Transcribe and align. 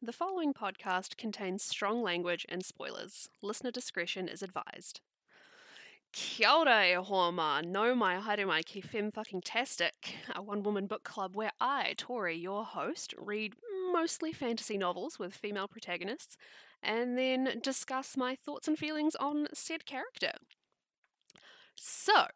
The 0.00 0.12
following 0.12 0.54
podcast 0.54 1.16
contains 1.16 1.64
strong 1.64 2.04
language 2.04 2.46
and 2.48 2.64
spoilers. 2.64 3.28
Listener 3.42 3.72
discretion 3.72 4.28
is 4.28 4.44
advised. 4.44 5.00
Kia 6.12 6.48
ora 6.48 6.86
e 6.86 6.94
hoa 6.94 7.32
ma, 7.32 7.60
no 7.62 7.96
mai 7.96 8.20
haere 8.20 8.46
mai 8.46 8.62
ki 8.62 8.80
Fem 8.80 9.10
Fucking 9.10 9.40
Tastic, 9.40 10.14
a 10.36 10.40
one 10.40 10.62
woman 10.62 10.86
book 10.86 11.02
club 11.02 11.34
where 11.34 11.50
I, 11.60 11.94
Tori, 11.96 12.36
your 12.36 12.64
host, 12.64 13.12
read 13.18 13.54
mostly 13.92 14.32
fantasy 14.32 14.78
novels 14.78 15.18
with 15.18 15.34
female 15.34 15.66
protagonists 15.66 16.36
and 16.80 17.18
then 17.18 17.58
discuss 17.60 18.16
my 18.16 18.36
thoughts 18.36 18.68
and 18.68 18.78
feelings 18.78 19.16
on 19.16 19.48
said 19.52 19.84
character. 19.84 20.30
So, 21.74 22.28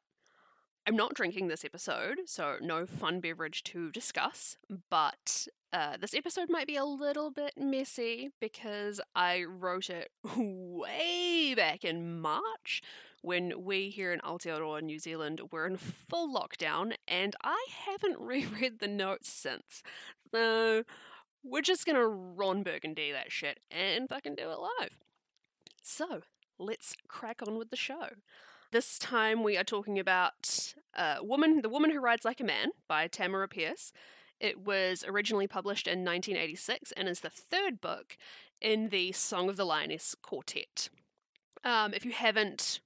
I'm 0.84 0.96
not 0.96 1.14
drinking 1.14 1.46
this 1.46 1.64
episode, 1.64 2.22
so 2.26 2.56
no 2.60 2.86
fun 2.86 3.20
beverage 3.20 3.62
to 3.64 3.92
discuss, 3.92 4.56
but 4.90 5.46
uh, 5.72 5.96
this 6.00 6.12
episode 6.12 6.50
might 6.50 6.66
be 6.66 6.74
a 6.74 6.84
little 6.84 7.30
bit 7.30 7.52
messy 7.56 8.30
because 8.40 9.00
I 9.14 9.44
wrote 9.44 9.90
it 9.90 10.10
way 10.36 11.54
back 11.54 11.84
in 11.84 12.20
March 12.20 12.82
when 13.22 13.62
we 13.64 13.90
here 13.90 14.12
in 14.12 14.18
Aotearoa, 14.20 14.82
New 14.82 14.98
Zealand, 14.98 15.40
were 15.52 15.68
in 15.68 15.76
full 15.76 16.34
lockdown, 16.34 16.94
and 17.06 17.36
I 17.44 17.64
haven't 17.86 18.18
reread 18.20 18.80
the 18.80 18.88
notes 18.88 19.30
since. 19.30 19.84
So 20.34 20.82
we're 21.44 21.62
just 21.62 21.86
gonna 21.86 22.08
Ron 22.08 22.64
Burgundy 22.64 23.12
that 23.12 23.30
shit 23.30 23.60
and 23.70 24.08
fucking 24.08 24.34
do 24.34 24.50
it 24.50 24.58
live. 24.58 24.96
So 25.80 26.22
let's 26.58 26.96
crack 27.06 27.40
on 27.46 27.56
with 27.56 27.70
the 27.70 27.76
show. 27.76 28.08
This 28.72 28.98
time 28.98 29.42
we 29.42 29.58
are 29.58 29.64
talking 29.64 29.98
about 29.98 30.74
uh, 30.96 31.16
"Woman," 31.20 31.60
"The 31.60 31.68
Woman 31.68 31.90
Who 31.90 32.00
Rides 32.00 32.24
Like 32.24 32.40
a 32.40 32.44
Man" 32.44 32.70
by 32.88 33.06
Tamora 33.06 33.50
Pierce. 33.50 33.92
It 34.40 34.60
was 34.60 35.04
originally 35.06 35.46
published 35.46 35.86
in 35.86 36.06
1986 36.06 36.90
and 36.92 37.06
is 37.06 37.20
the 37.20 37.28
third 37.28 37.82
book 37.82 38.16
in 38.62 38.88
the 38.88 39.12
Song 39.12 39.50
of 39.50 39.58
the 39.58 39.66
Lioness 39.66 40.16
quartet. 40.22 40.88
Um, 41.62 41.92
if 41.92 42.06
you 42.06 42.12
haven't 42.12 42.80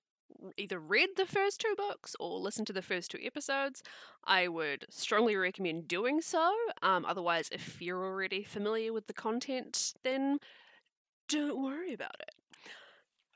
either 0.57 0.81
read 0.81 1.11
the 1.17 1.25
first 1.25 1.61
two 1.61 1.75
books 1.77 2.17
or 2.19 2.41
listened 2.41 2.67
to 2.67 2.73
the 2.73 2.83
first 2.83 3.13
two 3.13 3.21
episodes, 3.23 3.85
I 4.25 4.49
would 4.49 4.87
strongly 4.91 5.37
recommend 5.37 5.87
doing 5.87 6.21
so. 6.21 6.53
Um, 6.83 7.05
otherwise, 7.05 7.49
if 7.53 7.81
you're 7.81 8.05
already 8.05 8.43
familiar 8.43 8.93
with 8.93 9.07
the 9.07 9.15
content, 9.15 9.95
then 10.03 10.41
don't 11.29 11.63
worry 11.63 11.95
about 11.95 12.17
it. 12.19 12.35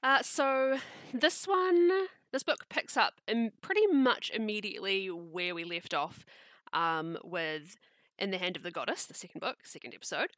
Uh, 0.02 0.22
so 0.22 0.78
this 1.14 1.46
one, 1.46 2.08
this 2.32 2.42
book 2.42 2.68
picks 2.68 2.96
up 2.96 3.14
in 3.26 3.52
pretty 3.60 3.86
much 3.86 4.30
immediately 4.32 5.08
where 5.08 5.54
we 5.54 5.64
left 5.64 5.94
off 5.94 6.24
um, 6.72 7.18
with 7.24 7.76
In 8.18 8.30
the 8.30 8.38
Hand 8.38 8.56
of 8.56 8.62
the 8.62 8.70
Goddess, 8.70 9.04
the 9.04 9.14
second 9.14 9.40
book, 9.40 9.58
second 9.64 9.94
episode. 9.94 10.28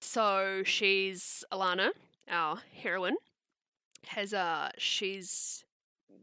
So 0.00 0.62
she's 0.64 1.44
Alanna, 1.52 1.90
our 2.28 2.58
heroine, 2.82 3.16
has 4.08 4.32
a 4.32 4.70
she's 4.78 5.64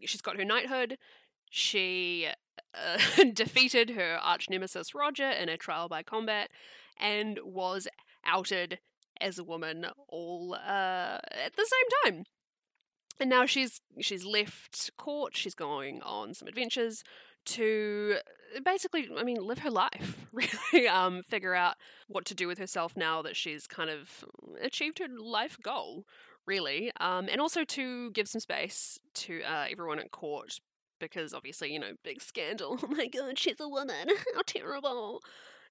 she's 0.02 0.22
got 0.22 0.38
her 0.38 0.46
knighthood. 0.46 0.98
She 1.50 2.28
uh, 2.74 3.24
defeated 3.34 3.92
her 3.92 4.18
arch 4.22 4.50
nemesis 4.50 4.96
Roger 4.96 5.30
in 5.30 5.50
a 5.50 5.58
trial 5.58 5.90
by 5.90 6.04
combat, 6.04 6.50
and 6.98 7.40
was 7.44 7.88
outed 8.26 8.80
as 9.20 9.38
a 9.38 9.44
woman 9.44 9.88
all 10.08 10.54
uh, 10.54 11.18
at 11.32 11.56
the 11.56 11.66
same 11.66 12.14
time 12.14 12.26
and 13.20 13.30
now 13.30 13.46
she's 13.46 13.82
she's 14.00 14.26
left 14.26 14.92
court 14.98 15.36
she's 15.36 15.56
going 15.56 16.02
on 16.02 16.34
some 16.34 16.48
adventures 16.48 17.04
to 17.46 18.16
basically 18.64 19.10
i 19.18 19.24
mean 19.24 19.42
live 19.42 19.60
her 19.60 19.72
life 19.72 20.26
really 20.32 20.88
um 20.88 21.24
figure 21.24 21.56
out 21.56 21.76
what 22.08 22.26
to 22.26 22.36
do 22.36 22.48
with 22.48 22.58
herself 22.58 22.96
now 22.96 23.22
that 23.22 23.36
she's 23.36 23.68
kind 23.68 23.90
of 23.90 24.26
achieved 24.62 25.00
her 25.00 25.08
life 25.08 25.58
goal 25.64 26.06
really 26.46 26.92
um 27.00 27.28
and 27.30 27.40
also 27.42 27.64
to 27.64 28.12
give 28.12 28.28
some 28.28 28.42
space 28.42 29.00
to 29.14 29.42
uh, 29.44 29.66
everyone 29.70 30.00
at 30.00 30.12
court 30.12 30.60
because 31.02 31.34
obviously 31.34 31.74
you 31.74 31.80
know 31.80 31.94
big 32.04 32.22
scandal. 32.22 32.80
Oh 32.84 32.88
my 32.88 33.08
god 33.08 33.38
she's 33.38 33.60
a 33.60 33.68
woman. 33.68 34.08
How 34.36 34.42
terrible. 34.46 35.22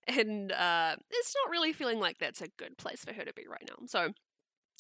And 0.07 0.53
uh 0.53 0.97
it's 1.11 1.35
not 1.43 1.51
really 1.51 1.73
feeling 1.73 1.99
like 1.99 2.19
that's 2.19 2.43
a 2.43 2.49
good 2.59 2.77
place 2.77 3.03
for 3.03 3.15
her 3.15 3.25
to 3.25 3.33
be 3.33 3.47
right 3.49 3.67
now. 3.67 3.87
So 3.87 4.11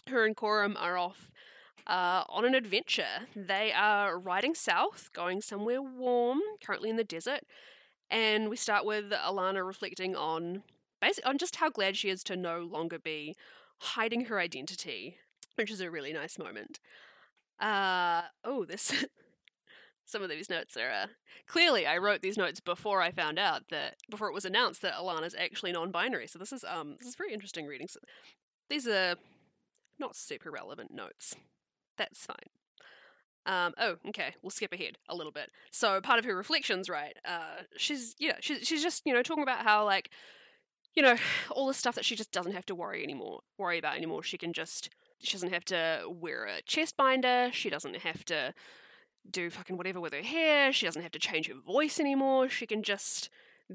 her 0.08 0.26
and 0.26 0.36
Coram 0.36 0.76
are 0.78 0.98
off 0.98 1.30
uh, 1.90 2.22
on 2.28 2.44
an 2.44 2.54
adventure. 2.54 3.26
They 3.34 3.72
are 3.72 4.16
riding 4.16 4.54
south, 4.54 5.10
going 5.12 5.42
somewhere 5.42 5.82
warm, 5.82 6.38
currently 6.64 6.88
in 6.88 6.96
the 6.96 7.04
desert. 7.04 7.40
And 8.08 8.48
we 8.48 8.56
start 8.56 8.86
with 8.86 9.10
Alanna 9.10 9.66
reflecting 9.66 10.14
on 10.14 10.62
basically 11.00 11.28
on 11.28 11.38
just 11.38 11.56
how 11.56 11.68
glad 11.68 11.96
she 11.96 12.08
is 12.08 12.22
to 12.24 12.36
no 12.36 12.60
longer 12.60 12.98
be 12.98 13.36
hiding 13.78 14.26
her 14.26 14.38
identity, 14.38 15.16
which 15.56 15.70
is 15.70 15.80
a 15.80 15.90
really 15.90 16.12
nice 16.12 16.38
moment. 16.38 16.78
Uh, 17.58 18.22
oh, 18.44 18.64
this 18.64 19.04
some 20.04 20.22
of 20.22 20.30
these 20.30 20.48
notes 20.48 20.76
are 20.76 20.90
uh, 20.90 21.06
clearly 21.46 21.86
I 21.86 21.98
wrote 21.98 22.22
these 22.22 22.38
notes 22.38 22.60
before 22.60 23.02
I 23.02 23.10
found 23.10 23.38
out 23.38 23.64
that 23.70 23.96
before 24.08 24.28
it 24.28 24.34
was 24.34 24.44
announced 24.44 24.82
that 24.82 24.94
Alanna's 24.94 25.34
actually 25.36 25.72
non-binary. 25.72 26.28
So 26.28 26.38
this 26.38 26.52
is 26.52 26.64
um 26.64 26.96
this 26.98 27.08
is 27.08 27.16
very 27.16 27.32
interesting 27.32 27.66
reading. 27.66 27.88
So 27.88 28.00
these 28.68 28.86
are 28.86 29.16
not 29.98 30.14
super 30.14 30.50
relevant 30.50 30.92
notes. 30.92 31.34
That's 32.00 32.24
fine. 32.24 32.36
Um, 33.44 33.74
oh, 33.76 33.96
okay. 34.08 34.34
We'll 34.40 34.50
skip 34.50 34.72
ahead 34.72 34.96
a 35.10 35.14
little 35.14 35.32
bit. 35.32 35.50
So 35.70 36.00
part 36.00 36.18
of 36.18 36.24
her 36.24 36.34
reflections, 36.34 36.88
right? 36.88 37.14
Uh, 37.26 37.64
she's 37.76 38.14
yeah, 38.18 38.36
she's 38.40 38.66
she's 38.66 38.82
just 38.82 39.02
you 39.04 39.12
know 39.12 39.22
talking 39.22 39.42
about 39.42 39.64
how 39.64 39.84
like, 39.84 40.08
you 40.94 41.02
know, 41.02 41.16
all 41.50 41.66
the 41.66 41.74
stuff 41.74 41.94
that 41.96 42.06
she 42.06 42.16
just 42.16 42.32
doesn't 42.32 42.52
have 42.54 42.64
to 42.66 42.74
worry 42.74 43.02
anymore, 43.02 43.40
worry 43.58 43.78
about 43.78 43.98
anymore. 43.98 44.22
She 44.22 44.38
can 44.38 44.54
just 44.54 44.88
she 45.18 45.34
doesn't 45.34 45.52
have 45.52 45.66
to 45.66 46.04
wear 46.08 46.46
a 46.46 46.62
chest 46.62 46.96
binder. 46.96 47.50
She 47.52 47.68
doesn't 47.68 47.96
have 47.96 48.24
to 48.26 48.54
do 49.30 49.50
fucking 49.50 49.76
whatever 49.76 50.00
with 50.00 50.14
her 50.14 50.22
hair. 50.22 50.72
She 50.72 50.86
doesn't 50.86 51.02
have 51.02 51.12
to 51.12 51.18
change 51.18 51.48
her 51.48 51.54
voice 51.54 52.00
anymore. 52.00 52.48
She 52.48 52.66
can 52.66 52.82
just 52.82 53.28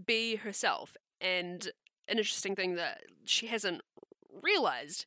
be 0.08 0.38
herself. 0.38 0.98
And 1.22 1.68
an 2.08 2.18
interesting 2.18 2.56
thing 2.56 2.74
that 2.74 3.02
she 3.24 3.46
hasn't 3.46 3.82
realized 4.42 5.06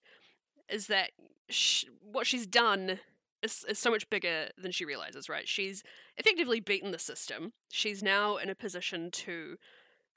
is 0.68 0.86
that 0.86 1.10
she, 1.48 1.88
what 2.00 2.26
she's 2.26 2.46
done 2.46 3.00
is, 3.42 3.64
is 3.68 3.78
so 3.78 3.90
much 3.90 4.08
bigger 4.10 4.48
than 4.56 4.72
she 4.72 4.84
realizes, 4.84 5.28
right? 5.28 5.48
She's 5.48 5.82
effectively 6.16 6.60
beaten 6.60 6.90
the 6.90 6.98
system. 6.98 7.52
She's 7.70 8.02
now 8.02 8.36
in 8.36 8.48
a 8.48 8.54
position 8.54 9.10
to 9.12 9.56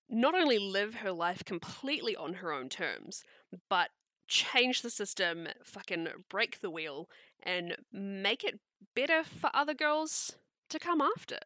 not 0.10 0.36
only 0.36 0.60
live 0.60 0.96
her 0.96 1.12
life 1.12 1.44
completely 1.46 2.16
on 2.16 2.36
her 2.36 2.52
own 2.52 2.68
terms, 2.68 3.24
but 3.70 3.90
change 4.28 4.82
the 4.82 4.90
system, 4.90 5.48
fucking 5.64 6.08
break 6.30 6.60
the 6.60 6.70
wheel, 6.70 7.10
and 7.44 7.78
make 7.92 8.44
it 8.44 8.60
better 8.96 9.24
for 9.24 9.50
other 9.54 9.74
girls 9.74 10.34
to 10.70 10.80
come 10.80 11.02
after. 11.02 11.38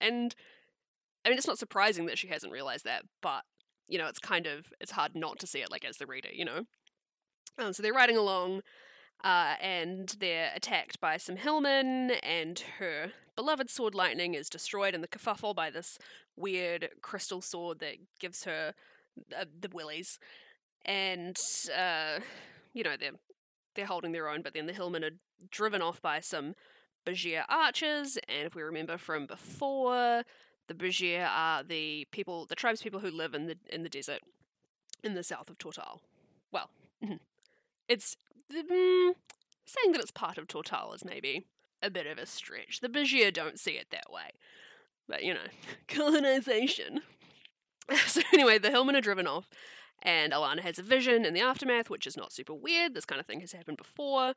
And 0.00 0.34
I 1.24 1.28
mean, 1.28 1.38
it's 1.38 1.46
not 1.46 1.58
surprising 1.58 2.06
that 2.06 2.18
she 2.18 2.28
hasn't 2.28 2.52
realized 2.52 2.84
that, 2.84 3.04
but 3.22 3.42
you 3.88 3.98
know, 3.98 4.06
it's 4.06 4.18
kind 4.18 4.46
of 4.46 4.72
it's 4.80 4.92
hard 4.92 5.14
not 5.14 5.38
to 5.38 5.46
see 5.46 5.60
it 5.60 5.70
like 5.70 5.84
as 5.84 5.98
the 5.98 6.06
reader, 6.06 6.30
you 6.32 6.44
know. 6.44 6.62
Um, 7.58 7.72
so 7.72 7.82
they're 7.82 7.92
riding 7.92 8.16
along 8.16 8.62
uh, 9.24 9.54
and 9.60 10.16
they're 10.20 10.52
attacked 10.54 11.00
by 11.00 11.16
some 11.16 11.36
hillmen, 11.36 12.12
and 12.22 12.62
her 12.78 13.12
beloved 13.34 13.70
sword 13.70 13.94
lightning 13.94 14.34
is 14.34 14.48
destroyed 14.48 14.94
in 14.94 15.00
the 15.00 15.08
kerfuffle 15.08 15.54
by 15.54 15.70
this 15.70 15.98
weird 16.36 16.90
crystal 17.00 17.40
sword 17.40 17.80
that 17.80 17.96
gives 18.20 18.44
her 18.44 18.74
uh, 19.36 19.46
the 19.60 19.70
willies. 19.72 20.18
And 20.84 21.36
uh, 21.76 22.20
you 22.74 22.84
know 22.84 22.96
they're 23.00 23.12
they're 23.74 23.86
holding 23.86 24.12
their 24.12 24.28
own, 24.28 24.42
but 24.42 24.52
then 24.52 24.66
the 24.66 24.74
hillmen 24.74 25.02
are 25.02 25.10
driven 25.50 25.80
off 25.80 26.02
by 26.02 26.20
some 26.20 26.54
Bazhir 27.06 27.44
archers, 27.48 28.18
and 28.28 28.46
if 28.46 28.54
we 28.54 28.62
remember 28.62 28.98
from 28.98 29.26
before, 29.26 30.22
the 30.68 30.74
Bazhir 30.74 31.26
are 31.28 31.62
the 31.62 32.06
people, 32.10 32.46
the 32.46 32.54
tribes 32.54 32.82
people 32.82 33.00
who 33.00 33.10
live 33.10 33.34
in 33.34 33.46
the 33.46 33.56
in 33.70 33.82
the 33.82 33.88
desert 33.88 34.20
in 35.02 35.14
the 35.14 35.22
south 35.22 35.48
of 35.48 35.58
Tortall. 35.58 36.00
Well, 36.52 36.68
it's 37.88 38.16
mm, 38.52 39.14
saying 39.64 39.92
that 39.92 40.00
it's 40.00 40.10
part 40.10 40.38
of 40.38 40.46
Tortall 40.46 40.94
is 40.94 41.04
maybe 41.04 41.46
a 41.82 41.90
bit 41.90 42.06
of 42.06 42.18
a 42.18 42.26
stretch. 42.26 42.80
The 42.80 42.88
Bazhir 42.88 43.32
don't 43.32 43.58
see 43.58 43.72
it 43.72 43.88
that 43.90 44.10
way. 44.10 44.32
But, 45.08 45.22
you 45.22 45.34
know, 45.34 45.46
colonization. 45.88 47.02
so, 48.06 48.22
anyway, 48.32 48.58
the 48.58 48.70
Hillmen 48.70 48.96
are 48.96 49.00
driven 49.00 49.26
off, 49.26 49.48
and 50.02 50.32
Alanna 50.32 50.60
has 50.60 50.78
a 50.78 50.82
vision 50.82 51.24
in 51.24 51.34
the 51.34 51.40
aftermath, 51.40 51.90
which 51.90 52.06
is 52.06 52.16
not 52.16 52.32
super 52.32 52.54
weird. 52.54 52.94
This 52.94 53.04
kind 53.04 53.20
of 53.20 53.26
thing 53.26 53.40
has 53.40 53.52
happened 53.52 53.76
before. 53.76 54.34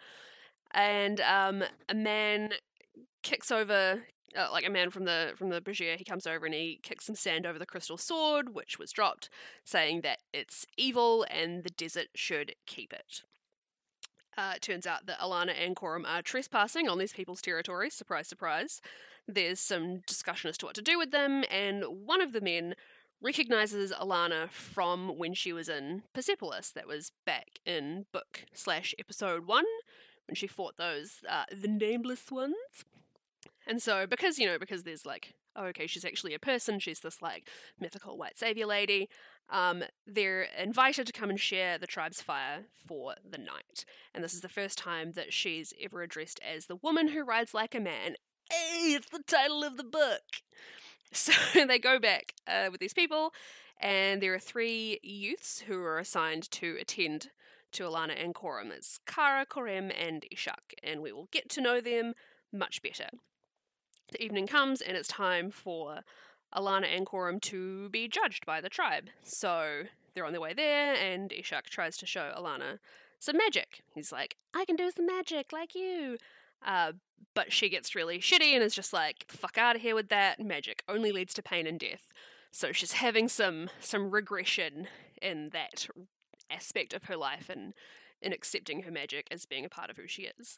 And 0.71 1.21
um, 1.21 1.63
a 1.88 1.95
man 1.95 2.51
kicks 3.24 3.51
over, 3.51 4.03
uh, 4.38 4.48
like 4.51 4.65
a 4.65 4.69
man 4.69 4.89
from 4.89 5.06
the 5.06 5.33
from 5.38 5.50
the 5.50 5.62
Bazhir, 5.62 5.95
he 5.95 6.03
comes 6.03 6.27
over 6.27 6.45
and 6.45 6.53
he 6.53 6.80
kicks 6.83 7.06
some 7.06 7.15
sand 7.15 7.45
over 7.45 7.57
the 7.57 7.65
crystal 7.65 7.98
sword, 7.98 8.53
which 8.53 8.77
was 8.77 8.92
dropped, 8.92 9.30
saying 9.63 10.01
that 10.01 10.19
it's 10.33 10.65
evil 10.77 11.25
and 11.30 11.63
the 11.63 11.69
desert 11.69 12.07
should 12.15 12.56
keep 12.65 12.92
it. 12.92 13.24
Uh, 14.38 14.54
it 14.56 14.62
turns 14.62 14.86
out 14.86 15.07
that 15.07 15.19
Alanna 15.19 15.54
and 15.60 15.75
Coram 15.75 16.06
are 16.06 16.22
trespassing 16.22 16.88
on 16.88 17.00
these 17.00 17.13
people's 17.13 17.42
territory. 17.42 17.89
Surprise, 17.89 18.28
surprise. 18.28 18.81
There's 19.28 19.60
some 19.60 20.01
discussion 20.06 20.50
as 20.50 20.57
to 20.60 20.68
what 20.68 20.75
to 20.75 20.81
do 20.81 20.98
with 20.98 21.12
them, 21.12 21.44
and 21.50 21.84
one 21.84 22.22
of 22.22 22.34
the 22.34 22.42
men 22.42 22.75
recognizes 23.19 23.92
Alanna 23.92 24.50
from 24.50 25.18
when 25.18 25.34
she 25.34 25.51
was 25.51 25.68
in 25.68 26.04
Persopolis. 26.13 26.72
That 26.72 26.88
was 26.88 27.12
back 27.25 27.60
in 27.66 28.06
book 28.12 28.45
slash 28.54 28.94
episode 29.00 29.48
one 29.48 29.66
when 30.28 30.36
she 30.36 30.48
fought 30.48 30.78
those 30.78 31.24
uh, 31.28 31.45
the 31.51 31.68
nameless 31.68 32.31
ones. 32.31 32.56
And 33.66 33.81
so, 33.81 34.06
because 34.06 34.38
you 34.38 34.45
know, 34.45 34.60
because 34.60 34.84
there's 34.84 35.06
like, 35.06 35.34
oh, 35.56 35.66
okay, 35.66 35.88
she's 35.88 36.06
actually 36.06 36.36
a 36.36 36.39
person. 36.39 36.80
She's 36.80 37.00
this 37.00 37.22
like 37.22 37.50
mythical 37.80 38.18
white 38.18 38.38
savior 38.38 38.68
lady. 38.68 39.10
Um, 39.50 39.84
they're 40.06 40.48
invited 40.62 41.08
to 41.08 41.14
come 41.14 41.30
and 41.30 41.40
share 41.40 41.78
the 41.78 41.88
tribe's 41.88 42.22
fire 42.22 42.66
for 42.86 43.16
the 43.30 43.38
night. 43.38 43.86
And 44.14 44.24
this 44.24 44.34
is 44.34 44.42
the 44.42 44.50
first 44.50 44.78
time 44.78 45.14
that 45.14 45.34
she's 45.34 45.74
ever 45.82 46.02
addressed 46.02 46.40
as 46.44 46.66
the 46.66 46.76
woman 46.76 47.10
who 47.10 47.24
rides 47.24 47.54
like 47.54 47.74
a 47.74 47.80
man. 47.80 48.16
Hey, 48.52 48.94
it's 48.94 49.10
the 49.10 49.24
title 49.26 49.64
of 49.64 49.78
the 49.78 49.84
book. 49.84 50.22
So 51.14 51.32
they 51.54 51.80
go 51.80 52.00
back 52.00 52.34
uh, 52.48 52.68
with 52.70 52.82
these 52.82 52.94
people, 52.94 53.32
and 53.80 54.22
there 54.22 54.34
are 54.34 54.40
three 54.40 55.00
youths 55.02 55.62
who 55.62 55.82
are 55.82 56.00
assigned 56.00 56.52
to 56.52 56.76
attend 56.82 57.30
to 57.72 57.84
Alanna 57.84 58.22
and 58.22 58.36
Coram. 58.36 58.74
It's 58.74 59.00
Kara, 59.06 59.46
Kourrem, 59.46 59.90
and 59.98 60.26
Ishak, 60.34 60.74
and 60.84 61.02
we 61.02 61.14
will 61.14 61.30
get 61.32 61.48
to 61.52 61.62
know 61.62 61.80
them 61.80 62.14
much 62.52 62.82
better. 62.82 63.08
The 64.12 64.22
evening 64.22 64.48
comes, 64.48 64.82
and 64.82 64.98
it's 64.98 65.08
time 65.08 65.52
for 65.52 66.02
Alanna 66.57 66.88
and 66.95 67.06
Coram 67.06 67.39
to 67.42 67.89
be 67.89 68.07
judged 68.07 68.45
by 68.45 68.59
the 68.59 68.69
tribe. 68.69 69.09
So 69.24 69.83
they're 70.13 70.25
on 70.25 70.31
their 70.31 70.42
way 70.42 70.54
there, 70.54 70.95
and 70.95 71.31
Ishak 71.31 71.65
tries 71.69 71.95
to 71.98 72.06
show 72.06 72.33
Alanna 72.36 72.80
some 73.19 73.38
magic. 73.38 73.83
He's 73.94 74.12
like, 74.12 74.36
I 74.54 74.65
can 74.65 74.75
do 74.75 74.89
some 74.89 75.06
magic 75.06 75.54
like 75.54 75.75
you. 75.75 76.18
Uh, 76.65 76.94
but 77.36 77.54
she 77.54 77.69
gets 77.69 77.95
really 77.95 78.19
shitty 78.19 78.54
and 78.54 78.63
is 78.63 78.74
just 78.74 78.94
like, 78.94 79.25
fuck 79.27 79.57
out 79.57 79.75
of 79.75 79.81
here 79.81 79.95
with 79.95 80.09
that. 80.09 80.39
Magic 80.39 80.83
only 80.89 81.12
leads 81.12 81.33
to 81.36 81.44
pain 81.44 81.68
and 81.68 81.80
death. 81.80 82.12
So 82.51 82.71
she's 82.71 82.94
having 82.94 83.27
some 83.27 83.69
some 83.80 84.10
regression 84.10 84.88
in 85.21 85.50
that 85.50 85.88
aspect 86.50 86.94
of 86.94 87.03
her 87.06 87.15
life 87.15 87.50
and 87.50 87.74
in 88.21 88.33
accepting 88.33 88.83
her 88.83 88.92
magic 88.92 89.27
as 89.30 89.45
being 89.45 89.65
a 89.65 89.69
part 89.69 89.92
of 89.92 89.98
who 89.98 90.07
she 90.07 90.24
is. 90.39 90.57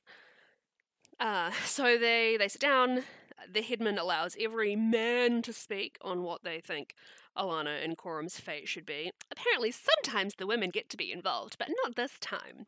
Uh, 1.20 1.52
so 1.66 1.98
they 1.98 2.38
they 2.38 2.48
sit 2.48 2.62
down. 2.62 3.04
The 3.52 3.62
headman 3.62 3.98
allows 3.98 4.36
every 4.40 4.76
man 4.76 5.42
to 5.44 5.54
speak 5.54 5.98
on 6.02 6.24
what 6.24 6.44
they 6.44 6.60
think 6.60 6.94
Alanna 7.38 7.84
and 7.84 7.98
Coram's 7.98 8.38
fate 8.38 8.68
should 8.68 8.86
be. 8.86 9.12
Apparently, 9.32 9.72
sometimes 9.72 10.36
the 10.36 10.46
women 10.46 10.70
get 10.70 10.90
to 10.90 10.98
be 10.98 11.12
involved, 11.12 11.56
but 11.58 11.70
not 11.84 11.96
this 11.96 12.20
time. 12.20 12.68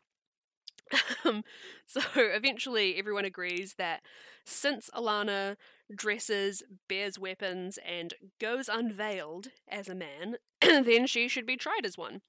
Um, 1.25 1.44
so 1.86 2.01
eventually, 2.15 2.95
everyone 2.98 3.25
agrees 3.25 3.75
that 3.77 4.01
since 4.45 4.89
Alanna 4.95 5.57
dresses, 5.94 6.63
bears 6.88 7.19
weapons, 7.19 7.77
and 7.86 8.13
goes 8.39 8.69
unveiled 8.69 9.50
as 9.68 9.89
a 9.89 9.95
man, 9.95 10.38
then 10.62 11.06
she 11.06 11.27
should 11.27 11.45
be 11.45 11.57
tried 11.57 11.86
as 11.86 11.98
one. 11.98 12.21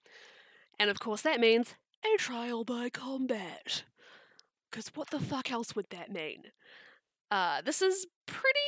And 0.78 0.90
of 0.90 0.98
course, 0.98 1.22
that 1.22 1.40
means 1.40 1.74
a 2.04 2.16
trial 2.18 2.64
by 2.64 2.88
combat. 2.88 3.84
Because 4.72 4.88
what 4.94 5.10
the 5.10 5.20
fuck 5.20 5.52
else 5.52 5.76
would 5.76 5.90
that 5.90 6.10
mean? 6.10 6.44
Uh, 7.30 7.60
this 7.62 7.82
is 7.82 8.06
pretty. 8.26 8.58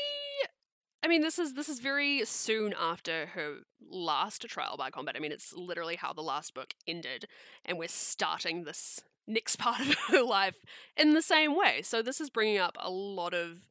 I 1.03 1.09
mean, 1.09 1.23
this 1.23 1.39
is 1.39 1.55
this 1.55 1.69
is 1.69 1.81
very 1.81 2.25
soon 2.27 2.75
after 2.79 3.27
her 3.35 3.57
last 3.91 4.43
trial 4.43 4.77
by 4.77 4.91
combat. 4.91 5.17
I 5.17 5.21
mean, 5.21 5.33
it's 5.33 5.55
literally 5.55 5.97
how 5.97 6.13
the 6.13 6.23
last 6.23 6.55
book 6.55 6.75
ended, 6.87 7.27
and 7.65 7.79
we're 7.79 7.89
starting 7.89 8.65
this 8.65 9.01
next 9.27 9.57
part 9.59 9.81
of 9.81 9.95
her 10.09 10.23
life 10.23 10.65
in 10.97 11.15
the 11.15 11.23
same 11.23 11.57
way. 11.57 11.81
So 11.83 12.03
this 12.03 12.21
is 12.21 12.31
bringing 12.31 12.59
up 12.59 12.77
a 12.79 12.91
lot 12.91 13.33
of 13.33 13.67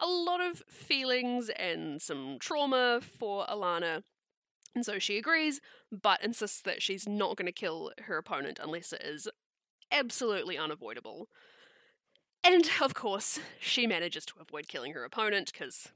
a 0.00 0.06
lot 0.06 0.40
of 0.40 0.62
feelings 0.68 1.48
and 1.50 2.02
some 2.02 2.38
trauma 2.40 3.00
for 3.00 3.46
Alanna. 3.46 4.02
And 4.74 4.84
so 4.84 4.98
she 4.98 5.18
agrees, 5.18 5.60
but 5.90 6.22
insists 6.22 6.60
that 6.62 6.82
she's 6.82 7.08
not 7.08 7.36
going 7.36 7.46
to 7.46 7.52
kill 7.52 7.92
her 8.02 8.16
opponent 8.16 8.60
unless 8.62 8.92
it 8.92 9.02
is 9.02 9.28
absolutely 9.90 10.56
unavoidable. 10.56 11.28
And 12.44 12.68
of 12.82 12.94
course, 12.94 13.40
she 13.60 13.86
manages 13.86 14.24
to 14.26 14.34
avoid 14.40 14.68
killing 14.68 14.92
her 14.92 15.04
opponent 15.04 15.52
because, 15.52 15.88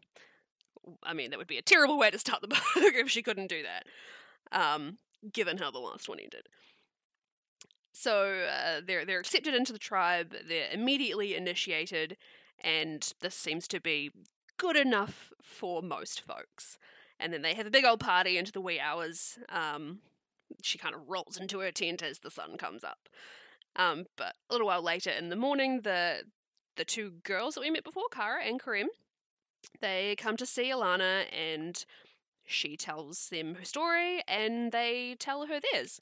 I 1.02 1.12
mean, 1.12 1.30
that 1.30 1.38
would 1.38 1.46
be 1.46 1.58
a 1.58 1.62
terrible 1.62 1.98
way 1.98 2.10
to 2.10 2.18
start 2.18 2.40
the 2.40 2.48
book 2.48 2.58
if 2.76 3.10
she 3.10 3.22
couldn't 3.22 3.48
do 3.48 3.62
that, 3.62 3.86
um, 4.52 4.98
given 5.32 5.58
how 5.58 5.70
the 5.70 5.78
last 5.78 6.08
one 6.08 6.18
ended. 6.18 6.48
So 7.92 8.46
uh, 8.50 8.80
they're 8.84 9.04
they're 9.04 9.20
accepted 9.20 9.54
into 9.54 9.72
the 9.72 9.78
tribe. 9.78 10.34
They're 10.48 10.70
immediately 10.72 11.36
initiated, 11.36 12.16
and 12.58 13.12
this 13.20 13.34
seems 13.34 13.68
to 13.68 13.80
be 13.80 14.10
good 14.56 14.76
enough 14.76 15.30
for 15.42 15.82
most 15.82 16.22
folks. 16.22 16.78
And 17.20 17.32
then 17.32 17.42
they 17.42 17.54
have 17.54 17.66
a 17.66 17.70
big 17.70 17.84
old 17.84 18.00
party 18.00 18.38
into 18.38 18.50
the 18.50 18.60
wee 18.60 18.80
hours. 18.80 19.38
Um, 19.48 20.00
she 20.62 20.78
kind 20.78 20.94
of 20.94 21.08
rolls 21.08 21.36
into 21.36 21.60
her 21.60 21.70
tent 21.70 22.02
as 22.02 22.20
the 22.20 22.30
sun 22.30 22.56
comes 22.56 22.82
up. 22.82 23.08
Um, 23.76 24.04
but 24.16 24.34
a 24.48 24.52
little 24.52 24.66
while 24.66 24.82
later 24.82 25.10
in 25.10 25.28
the 25.28 25.36
morning, 25.36 25.80
the 25.82 26.24
the 26.76 26.84
two 26.84 27.14
girls 27.22 27.54
that 27.54 27.60
we 27.60 27.70
met 27.70 27.84
before, 27.84 28.08
Kara 28.10 28.42
and 28.44 28.60
Kourrem, 28.60 28.86
they 29.80 30.16
come 30.16 30.36
to 30.38 30.46
see 30.46 30.70
Alanna, 30.70 31.24
and 31.32 31.84
she 32.46 32.76
tells 32.76 33.28
them 33.28 33.54
her 33.56 33.64
story, 33.64 34.22
and 34.26 34.72
they 34.72 35.16
tell 35.18 35.46
her 35.46 35.60
theirs. 35.60 36.00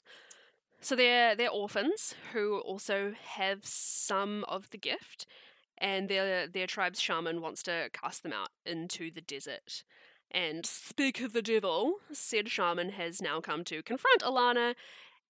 So 0.81 0.95
they're 0.95 1.35
they're 1.35 1.49
orphans 1.49 2.15
who 2.33 2.59
also 2.59 3.13
have 3.35 3.65
some 3.65 4.43
of 4.45 4.69
the 4.71 4.77
gift, 4.77 5.25
and 5.77 6.09
their 6.09 6.47
their 6.47 6.67
tribe's 6.67 6.99
shaman 6.99 7.41
wants 7.41 7.63
to 7.63 7.89
cast 7.93 8.23
them 8.23 8.33
out 8.33 8.49
into 8.65 9.11
the 9.11 9.21
desert. 9.21 9.83
And 10.33 10.65
speak 10.65 11.19
of 11.19 11.33
the 11.33 11.41
devil, 11.41 11.95
said 12.13 12.49
shaman 12.49 12.91
has 12.91 13.21
now 13.21 13.41
come 13.41 13.63
to 13.65 13.83
confront 13.83 14.21
Alanna, 14.21 14.75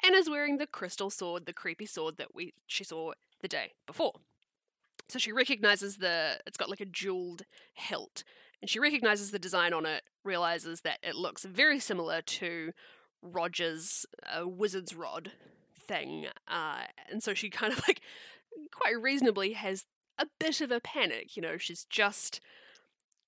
and 0.03 0.15
is 0.15 0.29
wearing 0.29 0.57
the 0.57 0.67
crystal 0.67 1.09
sword, 1.09 1.45
the 1.45 1.53
creepy 1.53 1.85
sword 1.85 2.17
that 2.17 2.33
we 2.33 2.53
she 2.67 2.83
saw 2.83 3.13
the 3.41 3.47
day 3.47 3.73
before. 3.85 4.13
So 5.09 5.19
she 5.19 5.31
recognizes 5.31 5.97
the 5.97 6.39
it's 6.45 6.57
got 6.57 6.69
like 6.69 6.81
a 6.81 6.85
jeweled 6.85 7.43
hilt, 7.73 8.23
and 8.61 8.69
she 8.69 8.79
recognizes 8.79 9.31
the 9.31 9.39
design 9.39 9.73
on 9.73 9.85
it, 9.85 10.03
realizes 10.23 10.81
that 10.81 10.99
it 11.03 11.15
looks 11.15 11.43
very 11.43 11.79
similar 11.79 12.21
to 12.21 12.71
Roger's 13.21 14.05
uh, 14.25 14.47
wizard's 14.47 14.95
rod 14.95 15.31
thing, 15.79 16.27
uh, 16.47 16.83
and 17.09 17.21
so 17.21 17.33
she 17.33 17.49
kind 17.49 17.73
of 17.73 17.83
like 17.87 18.01
quite 18.71 18.99
reasonably 19.01 19.53
has 19.53 19.85
a 20.17 20.27
bit 20.39 20.61
of 20.61 20.71
a 20.71 20.79
panic. 20.79 21.35
You 21.35 21.41
know, 21.41 21.57
she's 21.57 21.85
just 21.85 22.39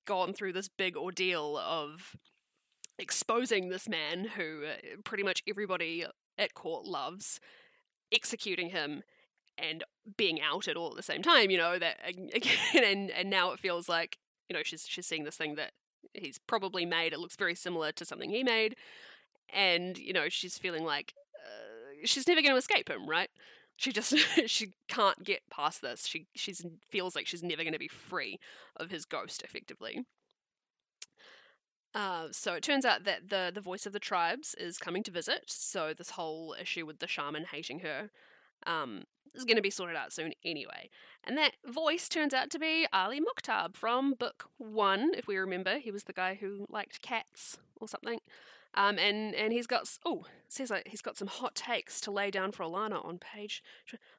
gone 0.05 0.33
through 0.33 0.53
this 0.53 0.67
big 0.69 0.97
ordeal 0.97 1.57
of 1.57 2.15
exposing 2.99 3.69
this 3.69 3.89
man 3.89 4.25
who 4.35 4.63
uh, 4.65 4.97
pretty 5.03 5.23
much 5.23 5.41
everybody 5.47 6.05
at 6.37 6.53
court 6.53 6.85
loves, 6.85 7.39
executing 8.11 8.69
him, 8.69 9.03
and 9.57 9.83
being 10.17 10.41
outed 10.41 10.75
all 10.75 10.89
at 10.89 10.95
the 10.95 11.03
same 11.03 11.21
time. 11.21 11.49
You 11.49 11.57
know 11.57 11.79
that 11.79 11.97
again, 12.05 12.83
and 12.83 13.11
and 13.11 13.29
now 13.29 13.51
it 13.51 13.59
feels 13.59 13.87
like 13.89 14.17
you 14.49 14.55
know 14.55 14.63
she's 14.63 14.85
she's 14.87 15.07
seeing 15.07 15.23
this 15.23 15.37
thing 15.37 15.55
that 15.55 15.71
he's 16.13 16.37
probably 16.37 16.85
made. 16.85 17.13
It 17.13 17.19
looks 17.19 17.35
very 17.35 17.55
similar 17.55 17.91
to 17.91 18.05
something 18.05 18.29
he 18.29 18.43
made 18.43 18.75
and 19.53 19.97
you 19.97 20.13
know 20.13 20.27
she's 20.29 20.57
feeling 20.57 20.83
like 20.83 21.13
uh, 21.43 22.05
she's 22.05 22.27
never 22.27 22.41
going 22.41 22.53
to 22.53 22.57
escape 22.57 22.89
him, 22.89 23.07
right? 23.07 23.29
She 23.77 23.91
just 23.91 24.15
she 24.47 24.73
can't 24.87 25.23
get 25.23 25.41
past 25.49 25.81
this. 25.81 26.07
She 26.07 26.27
she 26.35 26.53
feels 26.89 27.15
like 27.15 27.27
she's 27.27 27.43
never 27.43 27.63
going 27.63 27.73
to 27.73 27.79
be 27.79 27.87
free 27.87 28.39
of 28.75 28.89
his 28.89 29.05
ghost, 29.05 29.43
effectively. 29.43 30.03
Uh, 31.95 32.27
so 32.31 32.53
it 32.53 32.63
turns 32.63 32.85
out 32.85 33.03
that 33.03 33.29
the 33.29 33.51
the 33.53 33.61
voice 33.61 33.85
of 33.85 33.93
the 33.93 33.99
tribes 33.99 34.55
is 34.55 34.77
coming 34.77 35.03
to 35.03 35.11
visit. 35.11 35.43
So 35.47 35.93
this 35.93 36.11
whole 36.11 36.55
issue 36.59 36.85
with 36.85 36.99
the 36.99 37.07
shaman 37.07 37.45
hating 37.51 37.79
her 37.79 38.09
um, 38.65 39.03
is 39.35 39.45
going 39.45 39.57
to 39.57 39.61
be 39.61 39.69
sorted 39.69 39.95
out 39.95 40.11
soon 40.11 40.33
anyway. 40.43 40.89
And 41.23 41.37
that 41.37 41.53
voice 41.65 42.09
turns 42.09 42.33
out 42.33 42.49
to 42.51 42.59
be 42.59 42.87
Ali 42.91 43.21
Mukhtab 43.21 43.75
from 43.75 44.13
book 44.13 44.49
one, 44.57 45.11
if 45.15 45.27
we 45.27 45.37
remember. 45.37 45.77
He 45.77 45.91
was 45.91 46.05
the 46.05 46.13
guy 46.13 46.35
who 46.39 46.65
liked 46.69 47.01
cats 47.01 47.57
or 47.79 47.87
something. 47.87 48.19
Um, 48.75 48.97
and 48.97 49.35
and 49.35 49.53
he's 49.53 49.67
got 49.67 49.87
oh 50.03 50.25
says 50.49 50.71
like 50.71 50.87
he's 50.87 51.01
got 51.01 51.17
some 51.17 51.27
hot 51.27 51.53
takes 51.53 52.01
to 52.01 52.11
lay 52.11 52.31
down 52.31 52.51
for 52.51 52.63
Alanna 52.63 53.05
on 53.05 53.19
page. 53.19 53.61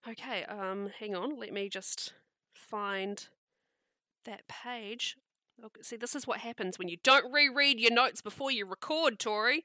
Okay, 0.08 0.44
um, 0.44 0.90
hang 1.00 1.16
on, 1.16 1.36
let 1.36 1.52
me 1.52 1.68
just 1.68 2.12
find 2.52 3.26
that 4.24 4.46
page. 4.46 5.16
Okay, 5.62 5.82
see, 5.82 5.96
this 5.96 6.14
is 6.14 6.26
what 6.26 6.40
happens 6.40 6.78
when 6.78 6.88
you 6.88 6.96
don't 7.02 7.32
reread 7.32 7.78
your 7.78 7.92
notes 7.92 8.20
before 8.20 8.50
you 8.50 8.66
record, 8.66 9.18
Tori. 9.18 9.64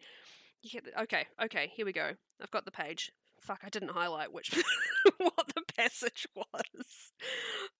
You 0.62 0.70
get 0.82 0.94
okay, 1.02 1.28
okay, 1.44 1.72
here 1.74 1.86
we 1.86 1.94
go. 1.94 2.12
I've 2.42 2.52
got 2.52 2.66
the 2.66 2.72
page. 2.72 3.12
Fuck, 3.40 3.62
I 3.64 3.70
didn't 3.70 3.92
highlight 3.92 4.34
which 4.34 4.52
what 5.18 5.48
the 5.56 5.64
passage 5.76 6.28
was. 6.36 7.12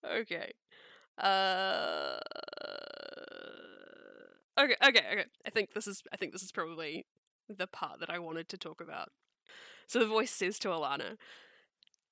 Okay. 0.06 0.54
Uh 1.18 2.20
Okay, 4.60 4.76
okay, 4.86 5.06
okay. 5.14 5.26
I 5.46 5.50
think 5.50 5.74
this 5.74 5.88
is 5.88 6.04
I 6.12 6.18
think 6.18 6.34
this 6.34 6.44
is 6.44 6.52
probably 6.52 7.06
the 7.48 7.68
part 7.68 8.00
that 8.02 8.10
I 8.10 8.20
wanted 8.20 8.50
to 8.50 8.58
talk 8.58 8.82
about. 8.82 9.10
So 9.88 10.00
the 10.00 10.06
voice 10.06 10.32
says 10.32 10.60
to 10.60 10.70
Alanna, 10.70 11.18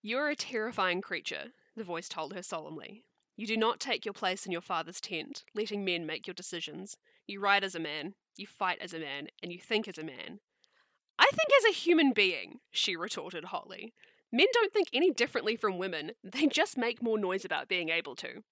You're 0.02 0.30
a 0.30 0.36
terrifying 0.36 1.02
creature, 1.02 1.52
the 1.76 1.84
voice 1.84 2.08
told 2.08 2.34
her 2.34 2.44
solemnly. 2.44 3.04
You 3.38 3.46
do 3.46 3.56
not 3.56 3.80
take 3.80 4.04
your 4.04 4.16
place 4.16 4.48
in 4.48 4.52
your 4.52 4.62
father's 4.62 5.00
tent, 5.00 5.46
letting 5.54 5.86
men 5.86 6.08
make 6.08 6.26
your 6.26 6.34
decisions. 6.34 6.98
You 7.28 7.40
ride 7.40 7.64
as 7.64 7.76
a 7.76 7.80
man. 7.80 8.16
you 8.36 8.48
fight 8.48 8.80
as 8.82 8.94
a 8.94 9.00
man, 9.00 9.28
and 9.42 9.52
you 9.52 9.60
think 9.60 9.88
as 9.88 9.98
a 9.98 10.04
man. 10.04 10.40
I 11.20 11.26
think 11.26 11.50
as 11.60 11.66
a 11.70 11.78
human 11.78 12.14
being, 12.14 12.60
she 12.72 12.96
retorted 12.96 13.46
hotly. 13.46 13.94
Men 14.32 14.48
don't 14.54 14.74
think 14.74 14.90
any 14.92 15.12
differently 15.12 15.56
from 15.56 15.78
women, 15.78 16.12
they 16.24 16.48
just 16.48 16.78
make 16.78 17.02
more 17.02 17.18
noise 17.18 17.46
about 17.46 17.68
being 17.68 17.90
able 17.90 18.16
to. 18.18 18.44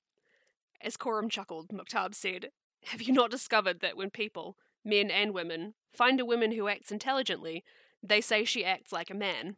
As 0.81 0.97
Coram 0.97 1.29
chuckled, 1.29 1.69
Mukhtab 1.69 2.13
said, 2.13 2.49
Have 2.85 3.01
you 3.01 3.13
not 3.13 3.31
discovered 3.31 3.79
that 3.81 3.97
when 3.97 4.09
people, 4.11 4.55
men 4.83 5.09
and 5.09 5.33
women, 5.33 5.73
find 5.91 6.19
a 6.19 6.25
woman 6.25 6.51
who 6.51 6.67
acts 6.67 6.91
intelligently, 6.91 7.63
they 8.03 8.21
say 8.21 8.43
she 8.43 8.63
acts 8.63 8.91
like 8.91 9.09
a 9.09 9.15
man? 9.15 9.55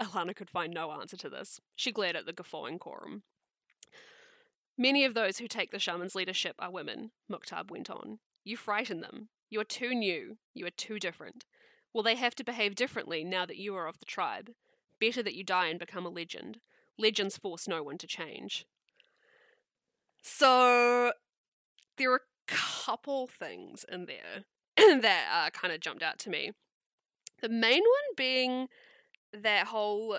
Alanna 0.00 0.34
could 0.34 0.50
find 0.50 0.72
no 0.72 0.92
answer 0.92 1.16
to 1.16 1.28
this. 1.28 1.60
She 1.74 1.92
glared 1.92 2.16
at 2.16 2.26
the 2.26 2.32
guffawing 2.32 2.78
Coram. 2.78 3.22
Many 4.76 5.04
of 5.04 5.14
those 5.14 5.38
who 5.38 5.46
take 5.46 5.70
the 5.70 5.78
shaman's 5.78 6.14
leadership 6.14 6.56
are 6.58 6.70
women, 6.70 7.12
Mukhtab 7.30 7.70
went 7.70 7.88
on. 7.88 8.18
You 8.44 8.56
frighten 8.56 9.00
them. 9.00 9.28
You 9.48 9.60
are 9.60 9.64
too 9.64 9.94
new. 9.94 10.38
You 10.52 10.66
are 10.66 10.70
too 10.70 10.98
different. 10.98 11.44
Well, 11.92 12.02
they 12.02 12.16
have 12.16 12.34
to 12.36 12.44
behave 12.44 12.74
differently 12.74 13.22
now 13.22 13.46
that 13.46 13.56
you 13.56 13.76
are 13.76 13.86
of 13.86 14.00
the 14.00 14.04
tribe. 14.04 14.50
Better 15.00 15.22
that 15.22 15.34
you 15.34 15.44
die 15.44 15.68
and 15.68 15.78
become 15.78 16.04
a 16.04 16.10
legend. 16.10 16.58
Legends 16.98 17.36
force 17.36 17.68
no 17.68 17.82
one 17.82 17.98
to 17.98 18.06
change. 18.06 18.66
So, 20.22 21.12
there 21.96 22.12
are 22.12 22.16
a 22.16 22.52
couple 22.52 23.28
things 23.28 23.84
in 23.90 24.06
there 24.06 24.44
that 25.00 25.26
uh, 25.32 25.50
kind 25.50 25.72
of 25.72 25.80
jumped 25.80 26.02
out 26.02 26.18
to 26.20 26.30
me. 26.30 26.52
The 27.40 27.48
main 27.48 27.82
one 27.82 28.16
being 28.16 28.68
that 29.32 29.68
whole 29.68 30.18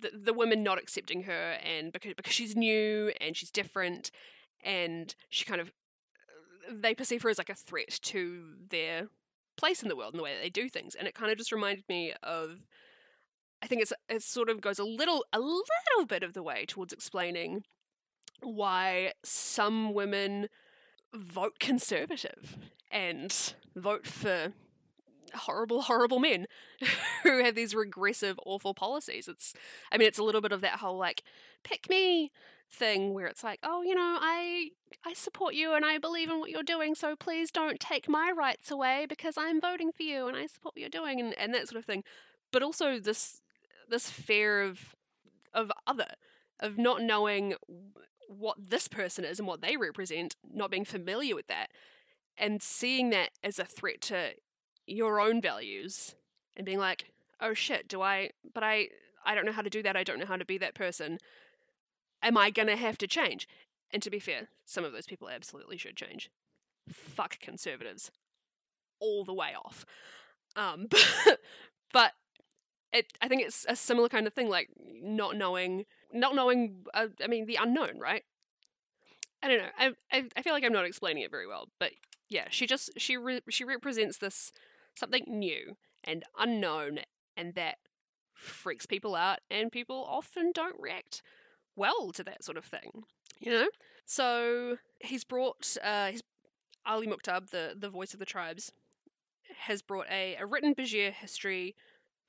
the, 0.00 0.10
the 0.12 0.32
women 0.32 0.62
not 0.62 0.78
accepting 0.78 1.24
her 1.24 1.58
and 1.64 1.92
because 1.92 2.14
because 2.14 2.32
she's 2.32 2.56
new 2.56 3.12
and 3.20 3.36
she's 3.36 3.50
different 3.50 4.10
and 4.62 5.14
she 5.28 5.44
kind 5.44 5.60
of 5.60 5.72
they 6.70 6.94
perceive 6.94 7.22
her 7.22 7.28
as 7.28 7.38
like 7.38 7.50
a 7.50 7.54
threat 7.54 7.98
to 8.02 8.54
their 8.70 9.08
place 9.56 9.82
in 9.82 9.88
the 9.88 9.96
world 9.96 10.14
and 10.14 10.18
the 10.18 10.24
way 10.24 10.34
that 10.34 10.42
they 10.42 10.50
do 10.50 10.68
things. 10.68 10.94
And 10.94 11.06
it 11.06 11.14
kind 11.14 11.30
of 11.30 11.38
just 11.38 11.52
reminded 11.52 11.84
me 11.88 12.12
of 12.22 12.60
I 13.62 13.66
think 13.66 13.82
it's 13.82 13.92
it 14.08 14.22
sort 14.22 14.50
of 14.50 14.60
goes 14.60 14.78
a 14.78 14.84
little 14.84 15.24
a 15.32 15.40
little 15.40 16.06
bit 16.06 16.22
of 16.22 16.34
the 16.34 16.42
way 16.42 16.64
towards 16.66 16.92
explaining 16.92 17.64
why 18.42 19.12
some 19.22 19.94
women 19.94 20.48
vote 21.14 21.58
conservative 21.58 22.58
and 22.90 23.54
vote 23.74 24.06
for 24.06 24.52
horrible, 25.34 25.82
horrible 25.82 26.18
men 26.18 26.46
who 27.22 27.42
have 27.42 27.54
these 27.54 27.74
regressive, 27.74 28.38
awful 28.44 28.74
policies. 28.74 29.28
It's, 29.28 29.54
I 29.92 29.98
mean, 29.98 30.08
it's 30.08 30.18
a 30.18 30.24
little 30.24 30.40
bit 30.40 30.52
of 30.52 30.60
that 30.62 30.80
whole 30.80 30.98
like, 30.98 31.22
pick 31.62 31.88
me 31.88 32.30
thing 32.70 33.14
where 33.14 33.26
it's 33.26 33.44
like, 33.44 33.60
oh, 33.62 33.82
you 33.82 33.94
know, 33.94 34.18
I 34.20 34.70
I 35.04 35.12
support 35.14 35.54
you 35.54 35.74
and 35.74 35.84
I 35.84 35.98
believe 35.98 36.30
in 36.30 36.40
what 36.40 36.50
you're 36.50 36.62
doing, 36.62 36.94
so 36.94 37.16
please 37.16 37.50
don't 37.50 37.80
take 37.80 38.08
my 38.08 38.32
rights 38.36 38.70
away 38.70 39.06
because 39.08 39.36
I'm 39.38 39.60
voting 39.60 39.92
for 39.92 40.02
you 40.02 40.26
and 40.28 40.36
I 40.36 40.46
support 40.46 40.74
what 40.74 40.80
you're 40.80 40.88
doing 40.88 41.20
and, 41.20 41.34
and 41.38 41.54
that 41.54 41.68
sort 41.68 41.78
of 41.78 41.84
thing. 41.84 42.04
But 42.52 42.62
also 42.62 42.98
this 42.98 43.40
this 43.88 44.10
fear 44.10 44.62
of 44.62 44.94
of 45.52 45.70
other, 45.86 46.08
of 46.60 46.78
not 46.78 47.02
knowing 47.02 47.54
what 48.28 48.56
this 48.58 48.88
person 48.88 49.24
is 49.24 49.38
and 49.38 49.46
what 49.46 49.60
they 49.60 49.76
represent, 49.76 50.34
not 50.52 50.70
being 50.70 50.84
familiar 50.84 51.34
with 51.34 51.46
that, 51.46 51.70
and 52.36 52.62
seeing 52.62 53.10
that 53.10 53.30
as 53.42 53.58
a 53.58 53.64
threat 53.64 54.00
to 54.02 54.32
your 54.86 55.20
own 55.20 55.40
values 55.40 56.14
and 56.56 56.66
being 56.66 56.78
like, 56.78 57.06
oh 57.40 57.54
shit, 57.54 57.88
do 57.88 58.02
I, 58.02 58.30
but 58.52 58.62
I, 58.62 58.88
I 59.24 59.34
don't 59.34 59.46
know 59.46 59.52
how 59.52 59.62
to 59.62 59.70
do 59.70 59.82
that. 59.82 59.96
I 59.96 60.04
don't 60.04 60.18
know 60.18 60.26
how 60.26 60.36
to 60.36 60.44
be 60.44 60.58
that 60.58 60.74
person. 60.74 61.18
Am 62.22 62.36
I 62.36 62.50
going 62.50 62.68
to 62.68 62.76
have 62.76 62.98
to 62.98 63.06
change? 63.06 63.48
And 63.92 64.02
to 64.02 64.10
be 64.10 64.18
fair, 64.18 64.48
some 64.64 64.84
of 64.84 64.92
those 64.92 65.06
people 65.06 65.28
absolutely 65.28 65.76
should 65.78 65.96
change. 65.96 66.30
Fuck 66.90 67.38
conservatives. 67.40 68.10
All 69.00 69.24
the 69.24 69.34
way 69.34 69.52
off. 69.54 69.84
Um, 70.56 70.86
but, 70.90 71.40
but 71.92 72.12
it, 72.92 73.12
I 73.20 73.28
think 73.28 73.42
it's 73.42 73.66
a 73.68 73.76
similar 73.76 74.08
kind 74.08 74.26
of 74.26 74.34
thing, 74.34 74.48
like 74.48 74.70
not 74.78 75.36
knowing, 75.36 75.84
not 76.12 76.34
knowing, 76.34 76.84
uh, 76.94 77.08
I 77.22 77.26
mean, 77.26 77.46
the 77.46 77.58
unknown, 77.60 77.98
right? 77.98 78.24
I 79.42 79.48
don't 79.48 79.58
know. 79.58 79.68
I, 79.78 79.92
I, 80.10 80.24
I 80.36 80.42
feel 80.42 80.54
like 80.54 80.64
I'm 80.64 80.72
not 80.72 80.86
explaining 80.86 81.22
it 81.22 81.30
very 81.30 81.46
well, 81.46 81.68
but 81.78 81.92
yeah, 82.30 82.46
she 82.50 82.66
just 82.66 82.90
she 82.96 83.16
re- 83.18 83.42
she 83.50 83.62
represents 83.62 84.16
this 84.16 84.52
something 84.94 85.24
new 85.26 85.76
and 86.02 86.24
unknown, 86.38 87.00
and 87.36 87.54
that 87.54 87.78
freaks 88.32 88.86
people 88.86 89.14
out, 89.14 89.38
and 89.50 89.72
people 89.72 90.06
often 90.08 90.52
don't 90.52 90.76
react 90.78 91.22
well 91.76 92.12
to 92.12 92.22
that 92.24 92.44
sort 92.44 92.58
of 92.58 92.64
thing, 92.64 93.04
you 93.38 93.50
know? 93.50 93.68
So 94.06 94.78
he's 95.00 95.24
brought, 95.24 95.76
uh, 95.82 96.08
he's, 96.08 96.22
Ali 96.86 97.06
Mukhtab, 97.06 97.50
the, 97.50 97.74
the 97.76 97.88
voice 97.88 98.12
of 98.12 98.20
the 98.20 98.26
tribes, 98.26 98.72
has 99.60 99.82
brought 99.82 100.06
a, 100.10 100.36
a 100.36 100.46
written 100.46 100.74
Bazhir 100.74 101.12
history 101.12 101.74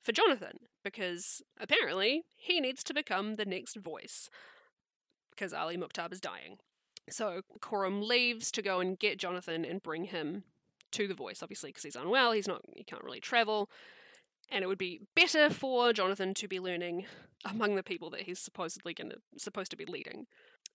for 0.02 0.12
Jonathan, 0.12 0.58
because 0.82 1.42
apparently 1.60 2.24
he 2.36 2.60
needs 2.60 2.82
to 2.84 2.94
become 2.94 3.36
the 3.36 3.44
next 3.44 3.76
voice, 3.76 4.30
because 5.30 5.52
Ali 5.52 5.76
Mukhtab 5.76 6.12
is 6.12 6.20
dying. 6.20 6.58
So 7.10 7.42
Coram 7.60 8.00
leaves 8.02 8.50
to 8.52 8.62
go 8.62 8.80
and 8.80 8.98
get 8.98 9.18
Jonathan 9.18 9.64
and 9.64 9.82
bring 9.82 10.04
him 10.04 10.44
to 10.92 11.06
the 11.08 11.14
voice, 11.14 11.42
obviously, 11.42 11.70
because 11.70 11.82
he's 11.82 11.96
unwell. 11.96 12.32
He's 12.32 12.48
not, 12.48 12.62
he 12.74 12.84
can't 12.84 13.04
really 13.04 13.20
travel. 13.20 13.70
And 14.50 14.62
it 14.62 14.68
would 14.68 14.78
be 14.78 15.00
better 15.14 15.50
for 15.50 15.92
Jonathan 15.92 16.34
to 16.34 16.48
be 16.48 16.60
learning 16.60 17.06
among 17.44 17.74
the 17.74 17.82
people 17.82 18.10
that 18.10 18.22
he's 18.22 18.38
supposedly 18.38 18.94
going 18.94 19.10
to 19.10 19.16
supposed 19.36 19.70
to 19.70 19.76
be 19.76 19.84
leading. 19.84 20.26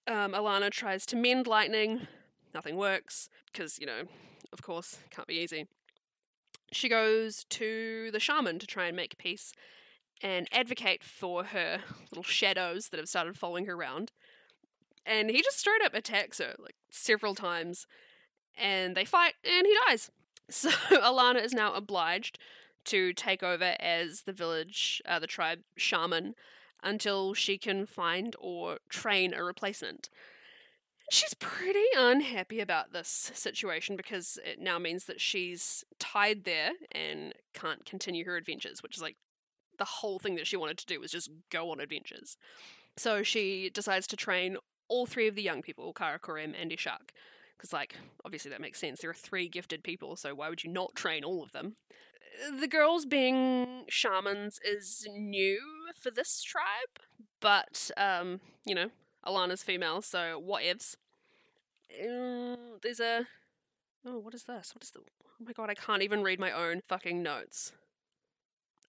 Um, 0.08 0.34
Alanna 0.34 0.72
tries 0.72 1.06
to 1.08 1.16
mend 1.16 1.48
lightning. 1.48 2.08
Nothing 2.54 2.76
works 2.76 3.30
because 3.52 3.80
you 3.80 3.86
know, 3.86 4.04
of 4.52 4.62
course, 4.62 4.98
can't 5.10 5.28
be 5.28 5.36
easy. 5.36 5.68
She 6.72 6.90
goes 6.90 7.46
to 7.50 8.10
the 8.12 8.20
shaman 8.20 8.60
to 8.60 8.68
try 8.68 8.88
and 8.88 8.96
make 8.96 9.18
peace 9.18 9.52
and 10.22 10.48
advocate 10.52 11.04
for 11.04 11.46
her 11.46 11.80
little 12.12 12.24
shadows 12.24 12.90
that 12.90 13.00
have 13.00 13.10
started 13.10 13.38
following 13.38 13.66
her 13.66 13.74
around. 13.74 14.12
And 15.06 15.30
he 15.30 15.42
just 15.42 15.60
straight 15.60 15.82
up 15.84 15.94
attacks 15.94 16.38
her 16.38 16.56
like 16.60 16.76
several 16.90 17.36
times 17.36 17.88
and 18.58 18.96
they 18.96 19.06
fight 19.06 19.34
and 19.44 19.66
he 19.66 19.76
dies. 19.88 20.10
So 20.50 20.70
Alanna 20.70 21.42
is 21.42 21.54
now 21.54 21.74
obliged 21.74 22.38
to 22.84 23.14
take 23.14 23.42
over 23.42 23.76
as 23.80 24.24
the 24.24 24.34
village, 24.34 25.02
uh, 25.06 25.18
the 25.18 25.28
tribe 25.28 25.60
shaman 25.78 26.36
until 26.84 27.34
she 27.34 27.58
can 27.58 27.86
find 27.86 28.36
or 28.38 28.80
train 28.90 29.34
a 29.34 29.44
replacement. 29.44 30.10
She's 31.10 31.34
pretty 31.36 31.86
unhappy 31.98 32.60
about 32.60 32.92
this 32.92 33.32
situation 33.34 33.96
because 33.96 34.40
it 34.46 34.60
now 34.60 34.80
means 34.80 35.06
that 35.06 35.22
she's 35.22 35.84
tied 36.00 36.44
there 36.44 36.72
and 36.92 37.34
can't 37.54 37.86
continue 37.86 38.26
her 38.26 38.36
adventures, 38.36 38.82
which 38.82 38.98
is 38.98 39.02
like 39.02 39.16
the 39.78 39.86
whole 39.86 40.20
thing 40.20 40.36
that 40.36 40.48
she 40.48 40.58
wanted 40.58 40.78
to 40.80 40.86
do 40.86 41.00
was 41.00 41.12
just 41.12 41.30
go 41.50 41.72
on 41.72 41.80
adventures. 41.80 42.38
So 42.98 43.24
she 43.24 43.70
decides 43.70 44.08
to 44.08 44.16
train 44.16 44.58
all 44.88 45.06
three 45.06 45.28
of 45.28 45.36
the 45.36 45.42
young 45.42 45.62
people, 45.62 45.94
Kara 45.94 46.20
Kourrem 46.20 46.54
and 46.60 46.72
Ishak, 46.72 47.14
because, 47.62 47.74
like, 47.74 47.96
obviously 48.26 48.50
that 48.50 48.60
makes 48.60 48.80
sense. 48.80 49.02
There 49.02 49.12
are 49.12 49.14
three 49.14 49.48
gifted 49.48 49.84
people, 49.84 50.16
so 50.16 50.34
why 50.34 50.50
would 50.50 50.64
you 50.64 50.72
not 50.72 50.96
train 50.96 51.24
all 51.24 51.44
of 51.44 51.52
them? 51.52 51.76
The 52.60 52.68
girls 52.68 53.06
being 53.06 53.86
shamans 53.88 54.60
is 54.66 55.08
new 55.16 55.60
for 55.96 56.10
this 56.10 56.42
tribe, 56.42 57.06
but, 57.40 57.92
um, 57.98 58.40
you 58.66 58.74
know, 58.74 58.90
Alanna's 59.28 59.62
female, 59.62 60.02
so 60.02 60.40
what 60.40 60.64
ifs? 60.64 60.96
Uh, 61.92 62.56
there's 62.82 63.00
a. 63.00 63.28
Oh, 64.08 64.18
what 64.18 64.34
is 64.34 64.46
this? 64.46 64.72
What 64.74 64.84
is 64.84 64.90
the. 64.90 65.00
Oh 65.00 65.46
my 65.46 65.52
god, 65.52 65.70
I 65.70 65.76
can't 65.76 66.02
even 66.02 66.24
read 66.24 66.40
my 66.40 66.52
own 66.52 66.82
fucking 66.88 67.22
notes. 67.22 67.74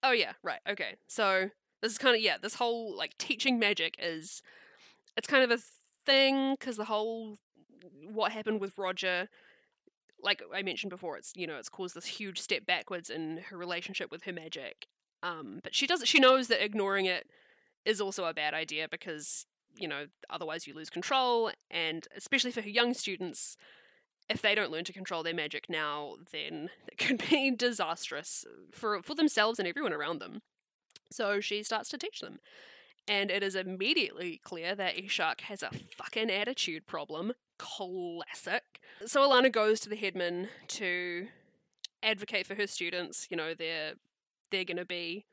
Oh, 0.03 0.13
yeah, 0.13 0.33
right, 0.43 0.61
okay. 0.67 0.97
So, 1.09 1.51
this 1.83 1.93
is 1.93 1.99
kind 1.99 2.17
of, 2.17 2.23
yeah, 2.23 2.37
this 2.41 2.55
whole, 2.55 2.97
like, 2.97 3.19
teaching 3.19 3.59
magic 3.59 3.97
is. 3.99 4.41
It's 5.15 5.29
kind 5.29 5.45
of 5.45 5.51
a 5.51 5.63
thing, 6.07 6.57
because 6.59 6.79
the 6.79 6.87
whole 6.87 7.37
what 8.13 8.33
happened 8.33 8.61
with 8.61 8.79
Roger 8.79 9.29
like 10.23 10.43
I 10.55 10.63
mentioned 10.63 10.91
before, 10.91 11.17
it's 11.17 11.33
you 11.35 11.47
know 11.47 11.57
it's 11.57 11.69
caused 11.69 11.95
this 11.95 12.07
huge 12.07 12.41
step 12.41 12.65
backwards 12.65 13.11
in 13.11 13.39
her 13.49 13.57
relationship 13.57 14.11
with 14.11 14.23
her 14.25 14.33
magic. 14.33 14.87
Um, 15.23 15.61
but 15.63 15.75
she 15.75 15.87
does 15.87 16.03
she 16.07 16.21
knows 16.21 16.49
that 16.49 16.65
ignoring 16.65 17.07
it 17.07 17.27
is 17.85 18.01
also 18.01 18.25
a 18.25 18.35
bad 18.35 18.55
idea 18.55 18.89
because 18.91 19.47
you 19.77 19.89
know 19.89 20.07
otherwise 20.31 20.67
you 20.67 20.75
lose 20.75 20.91
control, 20.91 21.51
and 21.71 22.07
especially 22.17 22.53
for 22.53 22.63
her 22.63 22.69
young 22.69 22.95
students, 22.95 23.57
if 24.29 24.41
they 24.41 24.55
don't 24.55 24.71
learn 24.71 24.85
to 24.85 24.93
control 24.93 25.23
their 25.23 25.35
magic 25.35 25.69
now, 25.69 26.15
then 26.31 26.71
it 26.87 26.99
could 27.05 27.23
be 27.29 27.51
disastrous 27.51 28.45
for 28.71 29.03
for 29.03 29.15
themselves 29.15 29.59
and 29.59 29.69
everyone 29.69 29.93
around 29.93 30.21
them. 30.21 30.41
So 31.11 31.41
she 31.41 31.63
starts 31.63 31.91
to 31.91 31.99
teach 31.99 32.21
them. 32.21 32.39
And 33.09 33.33
it 33.33 33.43
is 33.43 33.57
immediately 33.57 34.41
clear 34.45 34.77
that 34.77 34.97
Ishak 34.97 35.41
has 35.43 35.65
a 35.65 35.71
fucking 35.97 36.31
attitude 36.31 36.87
problem 36.87 37.33
classic. 37.63 38.81
So 39.07 39.21
Alanna 39.21 39.53
goes 39.53 39.79
to 39.81 39.89
the 39.89 39.97
headman 39.97 40.49
to 40.69 41.29
advocate 42.03 42.47
for 42.47 42.57
her 42.57 42.67
students. 42.67 43.29
You 43.31 43.37
know, 43.37 43.55
they're 43.55 43.95
they're 44.51 44.65
going 44.65 44.77
to 44.77 44.85
be 44.85 45.25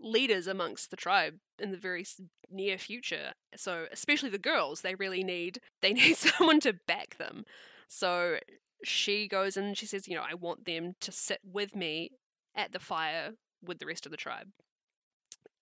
leaders 0.00 0.46
amongst 0.46 0.90
the 0.90 0.96
tribe 0.96 1.34
in 1.58 1.70
the 1.70 1.76
very 1.76 2.04
near 2.50 2.76
future. 2.76 3.32
So 3.56 3.86
especially 3.92 4.30
the 4.30 4.38
girls, 4.38 4.80
they 4.80 4.96
really 4.96 5.22
need 5.22 5.60
they 5.80 5.92
need 5.92 6.16
someone 6.16 6.60
to 6.60 6.72
back 6.72 7.16
them. 7.18 7.44
So 7.88 8.38
she 8.82 9.28
goes 9.28 9.56
and 9.56 9.76
she 9.76 9.86
says, 9.86 10.08
you 10.08 10.16
know, 10.16 10.24
I 10.28 10.34
want 10.34 10.64
them 10.64 10.94
to 11.00 11.12
sit 11.12 11.40
with 11.44 11.76
me 11.76 12.10
at 12.54 12.72
the 12.72 12.80
fire 12.80 13.32
with 13.62 13.78
the 13.78 13.86
rest 13.86 14.06
of 14.06 14.12
the 14.12 14.18
tribe. 14.18 14.48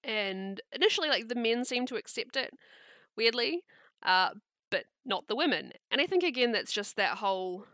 And 0.04 0.60
initially, 0.72 1.08
like 1.08 1.28
the 1.28 1.34
men 1.34 1.64
seem 1.64 1.84
to 1.86 1.96
accept 1.96 2.36
it, 2.36 2.54
weirdly, 3.16 3.64
uh, 4.02 4.30
but 4.70 4.84
not 5.04 5.28
the 5.28 5.36
women. 5.36 5.72
And 5.90 6.00
I 6.00 6.06
think 6.06 6.22
again, 6.22 6.52
that's 6.52 6.72
just 6.72 6.96
that 6.96 7.18
whole 7.18 7.66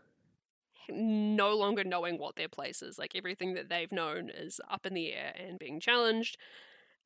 no 0.89 1.55
longer 1.55 1.83
knowing 1.83 2.17
what 2.17 2.35
their 2.35 2.47
place 2.47 2.81
is. 2.81 2.97
Like 2.97 3.15
everything 3.15 3.53
that 3.55 3.69
they've 3.69 3.91
known 3.91 4.29
is 4.29 4.59
up 4.69 4.85
in 4.85 4.93
the 4.93 5.13
air 5.13 5.33
and 5.37 5.59
being 5.59 5.79
challenged. 5.79 6.37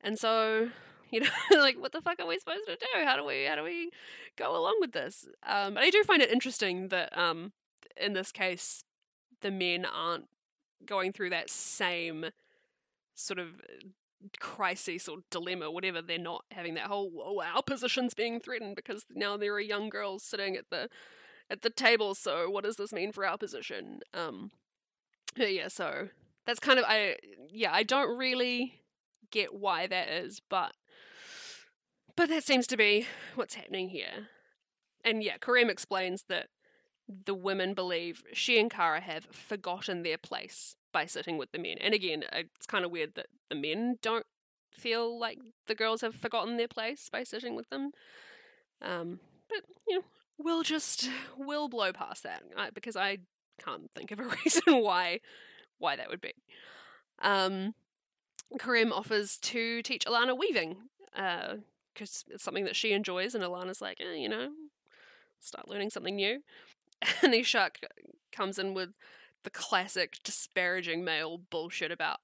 And 0.00 0.18
so, 0.18 0.70
you 1.10 1.20
know, 1.20 1.28
like 1.58 1.78
what 1.78 1.92
the 1.92 2.00
fuck 2.00 2.20
are 2.20 2.26
we 2.26 2.38
supposed 2.38 2.66
to 2.66 2.76
do? 2.76 3.04
How 3.04 3.16
do 3.16 3.24
we 3.24 3.44
how 3.44 3.56
do 3.56 3.62
we 3.62 3.90
go 4.36 4.56
along 4.56 4.76
with 4.80 4.92
this? 4.92 5.26
Um, 5.46 5.74
but 5.74 5.82
I 5.82 5.90
do 5.90 6.02
find 6.04 6.22
it 6.22 6.30
interesting 6.30 6.88
that 6.88 7.16
um, 7.16 7.52
in 7.96 8.12
this 8.12 8.32
case, 8.32 8.84
the 9.40 9.50
men 9.50 9.84
aren't 9.84 10.26
going 10.84 11.12
through 11.12 11.30
that 11.30 11.50
same 11.50 12.26
sort 13.14 13.38
of 13.38 13.60
crisis 14.38 15.08
or 15.08 15.18
dilemma, 15.30 15.70
whatever. 15.70 16.02
They're 16.02 16.18
not 16.18 16.44
having 16.50 16.74
that 16.74 16.86
whole 16.86 17.10
oh 17.24 17.42
our 17.42 17.62
position's 17.62 18.14
being 18.14 18.40
threatened 18.40 18.76
because 18.76 19.04
now 19.14 19.36
there 19.36 19.54
are 19.54 19.60
young 19.60 19.88
girls 19.88 20.22
sitting 20.22 20.56
at 20.56 20.70
the 20.70 20.88
at 21.50 21.62
the 21.62 21.70
table. 21.70 22.14
So 22.14 22.48
what 22.48 22.64
does 22.64 22.76
this 22.76 22.92
mean 22.92 23.12
for 23.12 23.26
our 23.26 23.38
position? 23.38 24.00
Um, 24.14 24.50
yeah, 25.36 25.68
so 25.68 26.08
that's 26.46 26.60
kind 26.60 26.78
of 26.78 26.84
I 26.86 27.16
yeah 27.50 27.72
I 27.72 27.82
don't 27.82 28.16
really 28.16 28.80
get 29.30 29.54
why 29.54 29.86
that 29.86 30.08
is, 30.08 30.40
but 30.48 30.74
but 32.16 32.28
that 32.28 32.44
seems 32.44 32.66
to 32.68 32.76
be 32.76 33.06
what's 33.34 33.54
happening 33.54 33.90
here. 33.90 34.28
And 35.04 35.22
yeah, 35.22 35.38
Kourrem 35.38 35.70
explains 35.70 36.24
that 36.28 36.48
the 37.08 37.34
women 37.34 37.74
believe 37.74 38.22
she 38.32 38.60
and 38.60 38.70
Kara 38.70 39.00
have 39.00 39.24
forgotten 39.32 40.02
their 40.02 40.18
place 40.18 40.76
by 40.92 41.06
sitting 41.06 41.38
with 41.38 41.52
the 41.52 41.58
men. 41.58 41.76
And 41.80 41.94
again, 41.94 42.24
it's 42.32 42.66
kind 42.66 42.84
of 42.84 42.90
weird 42.90 43.14
that 43.14 43.26
the 43.48 43.54
men 43.54 43.98
don't 44.02 44.26
feel 44.72 45.18
like 45.18 45.38
the 45.66 45.74
girls 45.74 46.00
have 46.00 46.14
forgotten 46.14 46.56
their 46.56 46.68
place 46.68 47.08
by 47.10 47.22
sitting 47.22 47.54
with 47.54 47.68
them. 47.70 47.92
Um, 48.82 49.20
but 49.48 49.62
you 49.88 49.96
know, 49.96 50.04
we'll 50.38 50.62
just 50.62 51.08
we'll 51.36 51.68
blow 51.68 51.92
past 51.92 52.22
that 52.22 52.42
because 52.74 52.96
I 52.96 53.18
can't 53.62 53.90
think 53.94 54.10
of 54.10 54.20
a 54.20 54.24
reason 54.44 54.82
why 54.82 55.20
why 55.78 55.96
that 55.96 56.08
would 56.08 56.20
be. 56.20 56.32
Um, 57.20 57.74
Kourrem 58.58 58.90
offers 58.92 59.36
to 59.38 59.82
teach 59.82 60.04
Alanna 60.04 60.36
weaving 60.36 60.76
because 61.12 62.24
uh, 62.28 62.34
it's 62.34 62.42
something 62.42 62.64
that 62.64 62.76
she 62.76 62.92
enjoys, 62.92 63.34
and 63.34 63.44
Alanna's 63.44 63.80
like, 63.80 63.98
eh, 64.00 64.14
you 64.14 64.28
know, 64.28 64.50
start 65.40 65.68
learning 65.68 65.90
something 65.90 66.16
new. 66.16 66.42
And 67.22 67.32
Ishak 67.32 67.76
comes 68.30 68.58
in 68.58 68.74
with 68.74 68.90
the 69.44 69.50
classic 69.50 70.18
disparaging 70.22 71.04
male 71.04 71.38
bullshit 71.50 71.90
about 71.90 72.18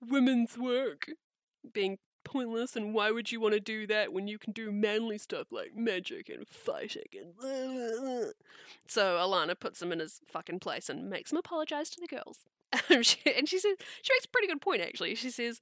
women's 0.00 0.58
work 0.58 1.06
being 1.72 1.98
pointless 2.24 2.76
and 2.76 2.94
why 2.94 3.10
would 3.10 3.32
you 3.32 3.40
want 3.40 3.54
to 3.54 3.60
do 3.60 3.86
that 3.86 4.12
when 4.12 4.28
you 4.28 4.38
can 4.38 4.52
do 4.52 4.70
manly 4.70 5.18
stuff 5.18 5.48
like 5.50 5.74
magic 5.74 6.28
and 6.28 6.46
fighting 6.48 7.02
and 7.12 8.32
so 8.86 9.16
Alanna 9.16 9.58
puts 9.58 9.82
him 9.82 9.92
in 9.92 9.98
his 9.98 10.20
fucking 10.26 10.60
place 10.60 10.88
and 10.88 11.10
makes 11.10 11.32
him 11.32 11.38
apologize 11.38 11.90
to 11.90 12.00
the 12.00 12.06
girls. 12.06 12.40
And 12.88 13.04
she, 13.04 13.18
and 13.36 13.46
she 13.46 13.58
says 13.58 13.76
she 14.00 14.14
makes 14.14 14.24
a 14.24 14.28
pretty 14.28 14.46
good 14.46 14.62
point 14.62 14.80
actually. 14.80 15.14
She 15.14 15.30
says 15.30 15.60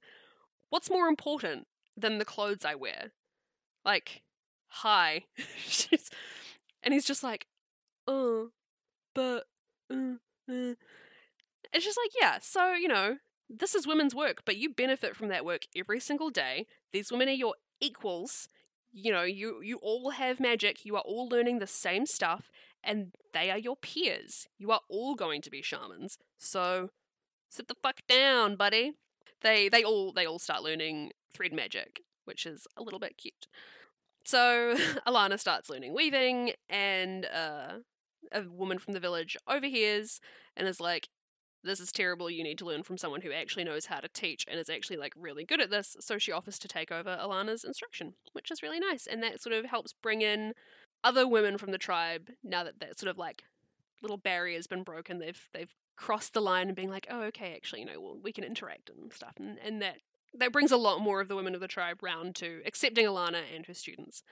what's 0.69 0.89
more 0.89 1.07
important 1.07 1.67
than 1.97 2.19
the 2.19 2.25
clothes 2.25 2.63
I 2.63 2.75
wear? 2.75 3.11
Like 3.83 4.21
hi. 4.67 5.25
And 6.83 6.95
he's 6.95 7.05
just 7.05 7.21
like 7.21 7.47
oh 8.07 8.49
but 9.13 9.45
uh, 9.91 10.15
uh. 10.49 10.73
It's 11.73 11.85
just 11.85 11.99
like 12.03 12.11
yeah 12.19 12.37
so 12.41 12.73
you 12.73 12.87
know 12.87 13.17
this 13.51 13.75
is 13.75 13.85
women's 13.85 14.15
work, 14.15 14.43
but 14.45 14.57
you 14.57 14.69
benefit 14.69 15.15
from 15.15 15.27
that 15.27 15.43
work 15.45 15.63
every 15.75 15.99
single 15.99 16.29
day. 16.29 16.65
These 16.93 17.11
women 17.11 17.27
are 17.27 17.33
your 17.33 17.55
equals. 17.79 18.47
You 18.93 19.11
know, 19.11 19.23
you 19.23 19.61
you 19.61 19.77
all 19.81 20.11
have 20.11 20.39
magic. 20.39 20.85
You 20.85 20.95
are 20.95 21.03
all 21.05 21.27
learning 21.27 21.59
the 21.59 21.67
same 21.67 22.05
stuff, 22.05 22.49
and 22.83 23.13
they 23.33 23.51
are 23.51 23.57
your 23.57 23.75
peers. 23.75 24.47
You 24.57 24.71
are 24.71 24.81
all 24.89 25.15
going 25.15 25.41
to 25.41 25.49
be 25.49 25.61
shamans. 25.61 26.17
So 26.37 26.89
sit 27.49 27.67
the 27.67 27.75
fuck 27.81 28.01
down, 28.07 28.55
buddy. 28.55 28.93
They 29.41 29.69
they 29.69 29.83
all 29.83 30.11
they 30.13 30.25
all 30.25 30.39
start 30.39 30.63
learning 30.63 31.11
thread 31.33 31.53
magic, 31.53 32.01
which 32.25 32.45
is 32.45 32.67
a 32.77 32.83
little 32.83 32.99
bit 32.99 33.17
cute. 33.17 33.47
So 34.25 34.75
Alanna 35.07 35.39
starts 35.39 35.69
learning 35.69 35.93
weaving, 35.93 36.53
and 36.69 37.25
uh, 37.25 37.79
a 38.31 38.43
woman 38.49 38.79
from 38.79 38.93
the 38.93 38.99
village 38.99 39.37
overhears 39.47 40.19
and 40.55 40.67
is 40.67 40.79
like, 40.79 41.09
this 41.63 41.79
is 41.79 41.91
terrible. 41.91 42.29
You 42.29 42.43
need 42.43 42.57
to 42.59 42.65
learn 42.65 42.83
from 42.83 42.97
someone 42.97 43.21
who 43.21 43.31
actually 43.31 43.63
knows 43.63 43.85
how 43.85 43.99
to 43.99 44.07
teach 44.07 44.45
and 44.49 44.59
is 44.59 44.69
actually 44.69 44.97
like 44.97 45.13
really 45.15 45.43
good 45.43 45.61
at 45.61 45.69
this. 45.69 45.95
So 45.99 46.17
she 46.17 46.31
offers 46.31 46.57
to 46.59 46.67
take 46.67 46.91
over 46.91 47.15
Alanna's 47.15 47.63
instruction, 47.63 48.13
which 48.33 48.49
is 48.49 48.63
really 48.63 48.79
nice. 48.79 49.05
And 49.05 49.21
that 49.23 49.41
sort 49.41 49.53
of 49.53 49.65
helps 49.65 49.93
bring 49.93 50.21
in 50.21 50.53
other 51.03 51.27
women 51.27 51.57
from 51.57 51.71
the 51.71 51.77
tribe 51.77 52.29
now 52.43 52.63
that 52.63 52.79
that 52.79 52.99
sort 52.99 53.09
of 53.09 53.17
like 53.17 53.43
little 54.01 54.17
barrier's 54.17 54.67
been 54.67 54.83
broken. 54.83 55.19
They've 55.19 55.49
they've 55.53 55.73
crossed 55.95 56.33
the 56.33 56.41
line 56.41 56.67
and 56.67 56.75
being 56.75 56.89
like, 56.89 57.07
oh, 57.09 57.21
okay, 57.23 57.53
actually, 57.55 57.81
you 57.81 57.85
know, 57.85 57.99
well, 57.99 58.17
we 58.21 58.31
can 58.31 58.43
interact 58.43 58.89
and 58.89 59.13
stuff. 59.13 59.33
And, 59.37 59.57
and 59.63 59.81
that 59.81 59.97
that 60.33 60.51
brings 60.51 60.71
a 60.71 60.77
lot 60.77 61.01
more 61.01 61.21
of 61.21 61.27
the 61.27 61.35
women 61.35 61.53
of 61.53 61.61
the 61.61 61.67
tribe 61.67 62.01
round 62.01 62.35
to 62.35 62.61
accepting 62.65 63.05
Alanna 63.05 63.41
and 63.55 63.65
her 63.65 63.73
students. 63.73 64.23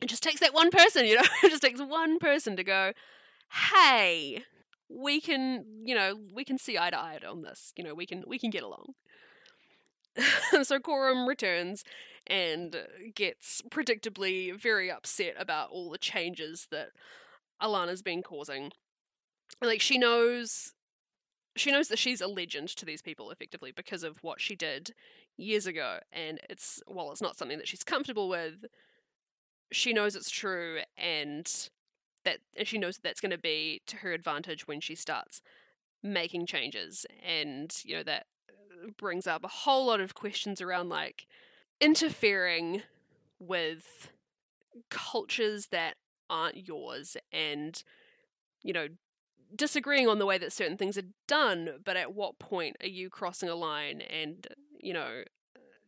It 0.00 0.06
just 0.06 0.22
takes 0.22 0.40
that 0.40 0.54
one 0.54 0.70
person, 0.70 1.06
you 1.06 1.16
know, 1.16 1.22
it 1.42 1.50
just 1.50 1.62
takes 1.62 1.80
one 1.80 2.18
person 2.18 2.56
to 2.56 2.64
go, 2.64 2.92
hey, 3.74 4.44
we 4.94 5.20
can, 5.20 5.64
you 5.84 5.94
know, 5.94 6.18
we 6.34 6.44
can 6.44 6.58
see 6.58 6.78
eye 6.78 6.90
to 6.90 6.98
eye 6.98 7.18
on 7.28 7.42
this. 7.42 7.72
You 7.76 7.84
know, 7.84 7.94
we 7.94 8.06
can 8.06 8.24
we 8.26 8.38
can 8.38 8.50
get 8.50 8.62
along. 8.62 8.94
so 10.62 10.78
Coram 10.78 11.26
returns 11.26 11.84
and 12.26 12.76
uh, 12.76 12.80
gets 13.14 13.62
predictably 13.70 14.54
very 14.54 14.90
upset 14.90 15.34
about 15.38 15.70
all 15.70 15.90
the 15.90 15.98
changes 15.98 16.68
that 16.70 16.90
Alanna's 17.60 18.02
been 18.02 18.22
causing. 18.22 18.72
Like 19.60 19.80
she 19.80 19.98
knows 19.98 20.74
she 21.54 21.70
knows 21.70 21.88
that 21.88 21.98
she's 21.98 22.20
a 22.20 22.26
legend 22.26 22.68
to 22.68 22.86
these 22.86 23.02
people 23.02 23.30
effectively 23.30 23.72
because 23.74 24.02
of 24.02 24.18
what 24.22 24.40
she 24.40 24.56
did 24.56 24.94
years 25.36 25.66
ago 25.66 25.98
and 26.12 26.40
it's 26.48 26.82
while 26.86 27.10
it's 27.10 27.20
not 27.20 27.36
something 27.36 27.58
that 27.58 27.68
she's 27.68 27.84
comfortable 27.84 28.28
with 28.28 28.64
she 29.70 29.92
knows 29.92 30.16
it's 30.16 30.30
true 30.30 30.78
and 30.96 31.68
that 32.24 32.38
and 32.56 32.66
she 32.66 32.78
knows 32.78 32.96
that 32.96 33.02
that's 33.02 33.20
going 33.20 33.30
to 33.30 33.38
be 33.38 33.82
to 33.86 33.98
her 33.98 34.12
advantage 34.12 34.66
when 34.66 34.80
she 34.80 34.94
starts 34.94 35.42
making 36.02 36.46
changes 36.46 37.06
and 37.24 37.82
you 37.84 37.96
know 37.96 38.02
that 38.02 38.26
uh, 38.50 38.90
brings 38.96 39.26
up 39.26 39.44
a 39.44 39.48
whole 39.48 39.86
lot 39.86 40.00
of 40.00 40.14
questions 40.14 40.60
around 40.60 40.88
like 40.88 41.26
interfering 41.80 42.82
with 43.38 44.10
cultures 44.90 45.68
that 45.68 45.94
aren't 46.30 46.66
yours 46.66 47.16
and 47.32 47.82
you 48.62 48.72
know 48.72 48.88
disagreeing 49.54 50.08
on 50.08 50.18
the 50.18 50.26
way 50.26 50.38
that 50.38 50.52
certain 50.52 50.76
things 50.76 50.96
are 50.96 51.08
done 51.28 51.74
but 51.84 51.96
at 51.96 52.14
what 52.14 52.38
point 52.38 52.76
are 52.80 52.88
you 52.88 53.10
crossing 53.10 53.48
a 53.48 53.54
line 53.54 54.00
and 54.00 54.48
you 54.80 54.92
know 54.92 55.22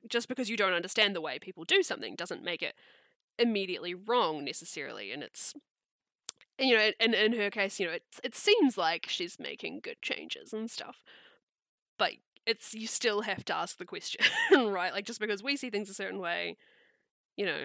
just 0.08 0.28
because 0.28 0.50
you 0.50 0.56
don't 0.56 0.74
understand 0.74 1.16
the 1.16 1.20
way 1.20 1.38
people 1.38 1.64
do 1.64 1.82
something 1.82 2.14
doesn't 2.14 2.44
make 2.44 2.62
it 2.62 2.74
immediately 3.38 3.94
wrong 3.94 4.44
necessarily 4.44 5.10
and 5.10 5.22
it's 5.22 5.54
you 6.58 6.76
know, 6.76 6.90
and 7.00 7.14
in 7.14 7.32
her 7.34 7.50
case, 7.50 7.80
you 7.80 7.86
know, 7.86 7.92
it 7.92 8.04
it 8.22 8.34
seems 8.34 8.78
like 8.78 9.06
she's 9.08 9.38
making 9.38 9.80
good 9.82 10.00
changes 10.02 10.52
and 10.52 10.70
stuff, 10.70 11.02
but 11.98 12.12
it's 12.46 12.74
you 12.74 12.86
still 12.86 13.22
have 13.22 13.44
to 13.46 13.54
ask 13.54 13.78
the 13.78 13.84
question, 13.84 14.24
right? 14.52 14.92
Like 14.92 15.06
just 15.06 15.20
because 15.20 15.42
we 15.42 15.56
see 15.56 15.70
things 15.70 15.90
a 15.90 15.94
certain 15.94 16.18
way, 16.20 16.56
you 17.36 17.46
know, 17.46 17.64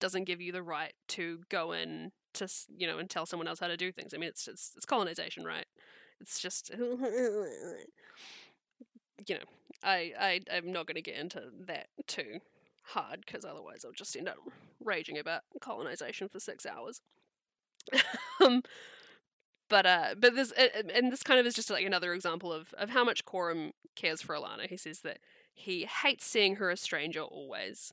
doesn't 0.00 0.24
give 0.24 0.40
you 0.40 0.52
the 0.52 0.62
right 0.62 0.94
to 1.08 1.40
go 1.48 1.72
in 1.72 2.12
to 2.34 2.48
you 2.76 2.86
know 2.86 2.98
and 2.98 3.10
tell 3.10 3.26
someone 3.26 3.48
else 3.48 3.60
how 3.60 3.68
to 3.68 3.76
do 3.76 3.92
things. 3.92 4.14
I 4.14 4.18
mean, 4.18 4.28
it's 4.28 4.48
it's, 4.48 4.72
it's 4.76 4.86
colonization, 4.86 5.44
right? 5.44 5.66
It's 6.20 6.40
just 6.40 6.70
you 9.26 9.34
know, 9.34 9.44
I 9.82 10.12
I 10.18 10.40
I'm 10.52 10.72
not 10.72 10.86
going 10.86 10.96
to 10.96 11.02
get 11.02 11.16
into 11.16 11.42
that 11.66 11.88
too 12.06 12.40
hard 12.82 13.22
because 13.26 13.44
otherwise 13.44 13.84
I'll 13.84 13.92
just 13.92 14.16
end 14.16 14.28
up 14.28 14.38
raging 14.82 15.18
about 15.18 15.42
colonization 15.60 16.28
for 16.28 16.40
six 16.40 16.64
hours. 16.66 17.00
um, 18.44 18.62
but 19.68 19.86
uh, 19.86 20.14
but 20.18 20.34
this 20.34 20.52
and 20.52 21.12
this 21.12 21.22
kind 21.22 21.40
of 21.40 21.46
is 21.46 21.54
just 21.54 21.70
like 21.70 21.86
another 21.86 22.12
example 22.12 22.52
of 22.52 22.74
of 22.74 22.90
how 22.90 23.04
much 23.04 23.24
Coram 23.24 23.72
cares 23.96 24.20
for 24.20 24.34
Alanna. 24.34 24.68
He 24.68 24.76
says 24.76 25.00
that 25.00 25.18
he 25.54 25.84
hates 25.84 26.26
seeing 26.26 26.56
her 26.56 26.70
a 26.70 26.76
stranger 26.76 27.20
always, 27.20 27.92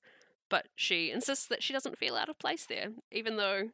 but 0.49 0.67
she 0.75 1.11
insists 1.11 1.45
that 1.47 1.63
she 1.63 1.73
doesn't 1.73 1.97
feel 1.97 2.15
out 2.15 2.29
of 2.29 2.39
place 2.39 2.65
there, 2.65 2.89
even 3.11 3.37
though 3.37 3.69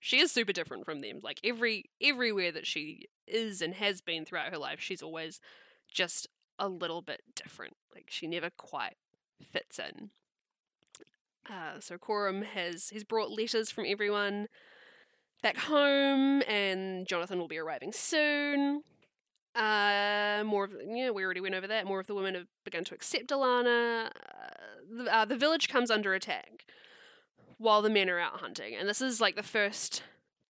she 0.00 0.18
is 0.18 0.32
super 0.32 0.52
different 0.52 0.84
from 0.84 1.00
them. 1.00 1.20
Like 1.22 1.40
every 1.44 1.90
everywhere 2.00 2.52
that 2.52 2.66
she 2.66 3.06
is 3.26 3.62
and 3.62 3.74
has 3.74 4.00
been 4.00 4.24
throughout 4.24 4.50
her 4.50 4.58
life, 4.58 4.80
she's 4.80 5.02
always 5.02 5.40
just 5.92 6.28
a 6.58 6.68
little 6.68 7.02
bit 7.02 7.22
different. 7.34 7.76
Like 7.94 8.06
she 8.08 8.26
never 8.26 8.50
quite 8.50 8.96
fits 9.52 9.78
in. 9.78 10.10
Uh, 11.48 11.80
so 11.80 11.98
Coram 11.98 12.42
has 12.42 12.88
he's 12.88 13.04
brought 13.04 13.30
letters 13.30 13.70
from 13.70 13.84
everyone 13.86 14.48
back 15.42 15.56
home, 15.56 16.42
and 16.42 17.06
Jonathan 17.06 17.38
will 17.38 17.48
be 17.48 17.58
arriving 17.58 17.92
soon. 17.92 18.82
Uh, 19.54 20.42
more 20.46 20.64
of 20.64 20.72
yeah, 20.88 21.10
we 21.10 21.24
already 21.24 21.40
went 21.40 21.54
over 21.54 21.66
that. 21.66 21.86
More 21.86 22.00
of 22.00 22.06
the 22.06 22.14
women 22.14 22.34
have 22.34 22.46
begun 22.64 22.84
to 22.84 22.94
accept 22.94 23.28
Alanna. 23.28 24.06
Uh, 24.06 24.10
the, 24.90 25.14
uh, 25.14 25.24
the 25.24 25.36
village 25.36 25.68
comes 25.68 25.90
under 25.90 26.14
attack 26.14 26.64
while 27.58 27.82
the 27.82 27.90
men 27.90 28.08
are 28.08 28.18
out 28.18 28.40
hunting, 28.40 28.74
and 28.74 28.88
this 28.88 29.02
is 29.02 29.20
like 29.20 29.36
the 29.36 29.42
first 29.42 30.02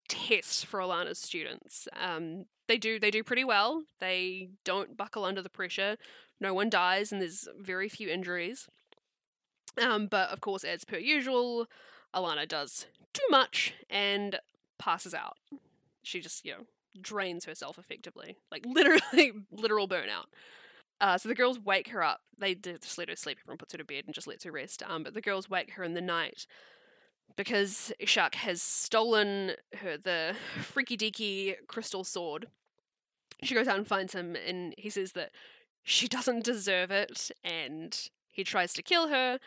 test 0.09 0.67
for 0.67 0.79
Alanna's 0.79 1.19
students. 1.19 1.89
Um, 2.01 2.45
they 2.69 2.79
do 2.79 3.01
they 3.01 3.11
do 3.11 3.25
pretty 3.25 3.45
well. 3.45 3.83
They 3.99 4.51
don't 4.65 4.97
buckle 4.97 5.25
under 5.25 5.43
the 5.43 5.51
pressure. 5.51 5.97
No 6.41 6.55
one 6.55 6.71
dies, 6.71 7.11
and 7.11 7.21
there's 7.21 7.49
very 7.59 7.89
few 7.89 8.09
injuries. 8.09 8.69
Um, 9.81 10.07
but 10.07 10.29
of 10.29 10.41
course, 10.41 10.65
as 10.65 10.85
per 10.85 10.99
usual, 10.99 11.67
Alanna 12.15 12.47
does 12.47 12.87
too 13.13 13.27
much 13.31 13.75
and 13.91 14.39
passes 14.83 15.15
out. 15.15 15.37
She 16.03 16.21
just 16.21 16.45
you 16.45 16.53
know 16.53 16.65
drains 17.01 17.45
herself 17.45 17.79
effectively, 17.79 18.37
like 18.51 18.65
literally 18.67 19.33
literal 19.53 19.87
burnout. 19.87 20.27
Uh, 21.01 21.19
so 21.19 21.29
the 21.29 21.35
girls 21.35 21.59
wake 21.59 21.89
her 21.89 22.03
up. 22.03 22.21
They 22.39 22.55
just 22.55 22.99
let 22.99 23.09
her 23.09 23.17
sleep. 23.17 23.39
Everyone 23.41 23.59
puts 23.59 23.73
her 23.73 23.79
to 23.79 23.85
bed 23.85 24.05
and 24.07 24.15
just 24.15 24.27
lets 24.27 24.45
her 24.45 24.53
rest. 24.53 24.83
Um, 24.87 25.03
but 25.03 25.15
the 25.15 25.21
girls 25.21 25.49
wake 25.49 25.73
her 25.73 25.85
in 25.85 25.95
the 25.95 26.01
night 26.01 26.47
because 27.37 27.93
Ishak 27.99 28.35
has 28.37 28.63
stolen 28.63 29.53
her 29.79 29.97
the 29.97 30.35
freaky 30.61 30.97
deaky 30.97 31.55
crystal 31.67 32.05
sword. 32.05 32.47
She 33.43 33.55
goes 33.55 33.67
out 33.67 33.79
and 33.79 33.87
finds 33.87 34.13
him, 34.15 34.37
and 34.37 34.75
he 34.79 34.91
says 34.91 35.13
that 35.13 35.31
she 35.83 36.07
doesn't 36.09 36.45
deserve 36.45 36.91
it, 36.91 37.31
and 37.43 38.09
he 38.31 38.45
tries 38.45 38.73
to 38.75 38.83
kill 38.83 39.09
her. 39.09 39.39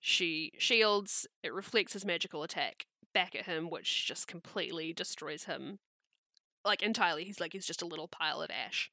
She 0.00 0.52
shields. 0.58 1.26
It 1.42 1.52
reflects 1.52 1.94
his 1.94 2.04
magical 2.04 2.42
attack 2.42 2.86
back 3.14 3.34
at 3.34 3.46
him, 3.46 3.70
which 3.70 4.06
just 4.06 4.26
completely 4.26 4.92
destroys 4.92 5.44
him 5.44 5.78
like 6.64 6.82
entirely. 6.82 7.24
He's 7.24 7.40
like 7.40 7.52
he's 7.52 7.66
just 7.66 7.82
a 7.82 7.86
little 7.86 8.08
pile 8.08 8.40
of 8.42 8.50
ash 8.50 8.90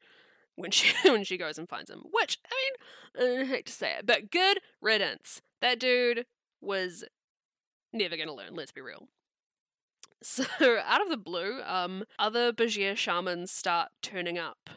when 0.55 0.71
she 0.71 0.93
when 1.09 1.23
she 1.23 1.37
goes 1.37 1.57
and 1.57 1.69
finds 1.69 1.89
him. 1.89 2.03
Which 2.11 2.39
I 2.49 3.21
mean, 3.21 3.41
I 3.41 3.45
hate 3.45 3.65
to 3.67 3.71
say 3.71 3.93
it, 3.99 4.05
but 4.05 4.31
good 4.31 4.59
riddance. 4.81 5.41
That 5.61 5.79
dude 5.79 6.25
was 6.61 7.03
never 7.93 8.17
gonna 8.17 8.33
learn. 8.33 8.55
Let's 8.55 8.71
be 8.71 8.81
real. 8.81 9.07
So 10.23 10.45
out 10.83 11.03
of 11.03 11.09
the 11.09 11.17
blue, 11.17 11.61
um, 11.63 12.03
other 12.17 12.51
Bazhir 12.51 12.95
shamans 12.95 13.51
start 13.51 13.89
turning 14.01 14.39
up 14.39 14.71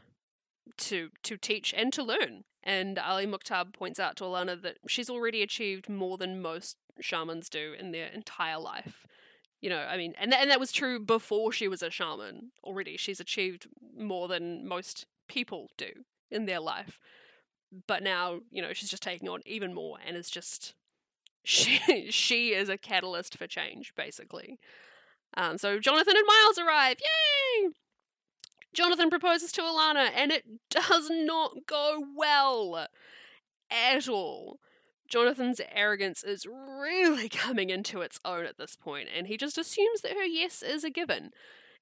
to 0.76 1.10
to 1.22 1.38
teach 1.38 1.72
and 1.74 1.90
to 1.94 2.02
learn. 2.02 2.44
And 2.62 2.98
Ali 2.98 3.26
Mukhtab 3.26 3.72
points 3.72 3.98
out 3.98 4.16
to 4.16 4.24
Alanna 4.24 4.60
that 4.60 4.76
she's 4.86 5.08
already 5.08 5.40
achieved 5.40 5.88
more 5.88 6.18
than 6.18 6.42
most 6.42 6.76
shamans 7.00 7.48
do 7.48 7.74
in 7.78 7.92
their 7.92 8.08
entire 8.08 8.58
life. 8.58 9.06
You 9.60 9.70
know, 9.70 9.78
I 9.78 9.96
mean, 9.96 10.14
and 10.20 10.30
th- 10.30 10.40
and 10.40 10.50
that 10.50 10.60
was 10.60 10.70
true 10.70 11.00
before 11.00 11.52
she 11.52 11.66
was 11.68 11.82
a 11.82 11.90
shaman. 11.90 12.52
Already, 12.62 12.96
she's 12.96 13.20
achieved 13.20 13.66
more 13.96 14.28
than 14.28 14.66
most 14.66 15.06
people 15.28 15.70
do 15.76 15.90
in 16.30 16.46
their 16.46 16.60
life. 16.60 16.98
But 17.86 18.02
now, 18.02 18.40
you 18.50 18.62
know, 18.62 18.72
she's 18.72 18.90
just 18.90 19.02
taking 19.02 19.28
on 19.28 19.40
even 19.44 19.74
more, 19.74 19.98
and 20.06 20.16
is 20.16 20.30
just 20.30 20.74
she 21.42 22.10
she 22.10 22.54
is 22.54 22.68
a 22.68 22.78
catalyst 22.78 23.36
for 23.36 23.46
change, 23.46 23.94
basically. 23.96 24.58
Um, 25.36 25.58
so 25.58 25.78
Jonathan 25.78 26.14
and 26.16 26.26
Myles 26.26 26.58
arrive. 26.58 26.96
Yay! 27.00 27.70
Jonathan 28.72 29.10
proposes 29.10 29.50
to 29.52 29.62
Alanna, 29.62 30.10
and 30.14 30.30
it 30.30 30.44
does 30.70 31.10
not 31.10 31.66
go 31.66 32.04
well 32.16 32.86
at 33.70 34.08
all. 34.08 34.60
Jonathan's 35.08 35.60
arrogance 35.72 36.22
is 36.22 36.46
really 36.46 37.28
coming 37.28 37.70
into 37.70 38.00
its 38.00 38.20
own 38.24 38.44
at 38.44 38.58
this 38.58 38.76
point, 38.76 39.08
and 39.14 39.26
he 39.26 39.36
just 39.36 39.58
assumes 39.58 40.02
that 40.02 40.12
her 40.12 40.24
yes 40.24 40.62
is 40.62 40.84
a 40.84 40.90
given. 40.90 41.30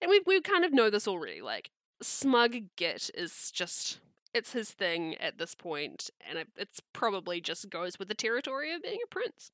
And 0.01 0.11
we 0.11 0.21
we 0.27 0.41
kind 0.41 0.65
of 0.65 0.73
know 0.73 0.91
this 0.91 1.09
already. 1.09 1.43
Like 1.43 1.71
smug 2.03 2.57
git 2.77 3.11
is 3.15 3.51
just 3.51 3.99
it's 4.35 4.53
his 4.53 4.71
thing 4.71 5.15
at 5.17 5.39
this 5.39 5.55
point, 5.55 6.11
and 6.29 6.39
it, 6.39 6.49
it's 6.57 6.81
probably 6.93 7.41
just 7.41 7.71
goes 7.71 7.99
with 7.99 8.09
the 8.09 8.15
territory 8.15 8.73
of 8.73 8.83
being 8.83 9.01
a 9.03 9.09
prince. 9.09 9.51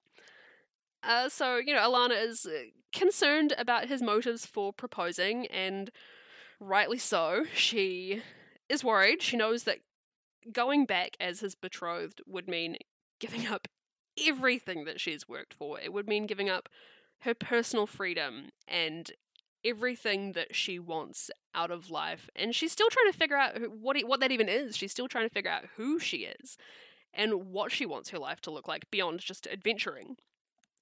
Uh, 1.02 1.28
so 1.28 1.56
you 1.56 1.72
know, 1.72 1.80
Alanna 1.80 2.22
is 2.22 2.46
uh, 2.46 2.64
concerned 2.92 3.54
about 3.56 3.88
his 3.88 4.02
motives 4.02 4.44
for 4.44 4.72
proposing, 4.72 5.46
and 5.46 5.90
rightly 6.60 6.98
so. 6.98 7.44
She 7.54 8.22
is 8.68 8.84
worried. 8.84 9.22
She 9.22 9.36
knows 9.36 9.64
that 9.64 9.78
going 10.50 10.84
back 10.86 11.16
as 11.20 11.40
his 11.40 11.54
betrothed 11.54 12.20
would 12.26 12.48
mean 12.48 12.76
giving 13.22 13.46
up 13.46 13.68
everything 14.20 14.84
that 14.84 15.00
she's 15.00 15.28
worked 15.28 15.54
for. 15.54 15.80
It 15.80 15.92
would 15.92 16.08
mean 16.08 16.26
giving 16.26 16.50
up 16.50 16.68
her 17.20 17.34
personal 17.34 17.86
freedom 17.86 18.50
and 18.66 19.12
everything 19.64 20.32
that 20.32 20.56
she 20.56 20.80
wants 20.80 21.30
out 21.54 21.70
of 21.70 21.88
life. 21.88 22.28
And 22.34 22.52
she's 22.52 22.72
still 22.72 22.90
trying 22.90 23.12
to 23.12 23.16
figure 23.16 23.36
out 23.36 23.54
what 23.70 23.96
what 24.02 24.18
that 24.20 24.32
even 24.32 24.48
is. 24.48 24.76
She's 24.76 24.90
still 24.90 25.06
trying 25.06 25.28
to 25.28 25.32
figure 25.32 25.50
out 25.50 25.66
who 25.76 26.00
she 26.00 26.18
is 26.18 26.58
and 27.14 27.52
what 27.52 27.70
she 27.70 27.86
wants 27.86 28.10
her 28.10 28.18
life 28.18 28.40
to 28.40 28.50
look 28.50 28.66
like 28.66 28.90
beyond 28.90 29.20
just 29.20 29.46
adventuring, 29.46 30.16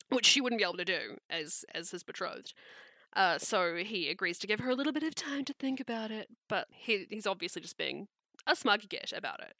which 0.09 0.24
she 0.24 0.40
wouldn't 0.40 0.59
be 0.59 0.64
able 0.64 0.79
to 0.79 0.85
do 0.85 1.18
as 1.29 1.66
as 1.74 1.90
his 1.90 2.03
betrothed. 2.03 2.55
Uh, 3.14 3.37
so 3.37 3.76
he 3.76 4.09
agrees 4.09 4.38
to 4.38 4.46
give 4.46 4.61
her 4.61 4.70
a 4.70 4.74
little 4.74 4.92
bit 4.92 5.03
of 5.03 5.14
time 5.14 5.44
to 5.44 5.53
think 5.53 5.81
about 5.81 6.11
it, 6.12 6.29
but 6.48 6.68
he, 6.70 7.07
he's 7.11 7.26
obviously 7.26 7.61
just 7.61 7.76
being 7.76 8.07
a 8.46 8.55
smug 8.55 8.88
git 8.88 9.12
about 9.14 9.40
it. 9.40 9.57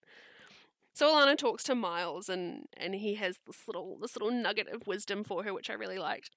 So 0.93 1.09
Alanna 1.13 1.37
talks 1.37 1.63
to 1.65 1.75
Myles 1.75 2.29
and 2.29 2.67
and 2.77 2.95
he 2.95 3.15
has 3.15 3.39
this 3.47 3.67
little 3.67 3.99
this 4.01 4.17
little 4.17 4.31
nugget 4.31 4.69
of 4.69 4.87
wisdom 4.87 5.25
for 5.25 5.45
her 5.45 5.55
which 5.55 5.71
I 5.71 5.75
really 5.75 5.99
liked. 5.99 6.31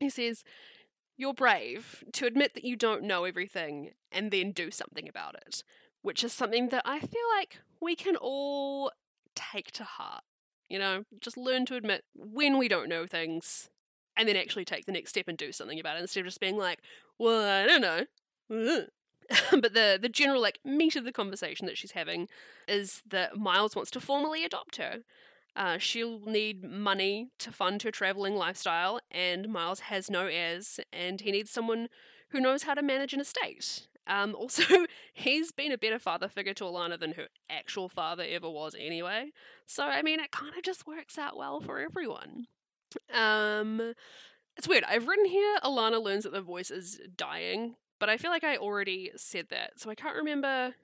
He 0.00 0.08
says, 0.08 0.42
"You're 1.16 1.34
brave 1.34 2.02
to 2.12 2.26
admit 2.26 2.54
that 2.54 2.64
you 2.64 2.76
don't 2.76 3.04
know 3.04 3.24
everything 3.24 3.92
and 4.10 4.30
then 4.30 4.52
do 4.52 4.70
something 4.70 5.08
about 5.08 5.36
it." 5.46 5.62
Which 6.02 6.24
is 6.24 6.32
something 6.32 6.68
that 6.68 6.82
I 6.84 7.00
feel 7.00 7.28
like 7.36 7.58
we 7.80 7.96
can 7.96 8.16
all 8.16 8.92
take 9.34 9.70
to 9.72 9.84
heart. 9.84 10.24
You 10.68 10.78
know, 10.78 11.04
just 11.20 11.36
learn 11.36 11.66
to 11.66 11.76
admit 11.76 12.04
when 12.14 12.58
we 12.58 12.68
don't 12.68 12.88
know 12.88 13.06
things 13.06 13.70
and 14.16 14.28
then 14.28 14.36
actually 14.36 14.64
take 14.64 14.86
the 14.86 14.92
next 14.92 15.10
step 15.10 15.28
and 15.28 15.38
do 15.38 15.52
something 15.52 15.78
about 15.78 15.96
it 15.96 16.02
instead 16.02 16.20
of 16.20 16.26
just 16.26 16.40
being 16.40 16.56
like, 16.56 16.80
"Well, 17.18 17.44
I 17.44 17.66
don't 17.66 17.80
know." 17.80 18.86
but 19.50 19.74
the 19.74 19.98
the 20.00 20.08
general 20.08 20.40
like 20.40 20.58
meat 20.64 20.96
of 20.96 21.04
the 21.04 21.12
conversation 21.12 21.66
that 21.66 21.78
she's 21.78 21.92
having 21.92 22.28
is 22.68 23.02
that 23.08 23.36
Myles 23.36 23.74
wants 23.74 23.90
to 23.92 24.00
formally 24.00 24.44
adopt 24.44 24.76
her. 24.76 24.98
Uh, 25.56 25.78
she'll 25.78 26.20
need 26.20 26.64
money 26.64 27.28
to 27.38 27.52
fund 27.52 27.82
her 27.82 27.90
traveling 27.90 28.34
lifestyle, 28.34 28.98
and 29.10 29.48
Myles 29.48 29.80
has 29.80 30.10
no 30.10 30.26
heirs, 30.26 30.80
and 30.92 31.20
he 31.20 31.30
needs 31.30 31.50
someone 31.50 31.88
who 32.30 32.40
knows 32.40 32.64
how 32.64 32.74
to 32.74 32.82
manage 32.82 33.12
an 33.12 33.20
estate. 33.20 33.86
Um, 34.06 34.34
also, 34.38 34.86
he's 35.12 35.52
been 35.52 35.70
a 35.70 35.78
better 35.78 36.00
father 36.00 36.28
figure 36.28 36.54
to 36.54 36.64
Alanna 36.64 36.98
than 36.98 37.12
her 37.12 37.28
actual 37.48 37.88
father 37.88 38.24
ever 38.28 38.50
was, 38.50 38.74
anyway. 38.76 39.30
So, 39.66 39.84
I 39.84 40.02
mean, 40.02 40.18
it 40.18 40.32
kind 40.32 40.52
of 40.56 40.64
just 40.64 40.88
works 40.88 41.18
out 41.18 41.36
well 41.36 41.60
for 41.60 41.78
everyone. 41.78 42.48
Um, 43.12 43.94
it's 44.56 44.68
weird. 44.68 44.84
I've 44.84 45.06
written 45.06 45.26
here 45.26 45.58
Alanna 45.62 46.02
learns 46.02 46.24
that 46.24 46.32
the 46.32 46.40
voice 46.40 46.70
is 46.70 47.00
dying 47.16 47.76
but 48.04 48.10
I 48.10 48.18
feel 48.18 48.30
like 48.30 48.44
I 48.44 48.58
already 48.58 49.12
said 49.16 49.46
that. 49.48 49.80
So 49.80 49.88
I 49.88 49.94
can't 49.94 50.14
remember 50.14 50.74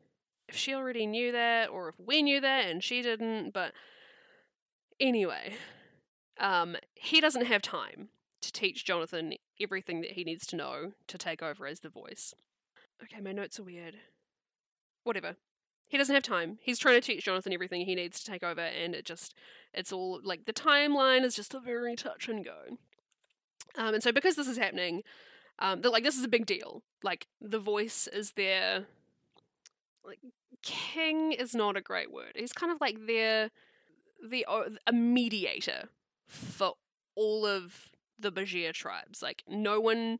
if 0.48 0.56
she 0.56 0.72
already 0.72 1.04
knew 1.04 1.32
that 1.32 1.68
or 1.68 1.90
if 1.90 1.96
we 2.00 2.22
knew 2.22 2.40
that 2.40 2.64
and 2.64 2.82
she 2.82 3.02
didn't. 3.02 3.52
But 3.52 3.74
anyway, 4.98 5.52
um, 6.38 6.76
he 6.94 7.20
doesn't 7.20 7.44
have 7.44 7.60
time 7.60 8.08
to 8.40 8.50
teach 8.50 8.86
Jonathan 8.86 9.34
everything 9.60 10.00
that 10.00 10.12
he 10.12 10.24
needs 10.24 10.46
to 10.46 10.56
know 10.56 10.92
to 11.08 11.18
take 11.18 11.42
over 11.42 11.66
as 11.66 11.80
the 11.80 11.90
voice. 11.90 12.32
Okay, 13.02 13.20
my 13.20 13.32
notes 13.32 13.60
are 13.60 13.64
weird. 13.64 13.96
Whatever. 15.04 15.36
He 15.90 15.98
doesn't 15.98 16.14
have 16.14 16.22
time. 16.22 16.56
He's 16.62 16.78
trying 16.78 16.98
to 16.98 17.06
teach 17.06 17.26
Jonathan 17.26 17.52
everything 17.52 17.84
he 17.84 17.94
needs 17.94 18.24
to 18.24 18.30
take 18.30 18.42
over, 18.42 18.62
and 18.62 18.94
it 18.94 19.04
just, 19.04 19.34
it's 19.74 19.92
all 19.92 20.22
like 20.24 20.46
the 20.46 20.54
timeline 20.54 21.24
is 21.24 21.36
just 21.36 21.52
a 21.52 21.60
very 21.60 21.96
touch 21.96 22.30
and 22.30 22.42
go. 22.42 22.78
Um, 23.76 23.92
and 23.92 24.02
so 24.02 24.10
because 24.10 24.36
this 24.36 24.48
is 24.48 24.56
happening, 24.56 25.02
um, 25.60 25.82
that 25.82 25.90
like 25.90 26.04
this 26.04 26.16
is 26.16 26.24
a 26.24 26.28
big 26.28 26.46
deal. 26.46 26.82
Like 27.02 27.26
the 27.40 27.58
voice 27.58 28.08
is 28.12 28.32
their 28.32 28.86
like 30.04 30.20
king 30.62 31.32
is 31.32 31.54
not 31.54 31.76
a 31.76 31.80
great 31.80 32.12
word. 32.12 32.32
He's 32.34 32.52
kind 32.52 32.72
of 32.72 32.80
like 32.80 33.06
their 33.06 33.50
the 34.28 34.46
a 34.86 34.92
mediator 34.92 35.88
for 36.26 36.74
all 37.14 37.46
of 37.46 37.90
the 38.18 38.32
Bazhir 38.32 38.72
tribes. 38.72 39.22
Like 39.22 39.42
no 39.48 39.80
one 39.80 40.18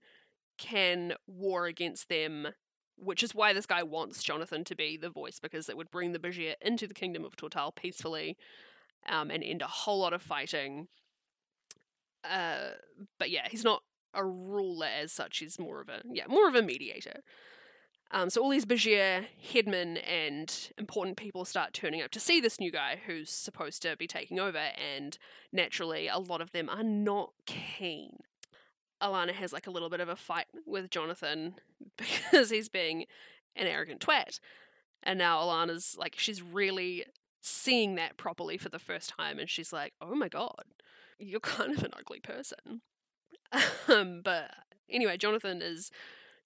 can 0.59 1.15
war 1.27 1.67
against 1.67 2.09
them, 2.09 2.49
which 2.97 3.23
is 3.23 3.35
why 3.35 3.53
this 3.53 3.67
guy 3.67 3.83
wants 3.83 4.23
Jonathan 4.23 4.65
to 4.65 4.75
be 4.75 4.97
the 4.97 5.11
voice 5.11 5.39
because 5.41 5.69
it 5.69 5.77
would 5.77 5.91
bring 5.91 6.13
the 6.13 6.19
Bazhir 6.19 6.55
into 6.61 6.87
the 6.87 6.95
kingdom 6.95 7.25
of 7.25 7.37
Tortall 7.37 7.75
peacefully, 7.75 8.37
um, 9.09 9.31
and 9.31 9.43
end 9.43 9.63
a 9.63 9.67
whole 9.67 10.01
lot 10.01 10.13
of 10.13 10.23
fighting. 10.23 10.89
Uh, 12.23 12.73
but 13.19 13.31
yeah, 13.31 13.49
he's 13.51 13.65
not 13.65 13.83
a 14.15 14.25
ruler 14.25 14.87
as 14.87 15.13
such. 15.13 15.39
He's 15.39 15.59
more 15.59 15.81
of 15.81 15.89
a 15.89 16.03
yeah, 16.13 16.25
more 16.29 16.49
of 16.49 16.55
a 16.55 16.63
mediator. 16.63 17.23
Um, 18.13 18.29
so 18.29 18.43
all 18.43 18.51
these 18.51 18.67
Bazhir 18.67 19.27
headmen 19.53 19.99
and 19.99 20.73
important 20.77 21.17
people 21.17 21.45
start 21.45 21.73
turning 21.73 22.03
up 22.03 22.11
to 22.11 22.19
see 22.19 22.41
this 22.41 22.59
new 22.59 22.73
guy 22.73 22.99
who's 23.07 23.31
supposed 23.31 23.83
to 23.83 23.97
be 23.97 24.09
taking 24.09 24.41
over, 24.41 24.59
and 24.59 25.17
naturally, 25.53 26.09
a 26.09 26.19
lot 26.19 26.41
of 26.41 26.51
them 26.51 26.69
are 26.69 26.83
not 26.83 27.31
keen. 27.47 28.19
Alanna 29.01 29.33
has 29.33 29.53
like 29.53 29.67
a 29.67 29.71
little 29.71 29.89
bit 29.89 30.01
of 30.01 30.09
a 30.09 30.17
fight 30.17 30.47
with 30.67 30.91
Jonathan 30.91 31.55
because 31.97 32.51
he's 32.51 32.69
being 32.69 33.07
an 33.57 33.67
arrogant 33.67 34.01
twat. 34.01 34.41
And 35.03 35.19
now 35.19 35.41
Alanna's 35.41 35.97
like, 35.99 36.17
she's 36.19 36.43
really 36.43 37.07
seeing 37.41 37.95
that 37.95 38.17
properly 38.17 38.59
for 38.59 38.69
the 38.69 38.79
first 38.79 39.11
time. 39.11 39.39
And 39.39 39.49
she's 39.49 39.73
like, 39.73 39.95
oh 40.01 40.15
my 40.15 40.29
God, 40.29 40.65
you're 41.19 41.41
kind 41.41 41.77
of 41.77 41.83
an 41.83 41.93
ugly 41.99 42.21
person. 42.21 42.83
um, 43.89 44.21
but 44.23 44.51
anyway, 44.89 45.17
Jonathan 45.17 45.63
is 45.63 45.91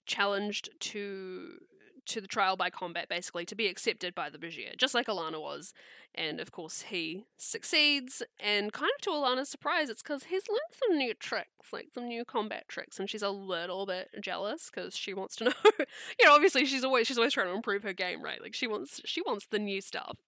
challenged 0.05 0.69
to 0.79 1.59
to 2.05 2.21
the 2.21 2.27
trial 2.27 2.55
by 2.55 2.69
combat, 2.69 3.09
basically, 3.09 3.45
to 3.45 3.55
be 3.55 3.67
accepted 3.67 4.13
by 4.13 4.29
the 4.29 4.37
Vizier, 4.37 4.73
just 4.77 4.93
like 4.93 5.07
Alanna 5.07 5.41
was. 5.41 5.73
And 6.13 6.39
of 6.39 6.51
course, 6.51 6.83
he 6.83 7.25
succeeds. 7.35 8.21
And 8.39 8.71
kind 8.71 8.91
of 8.95 9.01
to 9.01 9.09
Alanna's 9.09 9.49
surprise, 9.49 9.89
it's 9.89 10.01
because 10.01 10.25
he's 10.25 10.47
learned 10.47 10.59
some 10.71 10.97
new 10.97 11.13
tricks, 11.13 11.73
like 11.73 11.87
some 11.93 12.07
new 12.07 12.23
combat 12.23 12.67
tricks, 12.67 12.99
and 12.99 13.09
she's 13.09 13.23
a 13.23 13.29
little 13.29 13.85
bit 13.85 14.09
jealous 14.21 14.69
because 14.69 14.95
she 14.95 15.13
wants 15.13 15.35
to 15.37 15.43
know. 15.45 15.53
you 16.19 16.25
know, 16.25 16.33
obviously, 16.33 16.65
she's 16.65 16.83
always 16.83 17.07
she's 17.07 17.17
always 17.17 17.33
trying 17.33 17.47
to 17.47 17.53
improve 17.53 17.83
her 17.83 17.93
game, 17.93 18.23
right? 18.23 18.41
Like 18.41 18.53
she 18.53 18.67
wants 18.67 19.01
she 19.05 19.21
wants 19.21 19.47
the 19.47 19.59
new 19.59 19.81
stuff. 19.81 20.19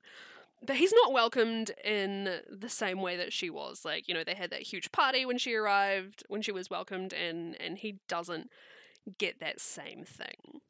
But 0.66 0.78
he's 0.78 0.94
not 0.94 1.14
welcomed 1.14 1.72
in 1.84 2.40
the 2.50 2.70
same 2.70 3.02
way 3.02 3.16
that 3.18 3.32
she 3.32 3.50
was. 3.50 3.86
Like, 3.86 4.08
you 4.08 4.14
know, 4.14 4.24
they 4.24 4.34
had 4.34 4.50
that 4.50 4.64
huge 4.64 4.92
party 4.92 5.26
when 5.26 5.38
she 5.38 5.54
arrived, 5.54 6.24
when 6.30 6.42
she 6.42 6.52
was 6.52 6.70
welcomed, 6.70 7.14
and 7.14 7.56
and 7.62 7.78
he 7.78 8.00
doesn't 8.08 8.50
get 9.18 9.40
that 9.40 9.60
same 9.60 10.04
thing. 10.04 10.62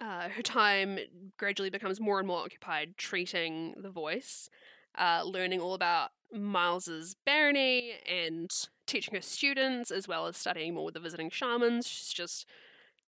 Uh, 0.00 0.28
her 0.28 0.42
time 0.42 0.98
gradually 1.36 1.70
becomes 1.70 2.00
more 2.00 2.18
and 2.18 2.28
more 2.28 2.44
occupied 2.44 2.96
treating 2.96 3.74
the 3.80 3.90
voice, 3.90 4.48
uh, 4.96 5.22
learning 5.24 5.60
all 5.60 5.74
about 5.74 6.10
Myles's 6.34 7.16
barony 7.24 7.94
and 8.08 8.50
teaching 8.86 9.14
her 9.14 9.20
students, 9.20 9.90
as 9.90 10.06
well 10.06 10.26
as 10.26 10.36
studying 10.36 10.74
more 10.74 10.84
with 10.84 10.94
the 10.94 11.00
visiting 11.00 11.30
shamans. 11.30 11.88
She's 11.88 12.12
just 12.12 12.46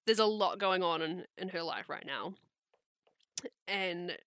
there's 0.06 0.20
a 0.20 0.26
lot 0.26 0.60
going 0.60 0.82
on 0.84 1.02
in, 1.02 1.26
in 1.38 1.50
her 1.50 1.62
life 1.62 1.90
right 1.90 2.06
now, 2.06 2.34
and 3.68 4.18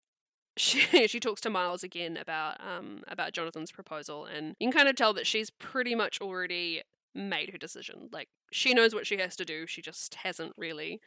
she 0.56 0.80
she 1.08 1.20
talks 1.20 1.40
to 1.42 1.50
Myles 1.50 1.82
again 1.82 2.16
about 2.16 2.60
um 2.60 3.02
about 3.08 3.32
Jonathan's 3.32 3.72
proposal, 3.72 4.26
and 4.26 4.56
you 4.58 4.68
can 4.68 4.72
kind 4.72 4.88
of 4.88 4.96
tell 4.96 5.12
that 5.14 5.26
she's 5.26 5.50
pretty 5.50 5.94
much 5.94 6.20
already 6.20 6.82
made 7.14 7.50
her 7.50 7.58
decision. 7.58 8.08
Like 8.12 8.28
she 8.50 8.74
knows 8.74 8.94
what 8.94 9.06
she 9.06 9.18
has 9.18 9.36
to 9.36 9.44
do. 9.44 9.66
She 9.66 9.82
just 9.82 10.16
hasn't 10.16 10.54
really 10.56 11.00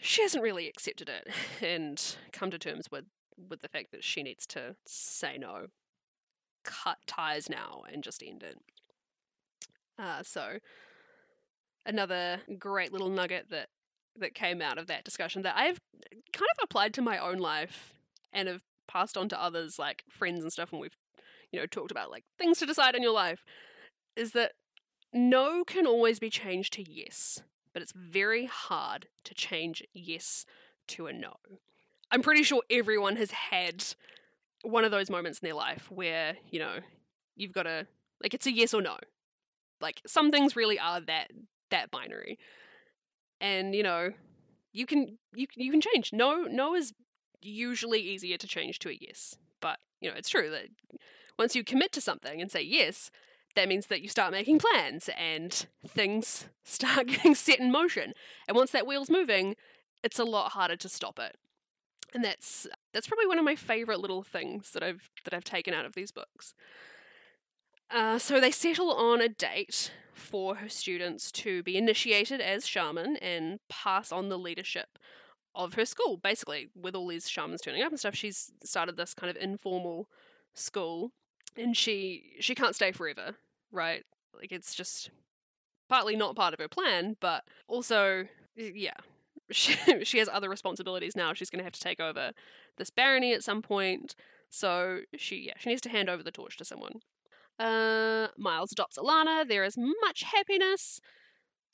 she 0.00 0.22
hasn't 0.22 0.42
really 0.42 0.68
accepted 0.68 1.08
it 1.08 1.28
and 1.62 2.16
come 2.32 2.50
to 2.50 2.58
terms 2.58 2.90
with 2.90 3.04
with 3.48 3.62
the 3.62 3.68
fact 3.68 3.90
that 3.90 4.04
she 4.04 4.22
needs 4.22 4.46
to 4.46 4.76
say 4.86 5.36
no, 5.38 5.66
cut 6.62 6.98
ties 7.06 7.48
now, 7.48 7.82
and 7.92 8.02
just 8.02 8.22
end 8.22 8.42
it. 8.42 8.58
Uh, 9.98 10.22
so 10.22 10.58
another 11.86 12.40
great 12.58 12.92
little 12.92 13.10
nugget 13.10 13.46
that 13.50 13.68
that 14.16 14.34
came 14.34 14.62
out 14.62 14.78
of 14.78 14.86
that 14.86 15.04
discussion 15.04 15.42
that 15.42 15.56
I've 15.56 15.80
kind 16.32 16.48
of 16.56 16.62
applied 16.62 16.94
to 16.94 17.02
my 17.02 17.18
own 17.18 17.38
life 17.38 17.94
and 18.34 18.48
have 18.48 18.62
passed 18.86 19.16
on 19.16 19.28
to 19.30 19.42
others, 19.42 19.78
like 19.78 20.04
friends 20.10 20.42
and 20.42 20.52
stuff, 20.52 20.72
and 20.72 20.80
we've 20.80 20.96
you 21.52 21.60
know 21.60 21.66
talked 21.66 21.90
about 21.90 22.10
like 22.10 22.24
things 22.38 22.58
to 22.58 22.66
decide 22.66 22.94
in 22.94 23.02
your 23.02 23.12
life, 23.12 23.44
is 24.16 24.32
that 24.32 24.52
no 25.12 25.64
can 25.64 25.86
always 25.86 26.18
be 26.18 26.28
changed 26.28 26.72
to 26.74 26.82
yes 26.82 27.40
but 27.74 27.82
it's 27.82 27.92
very 27.92 28.46
hard 28.46 29.08
to 29.24 29.34
change 29.34 29.82
yes 29.92 30.46
to 30.86 31.06
a 31.08 31.12
no. 31.12 31.34
I'm 32.10 32.22
pretty 32.22 32.44
sure 32.44 32.62
everyone 32.70 33.16
has 33.16 33.32
had 33.32 33.84
one 34.62 34.84
of 34.84 34.92
those 34.92 35.10
moments 35.10 35.40
in 35.40 35.46
their 35.46 35.56
life 35.56 35.90
where, 35.90 36.36
you 36.50 36.60
know, 36.60 36.78
you've 37.36 37.52
got 37.52 37.64
to 37.64 37.86
like 38.22 38.32
it's 38.32 38.46
a 38.46 38.52
yes 38.52 38.72
or 38.72 38.80
no. 38.80 38.96
Like 39.80 40.00
some 40.06 40.30
things 40.30 40.56
really 40.56 40.78
are 40.78 41.00
that 41.00 41.32
that 41.70 41.90
binary. 41.90 42.38
And, 43.40 43.74
you 43.74 43.82
know, 43.82 44.10
you 44.72 44.86
can 44.86 45.18
you 45.34 45.48
you 45.56 45.72
can 45.72 45.80
change. 45.80 46.12
No 46.12 46.44
no 46.44 46.76
is 46.76 46.92
usually 47.44 48.00
easier 48.00 48.36
to 48.36 48.46
change 48.46 48.78
to 48.80 48.90
a 48.90 48.98
yes. 49.00 49.36
But, 49.60 49.78
you 50.00 50.10
know, 50.10 50.16
it's 50.16 50.28
true 50.28 50.50
that 50.50 50.68
once 51.38 51.56
you 51.56 51.64
commit 51.64 51.92
to 51.92 52.00
something 52.00 52.40
and 52.40 52.50
say 52.50 52.62
yes, 52.62 53.10
that 53.54 53.68
means 53.68 53.86
that 53.86 54.02
you 54.02 54.08
start 54.08 54.32
making 54.32 54.58
plans 54.58 55.08
and 55.16 55.66
things 55.86 56.46
start 56.64 57.06
getting 57.06 57.34
set 57.34 57.60
in 57.60 57.70
motion. 57.70 58.12
And 58.48 58.56
once 58.56 58.70
that 58.72 58.86
wheel's 58.86 59.10
moving, 59.10 59.56
it's 60.02 60.18
a 60.18 60.24
lot 60.24 60.52
harder 60.52 60.76
to 60.76 60.88
stop 60.88 61.18
it. 61.18 61.36
And 62.12 62.24
that's 62.24 62.66
that's 62.92 63.08
probably 63.08 63.26
one 63.26 63.40
of 63.40 63.44
my 63.44 63.56
favorite 63.56 63.98
little 63.98 64.22
things 64.22 64.70
that 64.70 64.84
I've 64.84 65.10
that 65.24 65.34
I've 65.34 65.42
taken 65.42 65.74
out 65.74 65.84
of 65.84 65.94
these 65.94 66.12
books. 66.12 66.54
Uh, 67.90 68.18
so 68.18 68.40
they 68.40 68.52
settle 68.52 68.92
on 68.92 69.20
a 69.20 69.28
date 69.28 69.90
for 70.12 70.56
her 70.56 70.68
students 70.68 71.32
to 71.32 71.62
be 71.64 71.76
initiated 71.76 72.40
as 72.40 72.66
shaman 72.66 73.16
and 73.16 73.58
pass 73.68 74.12
on 74.12 74.28
the 74.28 74.38
leadership 74.38 74.98
of 75.54 75.74
her 75.74 75.84
school. 75.84 76.16
Basically, 76.16 76.68
with 76.74 76.94
all 76.94 77.06
these 77.06 77.28
shamans 77.28 77.60
turning 77.60 77.82
up 77.82 77.90
and 77.90 77.98
stuff, 77.98 78.14
she's 78.14 78.52
started 78.62 78.96
this 78.96 79.14
kind 79.14 79.30
of 79.30 79.36
informal 79.42 80.08
school 80.54 81.12
and 81.56 81.76
she 81.76 82.34
she 82.40 82.54
can't 82.54 82.74
stay 82.74 82.92
forever, 82.92 83.36
right? 83.70 84.04
Like 84.34 84.52
it's 84.52 84.74
just 84.74 85.10
partly 85.88 86.16
not 86.16 86.36
part 86.36 86.54
of 86.54 86.60
her 86.60 86.68
plan, 86.68 87.16
but 87.20 87.44
also 87.68 88.26
yeah. 88.56 88.94
She, 89.50 89.76
she 90.04 90.18
has 90.20 90.28
other 90.32 90.48
responsibilities 90.48 91.14
now. 91.14 91.34
She's 91.34 91.50
going 91.50 91.58
to 91.58 91.64
have 91.64 91.74
to 91.74 91.80
take 91.80 92.00
over 92.00 92.32
this 92.78 92.88
barony 92.88 93.34
at 93.34 93.44
some 93.44 93.60
point. 93.60 94.16
So 94.48 95.00
she 95.18 95.36
yeah, 95.48 95.52
she 95.58 95.68
needs 95.68 95.82
to 95.82 95.90
hand 95.90 96.08
over 96.08 96.22
the 96.22 96.30
torch 96.30 96.56
to 96.56 96.64
someone. 96.64 97.00
Uh, 97.58 98.28
Myles 98.38 98.72
adopts 98.72 98.96
Alanna. 98.96 99.46
There 99.46 99.62
is 99.62 99.76
much 99.76 100.22
happiness. 100.22 100.98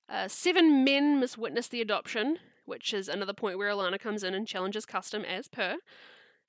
Uh, 0.09 0.27
seven 0.27 0.83
men 0.83 1.21
must 1.21 1.39
witness 1.39 1.69
the 1.69 1.81
adoption, 1.81 2.39
which 2.71 2.95
is 2.95 3.09
another 3.09 3.35
point 3.35 3.59
where 3.59 3.69
Alanna 3.69 4.01
comes 4.01 4.25
in 4.25 4.33
and 4.33 4.47
challenges 4.47 4.87
custom 4.87 5.25
as 5.25 5.49
per 5.49 5.77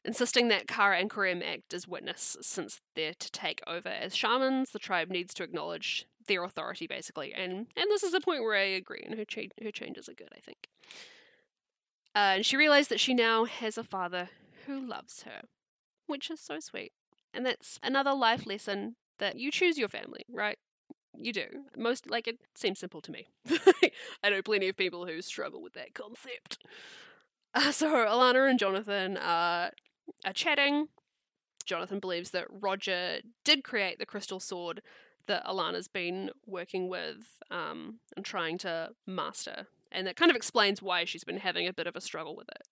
insisting 0.03 0.47
that 0.47 0.67
Kara 0.67 0.99
and 0.99 1.10
Kourrem 1.10 1.43
act 1.45 1.73
as 1.73 1.88
witness 1.88 2.38
since 2.41 2.79
they're 2.95 3.13
to 3.13 3.31
take 3.31 3.62
over 3.67 3.89
as 3.89 4.15
shamans. 4.15 4.71
The 4.71 4.79
tribe 4.79 5.10
needs 5.10 5.34
to 5.36 5.43
acknowledge 5.43 6.05
their 6.27 6.43
authority, 6.43 6.88
basically, 6.88 7.34
and 7.34 7.67
and 7.75 7.89
this 7.89 8.03
is 8.03 8.13
a 8.13 8.21
point 8.21 8.43
where 8.43 8.55
I 8.55 8.63
agree, 8.63 9.03
and 9.05 9.17
her 9.17 9.25
cha- 9.25 9.53
her 9.62 9.71
changes 9.71 10.07
are 10.07 10.13
good, 10.13 10.29
I 10.36 10.39
think. 10.39 10.69
Uh, 12.15 12.36
and 12.36 12.45
she 12.45 12.57
realized 12.57 12.89
that 12.89 12.99
she 12.99 13.13
now 13.13 13.45
has 13.45 13.77
a 13.77 13.84
father 13.84 14.29
who 14.65 14.79
loves 14.79 15.23
her, 15.23 15.41
which 16.07 16.29
is 16.29 16.39
so 16.39 16.60
sweet, 16.60 16.93
and 17.34 17.45
that's 17.45 17.79
another 17.81 18.13
life 18.13 18.45
lesson 18.45 18.95
that 19.17 19.38
you 19.38 19.51
choose 19.51 19.77
your 19.77 19.89
family, 19.89 20.23
right? 20.29 20.57
You 21.21 21.34
do. 21.34 21.47
Most 21.77 22.10
like 22.10 22.27
it 22.27 22.39
seems 22.55 22.79
simple 22.79 23.01
to 23.01 23.12
me. 23.12 23.27
I 24.23 24.29
know 24.29 24.41
plenty 24.41 24.67
of 24.69 24.75
people 24.75 25.05
who 25.05 25.21
struggle 25.21 25.62
with 25.62 25.73
that 25.73 25.93
concept. 25.93 26.57
Uh, 27.53 27.71
so 27.71 27.93
Alanna 27.93 28.49
and 28.49 28.57
Jonathan 28.57 29.17
are 29.17 29.71
are 30.25 30.34
chatting. 30.34 30.88
Jonathan 31.65 31.99
believes 31.99 32.31
that 32.31 32.47
Roger 32.49 33.19
did 33.43 33.63
create 33.63 33.99
the 33.99 34.05
crystal 34.05 34.39
sword 34.39 34.81
that 35.27 35.45
Alanna's 35.45 35.88
been 35.88 36.31
working 36.47 36.89
with 36.89 37.38
um, 37.51 37.99
and 38.15 38.25
trying 38.25 38.57
to 38.60 38.89
master. 39.05 39.67
And 39.91 40.07
that 40.07 40.15
kind 40.15 40.31
of 40.31 40.36
explains 40.36 40.81
why 40.81 41.05
she's 41.05 41.23
been 41.23 41.38
having 41.38 41.67
a 41.67 41.73
bit 41.73 41.88
of 41.88 41.95
a 41.95 42.01
struggle 42.01 42.36
with 42.36 42.49
it. 42.49 42.67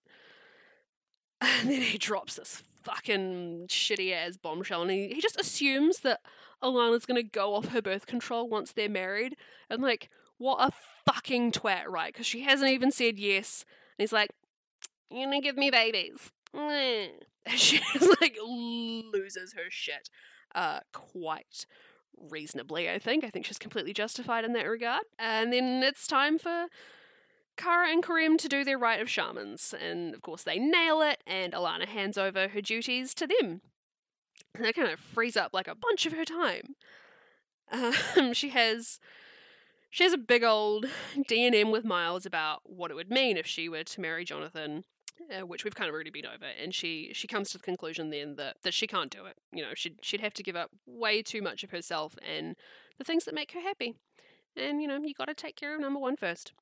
And 1.42 1.70
then 1.70 1.82
he 1.82 1.98
drops 1.98 2.36
this 2.36 2.64
fucking 2.84 3.68
shitty 3.70 4.14
ass 4.14 4.38
bombshell 4.38 4.82
and 4.82 4.92
he, 4.92 5.10
he 5.10 5.22
just 5.22 5.40
assumes 5.40 6.00
that 6.00 6.22
Alanna's 6.64 7.06
gonna 7.06 7.24
go 7.24 7.56
off 7.56 7.70
her 7.70 7.82
birth 7.82 8.06
control 8.06 8.50
once 8.50 8.72
they're 8.72 8.90
married. 8.90 9.36
And 9.70 9.82
like, 9.82 10.10
what 10.38 10.58
a 10.60 10.72
fucking 11.06 11.52
twat, 11.52 11.88
right? 11.88 12.14
Because 12.14 12.26
she 12.26 12.42
hasn't 12.42 12.72
even 12.72 12.92
said 12.92 13.20
yes. 13.20 13.66
And 13.98 14.04
he's 14.04 14.14
like, 14.14 14.32
You're 15.10 15.26
gonna 15.26 15.42
give 15.42 15.58
me 15.58 15.70
babies. 15.70 16.32
she 17.56 17.82
like 18.22 18.38
loses 18.44 19.54
her 19.54 19.70
shit 19.70 20.10
uh 20.56 20.80
quite 20.94 21.66
reasonably, 22.18 22.90
I 22.90 23.00
think. 23.00 23.24
I 23.24 23.30
think 23.30 23.46
she's 23.46 23.58
completely 23.58 23.94
justified 23.94 24.44
in 24.44 24.54
that 24.54 24.68
regard. 24.68 25.04
And 25.18 25.54
then 25.54 25.82
it's 25.84 26.08
time 26.08 26.38
for 26.38 26.68
Kara 27.58 27.90
and 27.90 28.04
Kourrem 28.04 28.38
to 28.38 28.48
do 28.48 28.64
their 28.64 28.78
rite 28.78 29.02
of 29.02 29.10
shamans. 29.10 29.74
And 29.80 30.14
of 30.14 30.22
course, 30.22 30.44
they 30.44 30.60
nail 30.60 31.02
it, 31.02 31.22
and 31.28 31.54
Alanna 31.54 31.86
hands 31.86 32.18
over 32.18 32.50
her 32.50 32.62
duties 32.62 33.14
to 33.16 33.28
them. 33.28 33.62
And 34.60 34.68
that 34.68 34.76
kind 34.76 34.92
of 34.92 35.00
frees 35.00 35.38
up 35.38 35.54
like 35.54 35.68
a 35.68 35.76
bunch 35.76 36.06
of 36.06 36.14
her 36.14 36.26
time. 36.26 36.76
Um, 37.72 38.34
she 38.34 38.50
has. 38.50 39.00
She 39.92 40.04
has 40.04 40.14
a 40.14 40.20
big 40.20 40.44
old 40.44 40.86
D&M 41.28 41.72
with 41.72 41.84
Myles 41.84 42.24
about 42.24 42.62
what 42.64 42.92
it 42.92 42.94
would 42.94 43.10
mean 43.10 43.38
if 43.38 43.48
she 43.48 43.68
were 43.68 43.84
to 43.84 44.02
marry 44.02 44.24
Jonathan 44.24 44.84
uh, 45.32 45.46
which 45.46 45.64
we've 45.64 45.76
kind 45.76 45.90
of 45.90 45.94
already 45.94 46.10
been 46.10 46.26
over, 46.26 46.46
and 46.62 46.74
she 46.74 47.12
she 47.14 47.28
comes 47.28 47.52
to 47.52 47.58
the 47.58 47.64
conclusion 47.64 48.10
then 48.10 48.36
that 48.36 48.58
that 48.64 48.74
she 48.74 48.88
can't 48.88 49.12
do 49.12 49.26
it. 49.26 49.38
You 49.52 49.64
know, 49.64 49.74
she'd 49.76 49.98
she'd 50.02 50.22
have 50.22 50.34
to 50.36 50.44
give 50.44 50.56
up 50.56 50.72
way 50.86 51.22
too 51.22 51.42
much 51.42 51.64
of 51.64 51.72
herself 51.72 52.16
and 52.28 52.56
the 52.98 53.04
things 53.04 53.26
that 53.26 53.36
make 53.36 53.52
her 53.54 53.62
happy. 53.62 53.96
And 54.56 54.82
you 54.82 54.88
know, 54.88 55.00
you 55.02 55.14
got 55.14 55.28
to 55.28 55.34
take 55.34 55.56
care 55.56 55.76
of 55.76 55.82
number 55.82 56.00
one 56.00 56.16
first. 56.16 56.54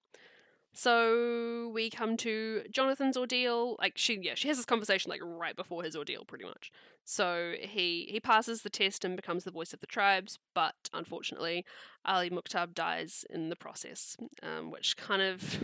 So 0.78 1.72
we 1.74 1.90
come 1.90 2.18
to 2.18 2.62
Jonathan's 2.70 3.18
ordeal. 3.18 3.78
Like 3.80 3.98
she, 3.98 4.20
yeah, 4.22 4.36
she 4.36 4.48
has 4.48 4.58
this 4.58 4.66
conversation 4.68 5.10
like 5.10 5.22
right 5.24 5.56
before 5.56 5.82
his 5.82 5.96
ordeal, 5.96 6.24
pretty 6.24 6.46
much. 6.46 6.72
So 7.04 7.56
he 7.60 8.08
he 8.12 8.20
passes 8.20 8.62
the 8.62 8.70
test 8.70 9.04
and 9.04 9.16
becomes 9.16 9.44
the 9.44 9.50
voice 9.50 9.74
of 9.74 9.80
the 9.80 9.88
tribes, 9.88 10.38
but 10.54 10.76
unfortunately, 10.94 11.66
Ali 12.06 12.30
Mukhtab 12.30 12.76
dies 12.76 13.26
in 13.32 13.50
the 13.50 13.56
process, 13.56 14.18
um, 14.44 14.70
which 14.70 14.96
kind 14.98 15.24
of 15.24 15.64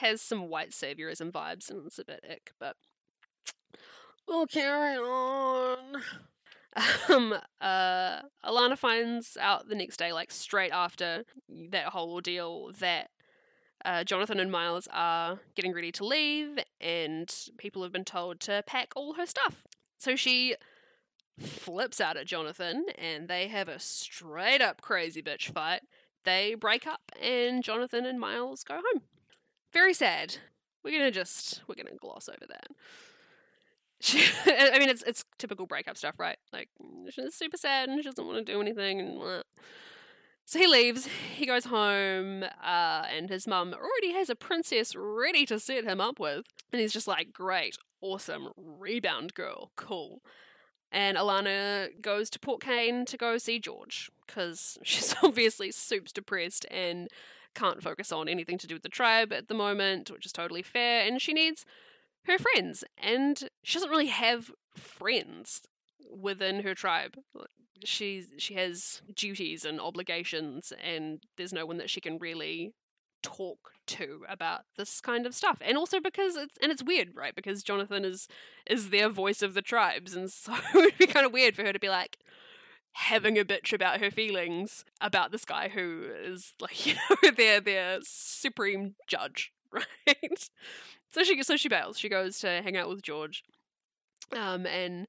has 0.00 0.22
some 0.22 0.48
white 0.48 0.70
saviorism 0.70 1.30
vibes, 1.30 1.68
and 1.68 1.86
it's 1.86 1.98
a 1.98 2.04
bit 2.06 2.24
ick. 2.26 2.52
But 2.58 2.76
we'll 4.26 4.46
carry 4.46 4.96
on. 4.96 6.02
Um, 7.08 7.32
uh, 7.60 8.22
Alanna 8.44 8.76
finds 8.76 9.36
out 9.40 9.68
the 9.68 9.76
next 9.76 9.96
day, 9.96 10.12
like 10.12 10.32
straight 10.32 10.72
after 10.72 11.22
that 11.70 11.90
whole 11.90 12.12
ordeal, 12.12 12.72
that 12.80 13.10
uh, 13.84 14.04
Jonathan 14.04 14.40
and 14.40 14.50
Myles 14.50 14.88
are 14.92 15.40
getting 15.54 15.72
ready 15.72 15.92
to 15.92 16.04
leave, 16.04 16.58
and 16.80 17.32
people 17.58 17.82
have 17.82 17.92
been 17.92 18.04
told 18.04 18.40
to 18.40 18.62
pack 18.66 18.92
all 18.96 19.14
her 19.14 19.26
stuff. 19.26 19.64
So 19.98 20.16
she 20.16 20.56
flips 21.38 22.00
out 22.00 22.16
at 22.16 22.26
Jonathan, 22.26 22.86
and 22.96 23.28
they 23.28 23.48
have 23.48 23.68
a 23.68 23.78
straight 23.78 24.60
up 24.60 24.80
crazy 24.80 25.22
bitch 25.22 25.52
fight. 25.52 25.82
They 26.24 26.54
break 26.54 26.86
up, 26.86 27.12
and 27.20 27.62
Jonathan 27.62 28.06
and 28.06 28.18
Myles 28.18 28.64
go 28.64 28.74
home. 28.74 29.02
Very 29.72 29.94
sad. 29.94 30.36
We're 30.82 30.98
gonna 30.98 31.10
just 31.10 31.62
we're 31.66 31.74
gonna 31.74 31.96
gloss 32.00 32.28
over 32.28 32.46
that. 32.48 32.68
She, 34.00 34.24
I 34.46 34.78
mean, 34.78 34.88
it's 34.88 35.02
it's 35.02 35.24
typical 35.38 35.66
breakup 35.66 35.96
stuff, 35.96 36.14
right? 36.18 36.38
Like 36.52 36.68
she's 37.10 37.34
super 37.34 37.56
sad 37.56 37.88
and 37.88 37.98
she 38.02 38.08
doesn't 38.08 38.26
want 38.26 38.44
to 38.46 38.52
do 38.52 38.60
anything, 38.60 39.00
and 39.00 39.18
blah. 39.18 39.42
So 40.46 40.58
he 40.58 40.66
leaves. 40.66 41.08
He 41.34 41.46
goes 41.46 41.64
home, 41.64 42.42
uh, 42.42 43.06
and 43.10 43.30
his 43.30 43.46
mum 43.46 43.74
already 43.74 44.12
has 44.12 44.28
a 44.28 44.36
princess 44.36 44.94
ready 44.94 45.46
to 45.46 45.58
set 45.58 45.84
him 45.84 46.00
up 46.00 46.20
with, 46.20 46.44
and 46.70 46.80
he's 46.80 46.92
just 46.92 47.08
like, 47.08 47.32
"Great, 47.32 47.76
awesome, 48.00 48.50
rebound 48.56 49.34
girl, 49.34 49.72
cool." 49.76 50.22
And 50.92 51.16
Alanna 51.16 52.00
goes 52.00 52.30
to 52.30 52.38
Port 52.38 52.62
Caynn 52.62 53.04
to 53.06 53.16
go 53.16 53.38
see 53.38 53.58
George 53.58 54.10
because 54.26 54.78
she's 54.84 55.14
obviously 55.22 55.70
super 55.70 56.10
depressed 56.12 56.66
and 56.70 57.08
can't 57.54 57.82
focus 57.82 58.12
on 58.12 58.28
anything 58.28 58.58
to 58.58 58.66
do 58.66 58.74
with 58.74 58.82
the 58.82 58.88
tribe 58.88 59.32
at 59.32 59.48
the 59.48 59.54
moment, 59.54 60.10
which 60.10 60.26
is 60.26 60.32
totally 60.32 60.62
fair. 60.62 61.06
And 61.06 61.22
she 61.22 61.32
needs 61.32 61.64
her 62.26 62.38
friends, 62.38 62.84
and 62.98 63.48
she 63.62 63.74
doesn't 63.74 63.90
really 63.90 64.06
have 64.06 64.50
friends 64.76 65.62
within 66.10 66.62
her 66.62 66.74
tribe. 66.74 67.16
She's 67.84 68.28
she 68.38 68.54
has 68.54 69.02
duties 69.14 69.64
and 69.64 69.80
obligations, 69.80 70.72
and 70.82 71.22
there's 71.36 71.52
no 71.52 71.66
one 71.66 71.78
that 71.78 71.90
she 71.90 72.00
can 72.00 72.18
really 72.18 72.74
talk 73.22 73.70
to 73.86 74.24
about 74.28 74.62
this 74.76 75.00
kind 75.00 75.26
of 75.26 75.34
stuff. 75.34 75.58
And 75.60 75.76
also 75.76 75.98
because 75.98 76.36
it's 76.36 76.56
and 76.62 76.70
it's 76.70 76.82
weird, 76.82 77.08
right? 77.14 77.34
Because 77.34 77.62
Jonathan 77.62 78.04
is 78.04 78.28
is 78.66 78.90
their 78.90 79.08
voice 79.08 79.42
of 79.42 79.54
the 79.54 79.62
tribes, 79.62 80.14
and 80.14 80.30
so 80.32 80.54
it 80.54 80.74
would 80.74 80.98
be 80.98 81.06
kind 81.06 81.26
of 81.26 81.32
weird 81.32 81.56
for 81.56 81.62
her 81.62 81.72
to 81.72 81.78
be 81.78 81.88
like 81.88 82.18
having 82.92 83.36
a 83.36 83.44
bitch 83.44 83.72
about 83.72 84.00
her 84.00 84.10
feelings 84.10 84.84
about 85.00 85.32
this 85.32 85.44
guy 85.44 85.68
who 85.68 86.04
is 86.24 86.52
like 86.60 86.86
you 86.86 86.94
know 86.94 87.30
their 87.36 87.60
their 87.60 87.98
supreme 88.02 88.94
judge, 89.08 89.52
right? 89.72 90.50
So 91.10 91.22
she 91.22 91.42
so 91.42 91.56
she 91.56 91.68
bails. 91.68 91.98
She 91.98 92.08
goes 92.08 92.38
to 92.40 92.62
hang 92.62 92.76
out 92.76 92.88
with 92.88 93.02
George. 93.02 93.42
Um 94.32 94.66
and 94.66 95.06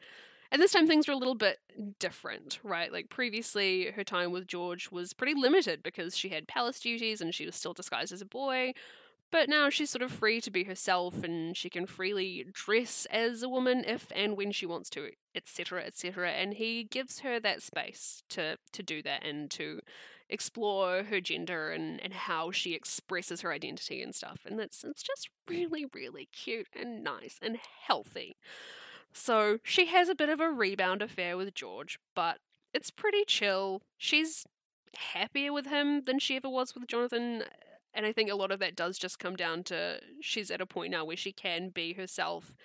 and 0.56 0.64
this 0.64 0.72
time 0.72 0.88
things 0.88 1.06
were 1.06 1.14
a 1.14 1.18
little 1.18 1.36
bit 1.36 1.60
different, 2.00 2.60
right? 2.64 2.90
Like 2.90 3.10
previously 3.10 3.92
her 3.92 4.06
time 4.06 4.32
with 4.32 4.48
George 4.48 4.90
was 4.90 5.12
pretty 5.12 5.34
limited 5.34 5.84
because 5.84 6.16
she 6.18 6.30
had 6.30 6.48
palace 6.48 6.80
duties 6.80 7.20
and 7.20 7.36
she 7.36 7.46
was 7.46 7.56
still 7.56 7.74
disguised 7.74 8.14
as 8.14 8.22
a 8.22 8.26
boy. 8.26 8.72
But 9.34 9.50
now 9.50 9.70
she's 9.70 9.90
sort 9.90 10.02
of 10.02 10.14
free 10.14 10.40
to 10.40 10.50
be 10.50 10.64
herself 10.64 11.26
and 11.26 11.58
she 11.58 11.70
can 11.70 11.86
freely 11.86 12.46
dress 12.54 13.06
as 13.12 13.44
a 13.44 13.50
woman 13.50 13.84
if 13.86 14.10
and 14.16 14.38
when 14.38 14.54
she 14.54 14.66
wants 14.66 14.90
to, 14.92 15.10
etc., 15.36 15.84
etc. 15.84 16.32
And 16.32 16.54
he 16.54 16.86
gives 16.86 17.20
her 17.20 17.38
that 17.42 17.62
space 17.62 18.24
to 18.30 18.56
to 18.72 18.82
do 18.82 19.02
that 19.02 19.26
and 19.26 19.52
to 19.52 19.82
explore 20.30 21.04
her 21.04 21.20
gender 21.20 21.72
and, 21.72 22.00
and 22.02 22.14
how 22.14 22.52
she 22.52 22.74
expresses 22.74 23.42
her 23.42 23.52
identity 23.52 24.02
and 24.02 24.16
stuff. 24.16 24.40
And 24.46 24.58
it's 24.62 24.86
it's 24.86 25.04
just 25.04 25.28
really, 25.50 25.86
really 25.94 26.30
cute 26.32 26.70
and 26.74 27.04
nice 27.04 27.40
and 27.42 27.58
healthy. 27.88 28.38
So 29.18 29.60
she 29.64 29.86
has 29.86 30.10
a 30.10 30.14
bit 30.14 30.28
of 30.28 30.42
a 30.42 30.52
rebound 30.52 31.02
affair 31.02 31.38
with 31.38 31.56
George, 31.56 31.98
but 32.16 32.40
it's 32.74 32.92
pretty 32.92 33.24
chill. 33.26 33.82
She's 33.98 34.46
happier 34.98 35.54
with 35.54 35.68
him 35.68 36.04
than 36.04 36.20
she 36.20 36.36
ever 36.36 36.50
was 36.50 36.76
with 36.76 36.86
Jonathan. 36.88 37.44
And 37.94 38.06
I 38.06 38.12
think 38.12 38.30
a 38.30 38.36
lot 38.36 38.52
of 38.52 38.60
that 38.60 38.76
does 38.76 38.98
just 38.98 39.18
come 39.18 39.38
down 39.38 39.64
to 39.64 40.02
she's 40.20 40.52
at 40.52 40.60
a 40.60 40.66
point 40.66 40.92
now 40.92 41.06
where 41.06 41.16
she 41.16 41.32
can 41.32 41.70
be 41.70 41.94
herself, 41.94 42.58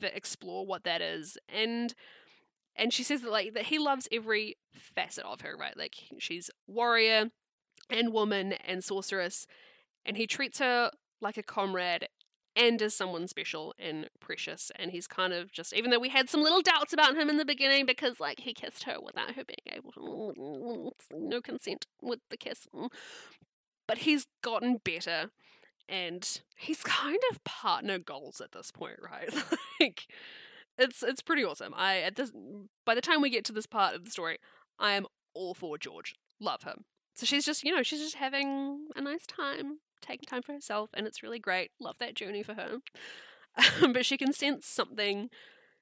explore 0.00 0.64
what 0.64 0.84
that 0.84 1.02
is. 1.02 1.36
And 1.46 1.94
and 2.74 2.90
she 2.90 3.02
says 3.02 3.20
that 3.20 3.30
like 3.30 3.52
that 3.52 3.64
he 3.64 3.78
loves 3.78 4.08
every 4.10 4.56
facet 4.72 5.26
of 5.26 5.42
her, 5.42 5.54
right? 5.54 5.76
Like 5.76 5.94
she's 6.18 6.50
warrior 6.66 7.30
and 7.90 8.14
woman 8.14 8.54
and 8.64 8.82
sorceress, 8.82 9.46
and 10.06 10.16
he 10.16 10.26
treats 10.26 10.58
her 10.58 10.90
like 11.20 11.36
a 11.36 11.42
comrade 11.42 12.08
and 12.56 12.80
as 12.82 12.94
someone 12.94 13.28
special 13.28 13.74
and 13.78 14.08
precious. 14.20 14.70
And 14.76 14.90
he's 14.90 15.06
kind 15.06 15.32
of 15.32 15.52
just, 15.52 15.72
even 15.72 15.90
though 15.90 15.98
we 15.98 16.08
had 16.08 16.28
some 16.28 16.42
little 16.42 16.62
doubts 16.62 16.92
about 16.92 17.16
him 17.16 17.28
in 17.28 17.36
the 17.36 17.44
beginning 17.44 17.86
because, 17.86 18.20
like, 18.20 18.40
he 18.40 18.52
kissed 18.52 18.84
her 18.84 18.96
without 19.00 19.34
her 19.34 19.44
being 19.44 19.76
able 19.76 19.92
to, 19.92 20.92
no 21.12 21.40
consent 21.40 21.86
with 22.02 22.20
the 22.30 22.36
kiss. 22.36 22.66
But 23.86 23.98
he's 23.98 24.26
gotten 24.42 24.78
better 24.84 25.30
and 25.88 26.40
he's 26.56 26.82
kind 26.82 27.18
of 27.30 27.42
partner 27.44 27.98
goals 27.98 28.40
at 28.40 28.52
this 28.52 28.70
point, 28.70 28.98
right? 29.02 29.32
like, 29.80 30.06
it's 30.78 31.02
it's 31.02 31.20
pretty 31.20 31.44
awesome. 31.44 31.74
I 31.76 31.98
at 31.98 32.16
this 32.16 32.32
by 32.86 32.94
the 32.94 33.00
time 33.00 33.20
we 33.20 33.28
get 33.28 33.44
to 33.46 33.52
this 33.52 33.66
part 33.66 33.94
of 33.94 34.04
the 34.04 34.10
story, 34.10 34.38
I 34.78 34.92
am 34.92 35.06
all 35.34 35.54
for 35.54 35.76
George. 35.76 36.14
Love 36.40 36.62
him. 36.62 36.84
So 37.14 37.26
she's 37.26 37.44
just, 37.44 37.64
you 37.64 37.74
know, 37.74 37.82
she's 37.82 38.00
just 38.00 38.14
having 38.14 38.86
a 38.96 39.02
nice 39.02 39.26
time, 39.26 39.80
taking 40.00 40.26
time 40.26 40.42
for 40.42 40.52
herself, 40.52 40.90
and 40.94 41.06
it's 41.06 41.22
really 41.22 41.38
great. 41.38 41.70
Love 41.80 41.98
that 41.98 42.14
journey 42.14 42.42
for 42.42 42.54
her. 42.54 42.78
Um, 43.82 43.92
but 43.92 44.06
she 44.06 44.16
can 44.16 44.32
sense 44.32 44.64
something 44.64 45.28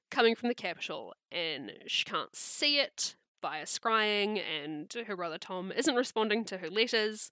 coming 0.09 0.35
from 0.35 0.49
the 0.49 0.55
capital, 0.55 1.13
and 1.31 1.71
she 1.85 2.03
can't 2.03 2.35
see 2.35 2.79
it 2.79 3.15
via 3.43 3.65
scrying, 3.65 4.41
and 4.41 4.91
her 5.05 5.15
brother 5.15 5.37
Tom 5.37 5.71
isn't 5.71 5.95
responding 5.95 6.43
to 6.45 6.57
her 6.57 6.69
letters. 6.69 7.29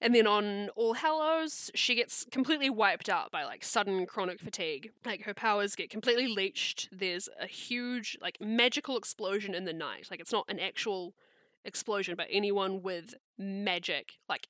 And 0.00 0.14
then 0.14 0.26
on 0.26 0.70
All 0.76 0.94
Hallows, 0.94 1.70
she 1.74 1.94
gets 1.94 2.24
completely 2.30 2.70
wiped 2.70 3.10
out 3.10 3.30
by 3.30 3.44
like 3.44 3.62
sudden 3.62 4.06
chronic 4.06 4.40
fatigue. 4.40 4.92
Like 5.04 5.24
her 5.24 5.34
powers 5.34 5.74
get 5.74 5.90
completely 5.90 6.26
leached. 6.26 6.88
There's 6.90 7.28
a 7.40 7.46
huge, 7.46 8.16
like, 8.22 8.38
magical 8.40 8.96
explosion 8.96 9.54
in 9.54 9.66
the 9.66 9.74
night. 9.74 10.08
Like, 10.10 10.20
it's 10.20 10.32
not 10.32 10.46
an 10.48 10.58
actual 10.58 11.14
explosion, 11.64 12.14
but 12.16 12.28
anyone 12.30 12.80
with 12.80 13.14
magic, 13.36 14.12
like, 14.28 14.48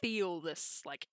feel 0.00 0.40
this, 0.40 0.82
like, 0.84 1.06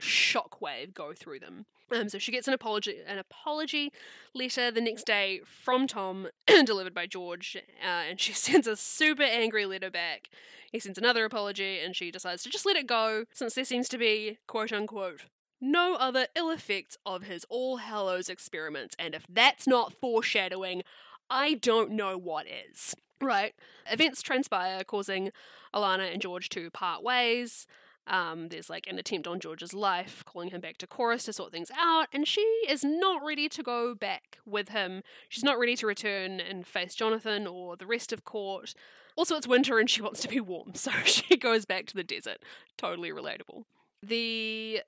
shockwave 0.00 0.94
go 0.94 1.12
through 1.12 1.40
them. 1.40 1.66
Um, 1.94 2.08
so 2.08 2.18
she 2.18 2.32
gets 2.32 2.48
an 2.48 2.54
apology, 2.54 2.98
an 3.06 3.18
apology 3.18 3.92
letter 4.34 4.70
the 4.70 4.80
next 4.80 5.04
day 5.04 5.40
from 5.44 5.86
Tom, 5.86 6.28
delivered 6.64 6.94
by 6.94 7.06
George, 7.06 7.56
uh, 7.82 7.86
and 7.86 8.18
she 8.18 8.32
sends 8.32 8.66
a 8.66 8.76
super 8.76 9.22
angry 9.22 9.66
letter 9.66 9.90
back 9.90 10.28
he 10.72 10.78
sends 10.78 10.96
another 10.96 11.26
apology, 11.26 11.80
and 11.80 11.94
she 11.94 12.10
decides 12.10 12.42
to 12.42 12.48
just 12.48 12.64
let 12.64 12.76
it 12.76 12.86
go, 12.86 13.26
since 13.32 13.54
there 13.54 13.64
seems 13.64 13.90
to 13.90 13.98
be, 13.98 14.38
quote 14.46 14.72
unquote, 14.72 15.26
no 15.60 15.94
other 15.94 16.26
ill 16.34 16.50
effects 16.50 16.96
of 17.04 17.24
his 17.24 17.44
All 17.50 17.76
Hallows 17.76 18.30
experiments, 18.30 18.96
and 18.98 19.14
if 19.14 19.26
that's 19.28 19.66
not 19.66 19.92
foreshadowing, 19.92 20.82
I 21.28 21.54
don't 21.54 21.92
know 21.92 22.16
what 22.16 22.46
is. 22.46 22.96
Right. 23.20 23.54
Events 23.88 24.22
transpire, 24.22 24.82
causing 24.82 25.30
Alanna 25.74 26.10
and 26.10 26.22
George 26.22 26.48
to 26.50 26.70
part 26.70 27.04
ways. 27.04 27.66
Um, 28.06 28.48
there's 28.48 28.68
like 28.68 28.86
an 28.88 28.98
attempt 28.98 29.26
on 29.26 29.38
George's 29.40 29.72
life, 29.72 30.24
calling 30.26 30.50
him 30.50 30.60
back 30.60 30.76
to 30.78 30.86
Corus 30.86 31.24
to 31.24 31.32
sort 31.32 31.52
things 31.52 31.70
out, 31.76 32.08
and 32.12 32.26
she 32.26 32.40
is 32.68 32.82
not 32.82 33.24
ready 33.24 33.48
to 33.48 33.62
go 33.62 33.94
back 33.94 34.38
with 34.44 34.70
him. 34.70 35.02
She's 35.28 35.44
not 35.44 35.58
ready 35.58 35.76
to 35.76 35.86
return 35.86 36.40
and 36.40 36.66
face 36.66 36.94
Jonathan 36.94 37.46
or 37.46 37.76
the 37.76 37.86
rest 37.86 38.12
of 38.12 38.24
court. 38.24 38.74
Also, 39.14 39.36
it's 39.36 39.46
winter 39.46 39.78
and 39.78 39.88
she 39.88 40.02
wants 40.02 40.20
to 40.20 40.28
be 40.28 40.40
warm, 40.40 40.74
so 40.74 40.90
she 41.04 41.36
goes 41.36 41.64
back 41.64 41.86
to 41.86 41.94
the 41.94 42.04
desert. 42.04 42.38
Totally 42.76 43.10
relatable. 43.10 43.64
The. 44.02 44.82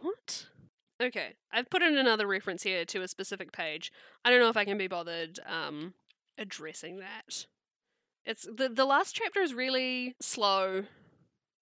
What? 0.00 0.46
Okay, 1.00 1.34
I've 1.52 1.70
put 1.70 1.82
in 1.82 1.96
another 1.96 2.26
reference 2.26 2.62
here 2.62 2.84
to 2.86 3.02
a 3.02 3.08
specific 3.08 3.52
page. 3.52 3.92
I 4.24 4.30
don't 4.30 4.40
know 4.40 4.48
if 4.48 4.56
I 4.56 4.64
can 4.64 4.78
be 4.78 4.88
bothered 4.88 5.38
um, 5.46 5.94
addressing 6.38 6.98
that. 6.98 7.46
It's 8.24 8.42
the 8.42 8.68
the 8.68 8.84
last 8.84 9.14
chapter 9.14 9.40
is 9.40 9.54
really 9.54 10.16
slow 10.20 10.84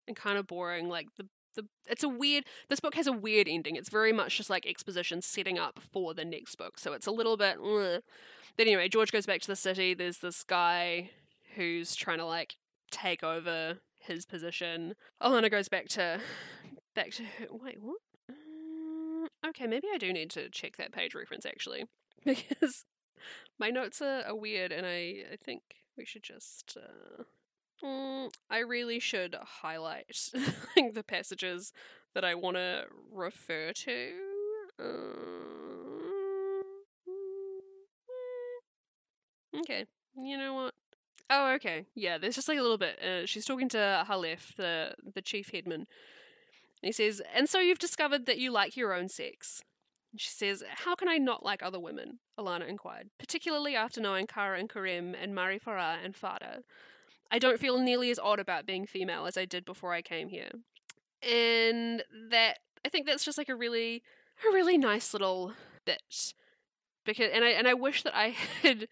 and 0.07 0.17
kind 0.17 0.39
of 0.39 0.47
boring. 0.47 0.89
Like 0.89 1.09
the 1.17 1.29
the 1.55 1.67
it's 1.89 2.03
a 2.03 2.09
weird. 2.09 2.45
This 2.69 2.81
book 2.81 2.95
has 2.95 3.07
a 3.07 3.13
weird 3.13 3.49
ending. 3.49 3.77
It's 3.77 3.89
very 3.89 4.13
much 4.13 4.37
just 4.37 4.51
like 4.51 4.67
exposition 4.67 5.23
setting 5.23 5.59
up 5.59 5.81
for 5.93 6.15
the 6.15 6.25
next 6.25 6.57
book. 6.57 6.79
So 6.79 6.93
it's 6.93 7.07
a 7.07 7.13
little 7.13 7.37
bit. 7.37 7.57
Ugh. 7.59 8.03
But 8.57 8.67
anyway, 8.67 8.89
George 8.89 9.13
goes 9.13 9.27
back 9.27 9.41
to 9.43 9.47
the 9.47 9.57
city. 9.57 9.95
There's 9.95 10.19
this 10.19 10.45
guy 10.45 11.11
who's 11.57 11.95
trying 11.95 12.19
to 12.19 12.27
like 12.27 12.57
take 12.91 13.23
over 13.23 13.79
his 14.01 14.27
position. 14.27 14.95
Alanna 15.23 15.51
goes 15.51 15.69
back 15.69 15.89
to 15.91 16.21
back 16.95 17.11
to. 17.13 17.25
Wait, 17.51 17.79
what? 17.81 17.99
Okay, 19.47 19.67
maybe 19.67 19.89
I 19.93 19.99
do 19.99 20.13
need 20.13 20.31
to 20.31 20.49
check 20.49 20.77
that 20.77 20.93
page 20.93 21.15
reference 21.15 21.47
actually. 21.47 21.85
Because 22.25 22.87
my 23.59 23.69
notes 23.69 24.01
are, 24.01 24.23
are 24.23 24.35
weird 24.35 24.73
and 24.73 24.87
I, 24.87 25.25
I 25.33 25.37
think 25.43 25.63
we 25.99 26.07
should 26.07 26.23
just. 26.23 26.75
Uh, 26.77 27.25
mm, 27.83 28.33
I 28.51 28.59
really 28.59 29.01
should 29.01 29.37
highlight 29.41 30.31
the 30.93 31.05
passages 31.07 31.73
that 32.15 32.25
I 32.25 32.35
want 32.35 32.57
to 32.57 32.85
refer 33.13 33.73
to. 33.73 34.13
Uh, 34.81 34.85
okay, 39.61 39.87
you 40.17 40.37
know 40.37 40.55
what? 40.55 40.75
Oh, 41.31 41.53
okay. 41.55 41.87
Yeah, 41.95 42.19
there's 42.19 42.35
just 42.35 42.49
like 42.49 42.59
a 42.59 42.63
little 42.63 42.79
bit. 42.79 43.01
Uh, 43.03 43.27
she's 43.27 43.47
talking 43.47 43.69
to 43.71 44.05
Halef, 44.09 44.55
the 44.57 44.95
the 45.15 45.23
chief 45.23 45.51
headman. 45.53 45.87
And 46.83 46.89
he 46.89 46.93
says, 46.93 47.23
"And 47.35 47.49
so 47.49 47.61
you've 47.61 47.79
discovered 47.79 48.27
that 48.27 48.39
you 48.39 48.51
like 48.51 48.77
your 48.77 48.93
own 48.93 49.09
sex." 49.09 49.63
She 50.17 50.31
says, 50.31 50.63
"How 50.85 50.95
can 50.95 51.09
I 51.09 51.17
not 51.19 51.45
like 51.45 51.63
other 51.63 51.81
women?" 51.81 52.21
Alanna 52.39 52.69
inquired, 52.69 53.11
particularly 53.19 53.75
after 53.75 54.01
knowing 54.01 54.27
Kara 54.27 54.59
and 54.59 54.69
Kourrem 54.69 55.15
and 55.21 55.35
Mari 55.35 55.59
Farah 55.59 56.05
and 56.05 56.15
Fada. 56.15 56.63
I 57.35 57.41
don't 57.41 57.59
feel 57.59 57.81
nearly 57.81 58.13
as 58.13 58.21
odd 58.21 58.39
about 58.39 58.65
being 58.65 58.87
female 58.87 59.27
as 59.27 59.37
I 59.37 59.45
did 59.45 59.65
before 59.65 59.93
I 59.93 60.03
came 60.03 60.29
here. 60.29 60.51
And 61.21 62.05
that 62.31 62.59
I 62.87 62.89
think 62.89 63.07
that's 63.07 63.25
just 63.25 63.39
like 63.39 63.49
a 63.49 63.57
really 63.57 64.05
a 64.49 64.55
really 64.55 64.79
nice 64.79 65.13
little 65.13 65.53
bit. 65.85 66.33
Because 67.05 67.31
and 67.33 67.45
I 67.45 67.49
and 67.49 67.67
I 67.67 67.75
wish 67.75 68.05
that 68.05 68.17
I 68.17 68.29
had 68.63 68.87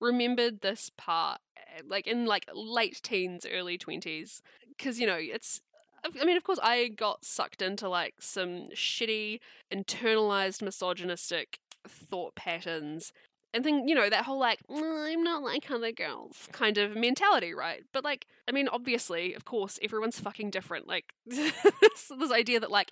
remembered 0.00 0.62
this 0.62 0.90
part 0.96 1.42
eh, 1.58 1.82
like 1.86 2.06
in 2.06 2.24
like 2.24 2.46
late 2.54 3.02
teens, 3.02 3.44
early 3.52 3.76
20s 3.76 4.40
because 4.78 4.98
you 4.98 5.06
know, 5.06 5.18
it's 5.20 5.60
I 6.02 6.24
mean, 6.24 6.38
of 6.38 6.44
course, 6.44 6.60
I 6.62 6.88
got 6.88 7.22
sucked 7.22 7.60
into 7.60 7.86
like 7.86 8.14
some 8.18 8.68
shitty, 8.74 9.40
internalized 9.70 10.62
misogynistic 10.62 11.58
thought 11.86 12.34
patterns. 12.34 13.12
And 13.54 13.64
then, 13.64 13.86
you 13.86 13.94
know, 13.94 14.10
that 14.10 14.24
whole 14.24 14.38
like, 14.38 14.60
I'm 14.68 15.22
not 15.22 15.42
like 15.42 15.70
other 15.70 15.92
girls 15.92 16.48
kind 16.52 16.76
of 16.76 16.96
mentality, 16.96 17.54
right? 17.54 17.84
But 17.92 18.04
like, 18.04 18.26
I 18.48 18.52
mean, 18.52 18.68
obviously, 18.68 19.32
of 19.32 19.44
course, 19.44 19.78
everyone's 19.80 20.18
fucking 20.18 20.50
different. 20.50 20.88
Like, 20.88 21.14
this, 21.26 22.12
this 22.18 22.32
idea 22.32 22.60
that 22.60 22.70
like 22.70 22.90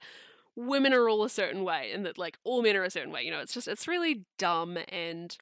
women 0.54 0.92
are 0.92 1.08
all 1.08 1.24
a 1.24 1.28
certain 1.28 1.64
way 1.64 1.90
and 1.92 2.06
that 2.06 2.16
like 2.16 2.38
all 2.44 2.62
men 2.62 2.76
are 2.76 2.84
a 2.84 2.90
certain 2.90 3.12
way, 3.12 3.22
you 3.24 3.30
know, 3.30 3.40
it's 3.40 3.54
just, 3.54 3.66
it's 3.68 3.88
really 3.88 4.24
dumb 4.38 4.78
and 4.88 5.36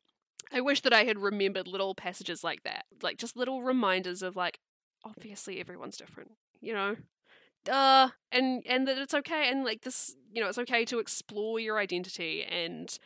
I 0.53 0.61
wish 0.61 0.81
that 0.81 0.93
I 0.93 1.05
had 1.05 1.18
remembered 1.18 1.68
little 1.68 1.95
passages 1.95 2.43
like 2.43 2.62
that, 2.64 2.87
like 3.03 3.18
just 3.18 3.37
little 3.37 3.62
reminders 3.62 4.23
of 4.23 4.37
like, 4.37 4.59
obviously 5.05 5.61
everyone's 5.61 5.97
different, 5.97 6.33
you 6.61 6.73
know. 6.73 6.97
Uh, 7.71 8.09
and 8.33 8.62
and 8.66 8.89
that 8.89 8.97
it's 8.97 9.12
okay, 9.12 9.51
and 9.51 9.64
like 9.64 9.83
this, 9.83 10.16
you 10.33 10.41
know, 10.41 10.49
it's 10.49 10.59
okay 10.59 10.85
to 10.87 10.99
explore 10.99 11.61
your 11.61 11.79
identity, 11.79 12.43
and 12.43 12.99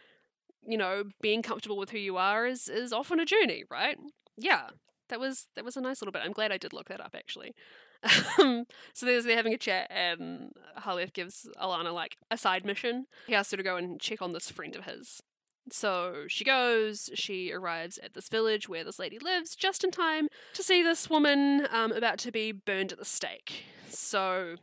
you 0.66 0.78
know, 0.78 1.04
being 1.20 1.42
comfortable 1.42 1.76
with 1.76 1.90
who 1.90 1.98
you 1.98 2.16
are 2.16 2.46
is 2.46 2.68
is 2.68 2.92
often 2.92 3.20
a 3.20 3.24
journey, 3.24 3.64
right? 3.70 3.96
Yeah, 4.36 4.70
that 5.08 5.20
was 5.20 5.46
that 5.56 5.64
was 5.64 5.76
a 5.76 5.80
nice 5.80 6.00
little 6.00 6.12
bit. 6.12 6.22
I'm 6.24 6.32
glad 6.32 6.52
I 6.52 6.58
did 6.58 6.72
look 6.72 6.88
that 6.88 7.00
up 7.00 7.14
actually. 7.14 7.54
Um, 8.38 8.66
so 8.92 9.06
there's 9.06 9.24
they're 9.24 9.36
having 9.36 9.54
a 9.54 9.58
chat, 9.58 9.90
and 9.90 10.52
Halef 10.80 11.14
gives 11.14 11.48
Alanna 11.58 11.94
like 11.94 12.16
a 12.30 12.36
side 12.36 12.66
mission. 12.66 13.06
He 13.26 13.34
asks 13.34 13.50
her 13.52 13.56
to 13.56 13.62
go 13.62 13.76
and 13.76 13.98
check 13.98 14.20
on 14.20 14.34
this 14.34 14.50
friend 14.50 14.76
of 14.76 14.84
his, 14.84 15.22
so 15.70 16.24
she 16.28 16.44
goes, 16.44 17.10
she 17.14 17.52
arrives 17.52 17.98
at 17.98 18.14
this 18.14 18.28
village 18.28 18.68
where 18.68 18.84
this 18.84 18.98
lady 18.98 19.18
lives 19.18 19.56
just 19.56 19.82
in 19.82 19.90
time 19.90 20.28
to 20.52 20.62
see 20.62 20.82
this 20.82 21.08
woman 21.08 21.66
um, 21.70 21.92
about 21.92 22.18
to 22.18 22.32
be 22.32 22.52
burned 22.52 22.92
at 22.92 22.98
the 22.98 23.04
stake. 23.04 23.64
So 23.88 24.56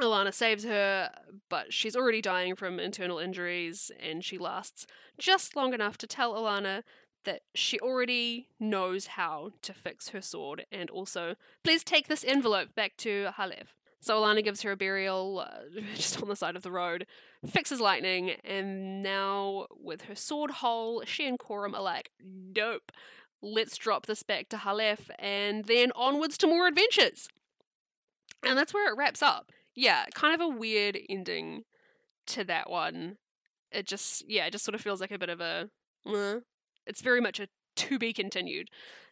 Alanna 0.00 0.32
saves 0.32 0.64
her, 0.64 1.10
but 1.48 1.72
she's 1.72 1.96
already 1.96 2.20
dying 2.20 2.54
from 2.54 2.78
internal 2.78 3.18
injuries, 3.18 3.90
and 4.00 4.24
she 4.24 4.38
lasts 4.38 4.86
just 5.18 5.56
long 5.56 5.74
enough 5.74 5.98
to 5.98 6.06
tell 6.06 6.34
Alanna 6.34 6.82
that 7.24 7.42
she 7.54 7.80
already 7.80 8.48
knows 8.60 9.08
how 9.08 9.50
to 9.62 9.72
fix 9.72 10.10
her 10.10 10.22
sword, 10.22 10.64
and 10.70 10.88
also, 10.90 11.34
please 11.64 11.82
take 11.82 12.06
this 12.06 12.24
envelope 12.24 12.74
back 12.74 12.96
to 12.98 13.30
Halef. 13.36 13.74
So 14.00 14.20
Alanna 14.20 14.44
gives 14.44 14.62
her 14.62 14.72
a 14.72 14.76
burial 14.76 15.40
uh, 15.40 15.80
just 15.94 16.22
on 16.22 16.28
the 16.28 16.36
side 16.36 16.56
of 16.56 16.62
the 16.62 16.70
road, 16.70 17.06
fixes 17.46 17.80
lightning, 17.80 18.32
and 18.44 19.02
now 19.02 19.66
with 19.70 20.02
her 20.02 20.14
sword 20.14 20.50
whole, 20.52 21.02
she 21.04 21.26
and 21.26 21.38
Coram 21.38 21.74
are 21.74 21.82
like, 21.82 22.10
dope. 22.52 22.92
Let's 23.40 23.76
drop 23.76 24.06
this 24.06 24.24
back 24.24 24.48
to 24.48 24.56
Halef 24.56 25.10
and 25.18 25.64
then 25.66 25.92
onwards 25.94 26.36
to 26.38 26.48
more 26.48 26.66
adventures. 26.66 27.28
And 28.44 28.58
that's 28.58 28.74
where 28.74 28.90
it 28.90 28.96
wraps 28.96 29.22
up. 29.22 29.52
Yeah, 29.78 30.06
kind 30.12 30.34
of 30.34 30.40
a 30.40 30.48
weird 30.48 30.98
ending 31.08 31.62
to 32.26 32.42
that 32.42 32.68
one. 32.68 33.18
It 33.70 33.86
just, 33.86 34.28
yeah, 34.28 34.46
it 34.46 34.50
just 34.50 34.64
sort 34.64 34.74
of 34.74 34.80
feels 34.80 35.00
like 35.00 35.12
a 35.12 35.18
bit 35.18 35.28
of 35.28 35.40
a, 35.40 35.70
uh, 36.04 36.40
it's 36.84 37.00
very 37.00 37.20
much 37.20 37.38
a 37.38 37.46
to 37.76 37.96
be 37.96 38.12
continued 38.12 38.70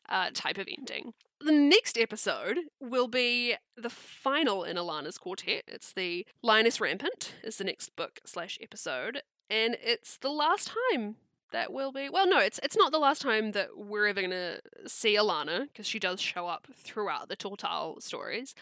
uh, 0.08 0.30
type 0.34 0.58
of 0.58 0.66
ending. 0.76 1.12
The 1.40 1.52
next 1.52 1.96
episode 1.96 2.58
will 2.80 3.06
be 3.06 3.54
the 3.76 3.90
final 3.90 4.64
in 4.64 4.76
Alanna's 4.76 5.18
quartet. 5.18 5.62
It's 5.68 5.92
the 5.92 6.26
Lioness 6.42 6.80
Rampant 6.80 7.34
is 7.44 7.58
the 7.58 7.64
next 7.64 7.94
book 7.94 8.18
slash 8.26 8.58
episode, 8.60 9.22
and 9.48 9.76
it's 9.80 10.18
the 10.18 10.30
last 10.30 10.72
time 10.92 11.14
that 11.52 11.72
will 11.72 11.92
be. 11.92 12.08
Well, 12.08 12.28
no, 12.28 12.40
it's 12.40 12.58
it's 12.62 12.76
not 12.76 12.90
the 12.90 12.98
last 12.98 13.22
time 13.22 13.52
that 13.52 13.76
we're 13.76 14.06
ever 14.06 14.20
gonna 14.20 14.58
see 14.86 15.16
Alanna 15.16 15.68
because 15.68 15.86
she 15.86 16.00
does 16.00 16.20
show 16.20 16.48
up 16.48 16.66
throughout 16.74 17.28
the 17.28 17.36
Tortall 17.36 18.02
stories, 18.02 18.54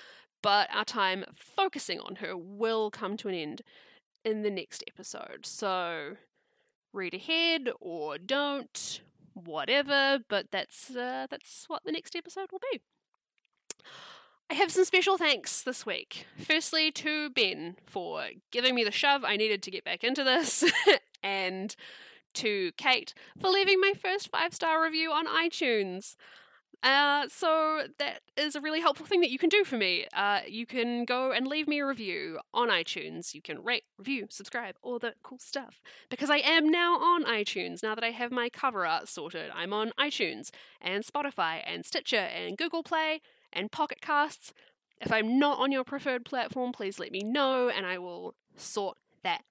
but 0.45 0.69
our 0.75 0.85
time 0.85 1.25
focusing 1.35 1.99
on 2.01 2.17
her 2.17 2.37
will 2.37 2.91
come 2.91 3.17
to 3.17 3.29
an 3.29 3.35
end 3.35 3.63
in 4.27 4.43
the 4.43 4.51
next 4.51 4.85
episode. 4.87 5.47
So 5.47 6.19
read 6.93 7.15
ahead 7.15 7.71
or 7.81 8.19
don't 8.19 9.01
whatever, 9.33 10.19
but 10.29 10.51
that's 10.51 10.95
uh, 10.95 11.27
that's 11.31 11.65
what 11.69 11.83
the 11.87 11.93
next 11.93 12.15
episode 12.15 12.53
will 12.53 12.61
be. 12.71 12.83
I 14.51 14.55
have 14.55 14.71
some 14.71 14.85
special 14.85 15.17
thanks 15.17 15.63
this 15.63 15.87
week. 15.87 16.27
Firstly, 16.39 16.93
to 16.93 17.31
Ben 17.31 17.77
for 17.87 18.27
giving 18.53 18.75
me 18.75 18.85
the 18.85 18.91
shove 18.91 19.25
I 19.25 19.39
needed 19.39 19.63
to 19.63 19.71
get 19.71 19.83
back 19.83 20.05
into 20.05 20.23
this, 20.23 20.63
and 21.23 21.75
to 22.35 22.73
Kate 22.77 23.15
for 23.41 23.49
leaving 23.49 23.81
my 23.81 23.95
first 23.99 24.29
five 24.29 24.53
star 24.53 24.85
review 24.85 25.11
on 25.11 25.27
iTunes. 25.27 26.17
Uh, 26.85 27.27
so 27.31 27.85
that 27.99 28.21
is 28.37 28.55
a 28.55 28.61
really 28.61 28.81
helpful 28.81 29.07
thing 29.07 29.23
that 29.23 29.31
you 29.31 29.39
can 29.39 29.49
do 29.49 29.65
for 29.65 29.79
me. 29.79 30.07
Uh, 30.13 30.41
you 30.47 30.67
can 30.67 31.07
go 31.07 31.33
and 31.33 31.47
leave 31.47 31.67
me 31.67 31.79
a 31.79 31.87
review 31.87 32.39
on 32.53 32.69
iTunes. 32.69 33.33
You 33.33 33.41
can 33.41 33.65
rate, 33.65 33.85
review, 33.97 34.27
subscribe, 34.29 34.77
all 34.83 34.99
that 34.99 35.15
cool 35.23 35.39
stuff. 35.39 35.81
Because 36.11 36.29
I 36.29 36.39
am 36.39 36.69
now 36.69 36.99
on 36.99 37.25
iTunes. 37.25 37.83
Now 37.83 37.95
that 37.95 38.05
I 38.05 38.11
have 38.11 38.31
my 38.31 38.51
cover 38.51 38.85
art 38.85 39.09
sorted, 39.09 39.51
I'm 39.55 39.73
on 39.73 39.93
iTunes 39.99 40.51
and 40.79 41.03
Spotify 41.03 41.63
and 41.67 41.87
Stitcher 41.87 42.17
and 42.17 42.59
Google 42.59 42.83
Play 42.83 43.23
and 43.51 43.73
Pocket 43.73 44.03
Casts. 44.03 44.53
If 45.01 45.11
I'm 45.11 45.39
not 45.39 45.59
on 45.59 45.73
your 45.73 45.85
preferred 45.85 46.27
platform, 46.27 46.73
please 46.73 46.99
let 46.99 47.13
me 47.13 47.21
know 47.21 47.71
and 47.71 47.87
I 47.87 47.97
will 47.97 48.35
sort 48.57 48.99
that 49.23 49.43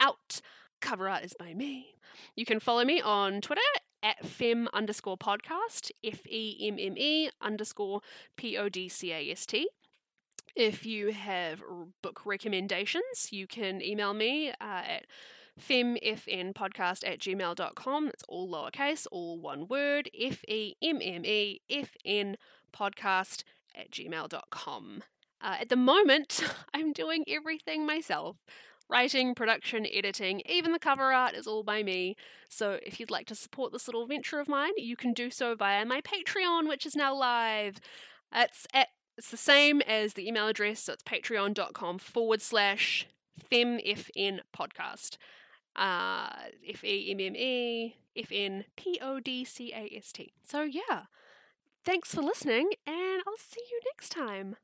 out. 0.00 0.40
Cover 0.80 1.06
art 1.06 1.24
is 1.24 1.34
by 1.38 1.52
me. 1.52 1.96
You 2.34 2.46
can 2.46 2.60
follow 2.60 2.84
me 2.84 3.02
on 3.02 3.42
Twitter 3.42 3.60
at 4.02 4.24
fem 4.26 4.68
underscore 4.72 5.18
podcast, 5.18 5.90
F 6.04 6.26
E 6.26 6.56
M 6.68 6.76
M 6.78 6.96
E 6.96 7.30
underscore 7.40 8.00
P 8.36 8.56
O 8.56 8.68
D 8.68 8.88
C 8.88 9.12
A 9.12 9.30
S 9.30 9.46
T. 9.46 9.68
If 10.54 10.84
you 10.84 11.12
have 11.12 11.62
book 12.02 12.22
recommendations, 12.24 13.30
you 13.30 13.46
can 13.46 13.80
email 13.80 14.12
me 14.14 14.50
uh, 14.50 14.54
at 14.60 15.06
femmfnpodcast 15.60 17.06
at 17.06 17.18
gmail.com. 17.20 18.06
That's 18.06 18.24
all 18.28 18.48
lowercase, 18.48 19.06
all 19.10 19.38
one 19.38 19.68
word, 19.68 20.10
F 20.18 20.44
E 20.48 20.74
M 20.82 20.98
M 21.02 21.24
E 21.24 21.60
F 21.70 21.90
N 22.04 22.36
podcast 22.72 23.44
at 23.74 23.90
gmail.com. 23.90 25.02
Uh, 25.40 25.56
at 25.60 25.68
the 25.68 25.76
moment, 25.76 26.42
I'm 26.74 26.92
doing 26.92 27.24
everything 27.28 27.86
myself. 27.86 28.38
Writing, 28.90 29.34
production, 29.34 29.86
editing, 29.92 30.40
even 30.46 30.72
the 30.72 30.78
cover 30.78 31.12
art 31.12 31.34
is 31.34 31.46
all 31.46 31.62
by 31.62 31.82
me. 31.82 32.16
So 32.48 32.78
if 32.82 32.98
you'd 32.98 33.10
like 33.10 33.26
to 33.26 33.34
support 33.34 33.72
this 33.72 33.86
little 33.86 34.06
venture 34.06 34.40
of 34.40 34.48
mine, 34.48 34.72
you 34.76 34.96
can 34.96 35.12
do 35.12 35.30
so 35.30 35.54
via 35.54 35.84
my 35.84 36.00
Patreon, 36.00 36.68
which 36.68 36.86
is 36.86 36.96
now 36.96 37.14
live. 37.14 37.80
It's 38.34 38.66
at 38.72 38.88
it's 39.18 39.30
the 39.30 39.36
same 39.36 39.80
as 39.82 40.14
the 40.14 40.28
email 40.28 40.46
address, 40.46 40.84
so 40.84 40.92
it's 40.92 41.02
patreon.com 41.02 41.98
forward 41.98 42.40
slash 42.40 43.08
femmfn 43.50 44.38
podcast. 44.56 45.16
Uh, 45.74 46.30
F 46.68 46.84
E 46.84 47.10
M 47.10 47.20
M 47.20 47.36
E 47.36 47.96
F 48.16 48.28
N 48.30 48.64
P 48.76 48.98
O 49.02 49.18
D 49.18 49.44
C 49.44 49.72
A 49.72 49.92
S 49.96 50.12
T. 50.12 50.32
So, 50.44 50.62
yeah, 50.62 51.02
thanks 51.84 52.14
for 52.14 52.22
listening, 52.22 52.70
and 52.86 53.22
I'll 53.26 53.36
see 53.38 53.62
you 53.70 53.80
next 53.92 54.10
time. 54.10 54.56